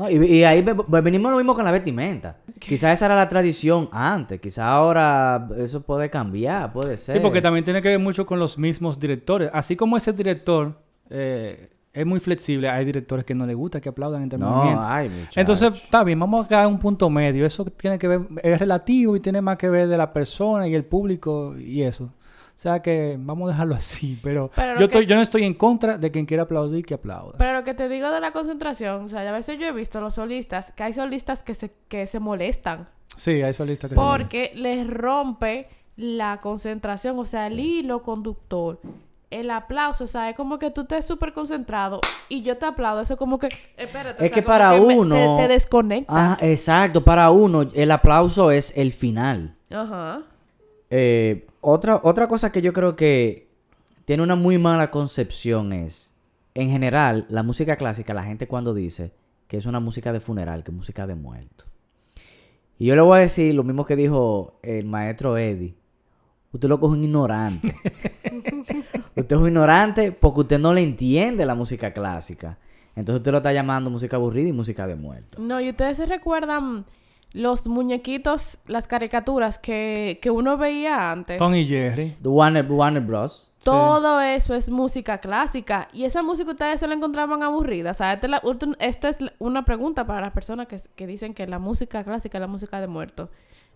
No, 0.00 0.10
y, 0.10 0.16
y 0.24 0.44
ahí 0.44 0.62
ve- 0.62 0.74
ve- 0.88 1.00
venimos 1.00 1.30
lo 1.30 1.36
mismo 1.36 1.54
con 1.54 1.64
la 1.64 1.70
vestimenta. 1.72 2.36
Quizás 2.58 2.92
esa 2.94 3.06
era 3.06 3.16
la 3.16 3.28
tradición 3.28 3.88
antes. 3.92 4.40
Quizás 4.40 4.64
ahora 4.64 5.48
eso 5.58 5.82
puede 5.82 6.08
cambiar, 6.08 6.72
puede 6.72 6.96
ser. 6.96 7.16
Sí, 7.16 7.20
porque 7.22 7.40
también 7.42 7.64
tiene 7.64 7.82
que 7.82 7.88
ver 7.88 7.98
mucho 7.98 8.24
con 8.26 8.38
los 8.38 8.56
mismos 8.58 8.98
directores. 8.98 9.50
Así 9.52 9.76
como 9.76 9.96
ese 9.96 10.12
director 10.12 10.74
eh, 11.10 11.68
es 11.92 12.06
muy 12.06 12.20
flexible, 12.20 12.68
hay 12.68 12.84
directores 12.84 13.24
que 13.24 13.34
no 13.34 13.44
les 13.46 13.56
gusta 13.56 13.80
que 13.80 13.88
aplaudan 13.88 14.22
entre 14.22 14.38
No, 14.38 14.48
movimientos. 14.48 14.86
ay. 14.88 15.10
Entonces, 15.36 15.74
está 15.74 16.04
bien, 16.04 16.20
vamos 16.20 16.44
a 16.44 16.48
quedar 16.48 16.66
un 16.66 16.78
punto 16.78 17.10
medio. 17.10 17.44
Eso 17.44 17.64
tiene 17.64 17.98
que 17.98 18.06
ver, 18.08 18.20
es 18.42 18.58
relativo 18.58 19.16
y 19.16 19.20
tiene 19.20 19.40
más 19.40 19.56
que 19.56 19.68
ver 19.68 19.88
de 19.88 19.96
la 19.96 20.12
persona 20.12 20.68
y 20.68 20.74
el 20.74 20.84
público 20.84 21.56
y 21.58 21.82
eso. 21.82 22.12
O 22.60 22.62
sea 22.62 22.82
que 22.82 23.16
vamos 23.18 23.48
a 23.48 23.52
dejarlo 23.52 23.74
así, 23.74 24.18
pero, 24.22 24.50
yo, 24.78 24.84
estoy, 24.84 25.04
que- 25.04 25.06
yo 25.06 25.16
no 25.16 25.22
estoy 25.22 25.44
en 25.44 25.54
contra 25.54 25.96
de 25.96 26.10
quien 26.10 26.26
quiera 26.26 26.42
aplaudir 26.42 26.84
que 26.84 26.92
aplauda. 26.92 27.38
Pero 27.38 27.54
lo 27.54 27.64
que 27.64 27.72
te 27.72 27.88
digo 27.88 28.10
de 28.10 28.20
la 28.20 28.32
concentración, 28.32 29.06
o 29.06 29.08
sea, 29.08 29.26
a 29.26 29.32
veces 29.32 29.58
yo 29.58 29.66
he 29.66 29.72
visto 29.72 29.98
los 30.02 30.12
solistas, 30.16 30.70
que 30.72 30.82
hay 30.82 30.92
solistas 30.92 31.42
que 31.42 31.54
se, 31.54 31.72
que 31.88 32.06
se 32.06 32.20
molestan 32.20 32.86
sí, 33.16 33.40
hay 33.40 33.54
solistas 33.54 33.88
que 33.88 33.96
porque 33.96 34.52
les 34.56 34.86
rompe 34.86 35.68
la 35.96 36.38
concentración, 36.42 37.18
o 37.18 37.24
sea, 37.24 37.46
el 37.46 37.58
hilo 37.58 38.02
conductor. 38.02 38.78
El 39.30 39.50
aplauso, 39.50 40.04
o 40.04 40.06
sea, 40.06 40.28
es 40.28 40.36
como 40.36 40.58
que 40.58 40.70
tú 40.70 40.82
estés 40.82 41.06
súper 41.06 41.32
concentrado 41.32 42.02
y 42.28 42.42
yo 42.42 42.58
te 42.58 42.66
aplaudo. 42.66 43.00
Eso 43.00 43.16
como 43.16 43.38
que, 43.38 43.48
espérate. 43.78 44.22
o 44.22 44.26
Es 44.26 44.32
sea, 44.32 44.34
que 44.34 44.42
para 44.46 44.72
me- 44.72 44.80
uno- 44.80 45.36
te, 45.36 45.44
te 45.44 45.48
desconecta. 45.48 46.12
Ah, 46.14 46.36
exacto. 46.42 47.02
Para 47.04 47.30
uno, 47.30 47.62
el 47.72 47.90
aplauso 47.90 48.50
es 48.50 48.74
el 48.76 48.92
final. 48.92 49.56
Ajá. 49.70 50.22
Eh, 50.90 51.46
otra, 51.60 52.00
otra 52.02 52.28
cosa 52.28 52.52
que 52.52 52.62
yo 52.62 52.72
creo 52.72 52.96
que 52.96 53.48
tiene 54.04 54.22
una 54.22 54.36
muy 54.36 54.58
mala 54.58 54.90
concepción 54.90 55.72
es, 55.72 56.12
en 56.54 56.70
general, 56.70 57.26
la 57.28 57.42
música 57.42 57.76
clásica, 57.76 58.14
la 58.14 58.24
gente 58.24 58.48
cuando 58.48 58.74
dice 58.74 59.12
que 59.46 59.56
es 59.56 59.66
una 59.66 59.80
música 59.80 60.12
de 60.12 60.20
funeral, 60.20 60.62
que 60.64 60.70
es 60.70 60.76
música 60.76 61.06
de 61.06 61.14
muerto. 61.14 61.64
Y 62.78 62.86
yo 62.86 62.94
le 62.94 63.02
voy 63.02 63.18
a 63.18 63.20
decir 63.20 63.54
lo 63.54 63.64
mismo 63.64 63.84
que 63.84 63.96
dijo 63.96 64.58
el 64.62 64.86
maestro 64.86 65.36
Eddie. 65.36 65.74
Usted 66.52 66.68
lo 66.68 66.80
coge 66.80 66.96
un 66.96 67.04
ignorante. 67.04 67.74
usted 69.16 69.36
es 69.36 69.42
un 69.42 69.48
ignorante 69.48 70.12
porque 70.12 70.40
usted 70.40 70.58
no 70.58 70.72
le 70.72 70.82
entiende 70.82 71.44
la 71.44 71.54
música 71.54 71.92
clásica. 71.92 72.58
Entonces 72.96 73.20
usted 73.20 73.32
lo 73.32 73.38
está 73.38 73.52
llamando 73.52 73.90
música 73.90 74.16
aburrida 74.16 74.48
y 74.48 74.52
música 74.52 74.86
de 74.86 74.94
muerto. 74.94 75.38
No, 75.40 75.60
y 75.60 75.68
ustedes 75.68 75.98
se 75.98 76.06
recuerdan 76.06 76.86
los 77.32 77.66
muñequitos, 77.66 78.58
las 78.66 78.88
caricaturas 78.88 79.58
que, 79.58 80.18
que 80.20 80.30
uno 80.30 80.56
veía 80.56 81.10
antes. 81.12 81.38
Tom 81.38 81.54
y 81.54 81.66
Jerry. 81.66 82.16
The 82.22 82.28
Warner, 82.28 82.66
Warner 82.70 83.02
Bros. 83.02 83.54
Todo 83.62 84.20
eso 84.20 84.54
es 84.54 84.70
música 84.70 85.18
clásica. 85.18 85.88
Y 85.92 86.04
esa 86.04 86.22
música 86.22 86.50
ustedes 86.52 86.80
se 86.80 86.86
la 86.86 86.94
encontraban 86.94 87.42
aburrida. 87.42 87.90
O 87.90 87.94
sea, 87.94 88.12
esta 88.14 88.26
es, 88.26 88.30
la- 88.30 88.42
esta 88.78 89.08
es 89.10 89.18
una 89.38 89.64
pregunta 89.64 90.06
para 90.06 90.22
las 90.22 90.32
personas 90.32 90.66
que, 90.66 90.80
que 90.96 91.06
dicen 91.06 91.34
que 91.34 91.46
la 91.46 91.58
música 91.58 92.02
clásica 92.02 92.38
es 92.38 92.40
la 92.40 92.46
música 92.48 92.80
de 92.80 92.86
muerto. 92.86 93.30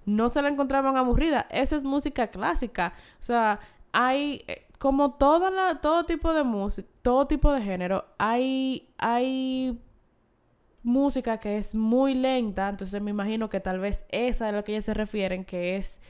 No 0.07 0.29
se 0.31 0.43
la 0.43 0.49
encontraban 0.49 0.97
aburrida. 0.97 1.47
Esa 1.51 1.77
es 1.77 1.85
música 1.85 2.29
clásica. 2.29 2.95
O 3.21 3.23
sea, 3.25 3.61
hay 3.93 4.43
eh, 4.49 4.67
como 4.79 5.13
toda 5.15 5.51
la, 5.51 5.77
todo 5.81 6.05
tipo 6.05 6.33
de 6.33 6.43
música, 6.45 6.89
todo 7.03 7.27
tipo 7.27 7.53
de 7.53 7.63
género. 7.63 8.05
Hay, 8.19 8.89
hay 8.99 9.79
música 10.85 11.39
que 11.39 11.57
es 11.59 11.75
muy 11.75 12.15
lenta. 12.15 12.69
Entonces 12.69 13.03
me 13.03 13.11
imagino 13.11 13.51
que 13.51 13.59
tal 13.59 13.81
vez 13.81 14.05
esa 14.11 14.49
es 14.49 14.53
a 14.53 14.53
lo 14.53 14.63
que 14.63 14.73
ellos 14.73 14.85
se 14.85 14.95
refieren, 14.95 15.45
que 15.45 15.77
es 15.77 16.01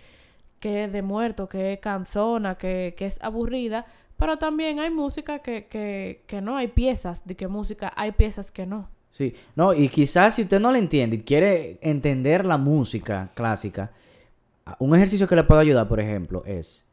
que 0.61 0.85
es 0.85 0.93
de 0.93 1.03
muerto, 1.03 1.49
que 1.49 1.75
es 1.75 1.81
cansona, 1.81 2.57
que, 2.57 2.95
que 2.97 3.05
es 3.07 3.19
aburrida, 3.23 3.87
pero 4.17 4.39
también 4.39 4.79
hay 4.79 4.91
música 4.91 5.41
que, 5.41 5.67
que, 5.67 6.23
que 6.27 6.41
no, 6.41 6.57
hay 6.57 6.69
piezas 6.69 7.27
de 7.27 7.37
que 7.37 7.49
música, 7.49 7.93
hay 7.97 8.13
piezas 8.13 8.51
que 8.51 8.65
no. 8.65 8.89
Sí, 9.11 9.35
no, 9.55 9.75
y 9.75 9.89
quizás 9.89 10.35
si 10.35 10.43
usted 10.43 10.61
no 10.61 10.73
le 10.73 10.79
entiende 10.79 11.17
y 11.17 11.21
quiere 11.21 11.79
entender 11.83 12.47
la 12.47 12.57
música 12.57 13.31
clásica, 13.35 13.93
un 14.79 14.97
ejercicio 14.97 15.29
que 15.29 15.37
le 15.37 15.45
puede 15.45 15.61
ayudar, 15.61 15.87
por 15.87 16.01
ejemplo, 16.01 16.43
es 16.47 16.85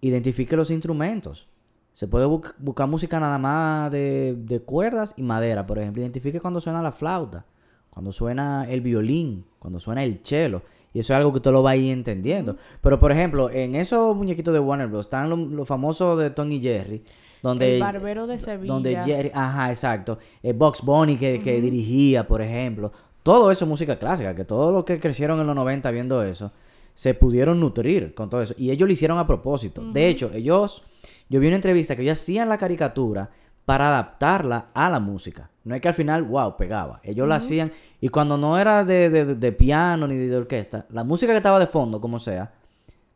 identifique 0.00 0.56
los 0.56 0.70
instrumentos. 0.70 1.48
Se 1.96 2.06
puede 2.06 2.26
bu- 2.26 2.52
buscar 2.58 2.86
música 2.88 3.18
nada 3.18 3.38
más 3.38 3.90
de, 3.90 4.34
de 4.36 4.60
cuerdas 4.60 5.14
y 5.16 5.22
madera, 5.22 5.66
por 5.66 5.78
ejemplo. 5.78 6.02
Identifique 6.02 6.40
cuando 6.40 6.60
suena 6.60 6.82
la 6.82 6.92
flauta, 6.92 7.46
cuando 7.88 8.12
suena 8.12 8.66
el 8.68 8.82
violín, 8.82 9.46
cuando 9.58 9.80
suena 9.80 10.04
el 10.04 10.20
cello. 10.22 10.60
Y 10.92 10.98
eso 10.98 11.14
es 11.14 11.16
algo 11.16 11.32
que 11.32 11.36
usted 11.38 11.52
lo 11.52 11.62
va 11.62 11.70
a 11.70 11.76
ir 11.76 11.90
entendiendo. 11.90 12.54
Pero, 12.82 12.98
por 12.98 13.12
ejemplo, 13.12 13.48
en 13.48 13.74
esos 13.76 14.14
muñequitos 14.14 14.52
de 14.52 14.60
Warner 14.60 14.88
Bros. 14.88 15.06
están 15.06 15.30
los 15.30 15.38
los 15.38 15.66
famosos 15.66 16.18
de 16.18 16.28
Tony 16.28 16.56
y 16.56 16.62
Jerry. 16.62 17.02
Donde, 17.42 17.76
el 17.76 17.80
barbero 17.80 18.26
de 18.26 18.38
Sevilla. 18.38 18.72
donde 18.74 18.96
Jerry, 19.02 19.30
ajá, 19.32 19.70
exacto. 19.70 20.18
Eh, 20.42 20.52
Box 20.52 20.82
Bunny 20.82 21.16
que, 21.16 21.40
que 21.40 21.62
dirigía, 21.62 22.26
por 22.28 22.42
ejemplo. 22.42 22.92
Todo 23.22 23.50
eso 23.50 23.64
es 23.64 23.68
música 23.70 23.98
clásica, 23.98 24.34
que 24.34 24.44
todos 24.44 24.70
los 24.72 24.84
que 24.84 25.00
crecieron 25.00 25.40
en 25.40 25.46
los 25.46 25.56
90 25.56 25.90
viendo 25.90 26.22
eso, 26.22 26.52
se 26.94 27.14
pudieron 27.14 27.58
nutrir 27.58 28.14
con 28.14 28.28
todo 28.28 28.42
eso. 28.42 28.54
Y 28.58 28.70
ellos 28.70 28.86
lo 28.86 28.92
hicieron 28.92 29.18
a 29.18 29.26
propósito. 29.26 29.82
De 29.92 30.08
hecho, 30.08 30.30
ellos, 30.32 30.82
yo 31.28 31.40
vi 31.40 31.46
una 31.46 31.56
entrevista 31.56 31.96
que 31.96 32.02
ellos 32.02 32.18
hacían 32.20 32.48
la 32.48 32.58
caricatura 32.58 33.30
para 33.64 33.88
adaptarla 33.88 34.66
a 34.74 34.88
la 34.88 35.00
música. 35.00 35.50
No 35.64 35.74
es 35.74 35.80
que 35.80 35.88
al 35.88 35.94
final, 35.94 36.22
wow, 36.22 36.56
pegaba. 36.56 37.00
Ellos 37.02 37.26
la 37.26 37.36
hacían, 37.36 37.72
y 38.00 38.08
cuando 38.10 38.38
no 38.38 38.58
era 38.58 38.84
de, 38.84 39.10
de- 39.10 39.34
de 39.34 39.52
piano 39.52 40.06
ni 40.06 40.16
de 40.16 40.36
orquesta, 40.36 40.86
la 40.90 41.02
música 41.02 41.32
que 41.32 41.38
estaba 41.38 41.58
de 41.58 41.66
fondo, 41.66 42.00
como 42.00 42.20
sea, 42.20 42.52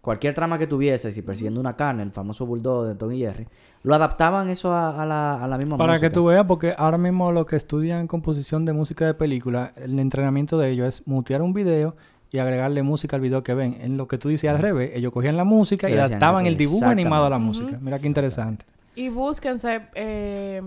cualquier 0.01 0.35
trama 0.35 0.59
que 0.59 0.67
tuviese, 0.67 1.13
si 1.13 1.23
persiguiendo 1.23 1.61
una 1.61 1.77
carne, 1.77 2.03
el 2.03 2.11
famoso 2.11 2.47
bulldog 2.47 2.87
de 2.87 2.95
Tony 2.97 3.19
Jerry, 3.19 3.47
lo 3.83 3.95
adaptaban 3.95 4.49
eso 4.49 4.73
a, 4.73 5.01
a 5.01 5.07
la, 5.07 5.45
a 5.45 5.47
la 5.47 5.57
misma 5.59 5.77
Para 5.79 5.93
música. 5.93 6.09
que 6.09 6.15
tú 6.15 6.25
veas, 6.27 6.45
porque 6.47 6.75
ahora 6.77 6.99
mismo 6.99 7.31
los 7.33 7.47
que 7.47 7.57
estudian 7.57 8.07
composición 8.09 8.65
de 8.65 8.73
música 8.73 9.07
de 9.07 9.15
película, 9.15 9.73
el 9.77 9.99
entrenamiento 10.01 10.59
de 10.59 10.71
ellos 10.71 10.89
es 10.89 11.07
mutear 11.07 11.43
un 11.43 11.53
video 11.53 11.95
y 12.33 12.39
agregarle 12.39 12.83
música 12.83 13.17
al 13.17 13.23
video 13.23 13.43
que 13.43 13.55
ven. 13.55 13.77
En 13.81 13.97
lo 13.97 14.07
que 14.09 14.19
tú 14.19 14.29
dices 14.29 14.49
al 14.51 14.59
revés, 14.59 14.93
ellos 14.95 15.13
cogían 15.13 15.37
la 15.37 15.45
música 15.45 15.89
y 15.91 15.95
adaptaban 15.95 16.47
el- 16.47 16.57
dibujo 16.57 16.87
animado 16.87 17.27
a 17.27 17.31
la 17.31 17.39
música. 17.39 17.79
Mira 17.81 17.99
qué 17.99 18.07
interesante. 18.07 18.65
Y 18.95 19.09
búsquense 19.09 19.83
eh, 19.95 20.63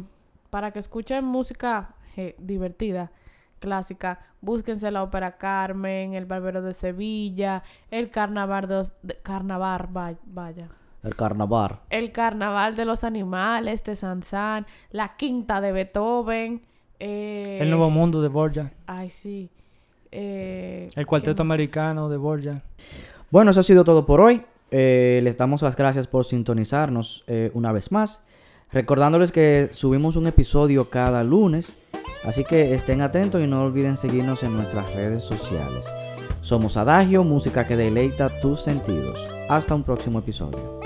para 0.49 0.71
que 0.71 0.79
escuchen 0.79 1.23
música 1.25 1.95
eh, 2.17 2.35
divertida, 2.39 3.11
clásica. 3.59 4.19
Búsquense 4.41 4.91
la 4.91 5.03
ópera 5.03 5.37
Carmen, 5.37 6.13
el 6.13 6.25
Barbero 6.25 6.61
de 6.61 6.73
Sevilla, 6.73 7.63
el 7.91 8.09
Carnaval 8.09 8.67
de, 8.67 8.83
de- 9.01 9.15
Carnaval, 9.23 9.87
va- 9.95 10.13
vaya. 10.25 10.67
El 11.03 11.15
carnaval. 11.17 11.79
El 11.89 12.11
Carnaval 12.13 12.75
de 12.75 12.85
los 12.85 13.03
Animales 13.03 13.83
de 13.83 13.95
Sansán, 13.97 14.65
la 14.91 15.15
Quinta 15.17 15.59
de 15.59 15.73
Beethoven. 15.73 16.61
Eh, 16.99 17.57
El 17.61 17.69
Nuevo 17.69 17.89
Mundo 17.89 18.21
de 18.21 18.29
Borja. 18.29 18.71
Ay, 18.87 19.09
sí. 19.09 19.49
Eh, 20.13 20.89
El 20.95 21.03
¿qué 21.03 21.05
Cuarteto? 21.05 21.41
Americano 21.41 22.07
de 22.07 22.17
Borja. 22.17 22.61
Bueno, 23.31 23.51
eso 23.51 23.59
ha 23.61 23.63
sido 23.63 23.83
todo 23.83 24.05
por 24.05 24.21
hoy. 24.21 24.43
Eh, 24.71 25.21
les 25.23 25.37
damos 25.37 25.61
las 25.61 25.75
gracias 25.75 26.07
por 26.07 26.25
sintonizarnos 26.25 27.23
eh, 27.27 27.51
una 27.53 27.71
vez 27.71 27.91
más. 27.91 28.23
Recordándoles 28.71 29.31
que 29.31 29.69
subimos 29.71 30.15
un 30.15 30.27
episodio 30.27 30.89
cada 30.89 31.23
lunes. 31.23 31.75
Así 32.25 32.43
que 32.43 32.73
estén 32.73 33.01
atentos 33.01 33.41
y 33.41 33.47
no 33.47 33.63
olviden 33.63 33.97
seguirnos 33.97 34.43
en 34.43 34.53
nuestras 34.55 34.93
redes 34.93 35.23
sociales. 35.23 35.91
Somos 36.41 36.77
Adagio, 36.77 37.23
música 37.23 37.67
que 37.67 37.75
deleita 37.75 38.29
tus 38.39 38.61
sentidos. 38.61 39.27
Hasta 39.49 39.75
un 39.75 39.83
próximo 39.83 40.19
episodio. 40.19 40.79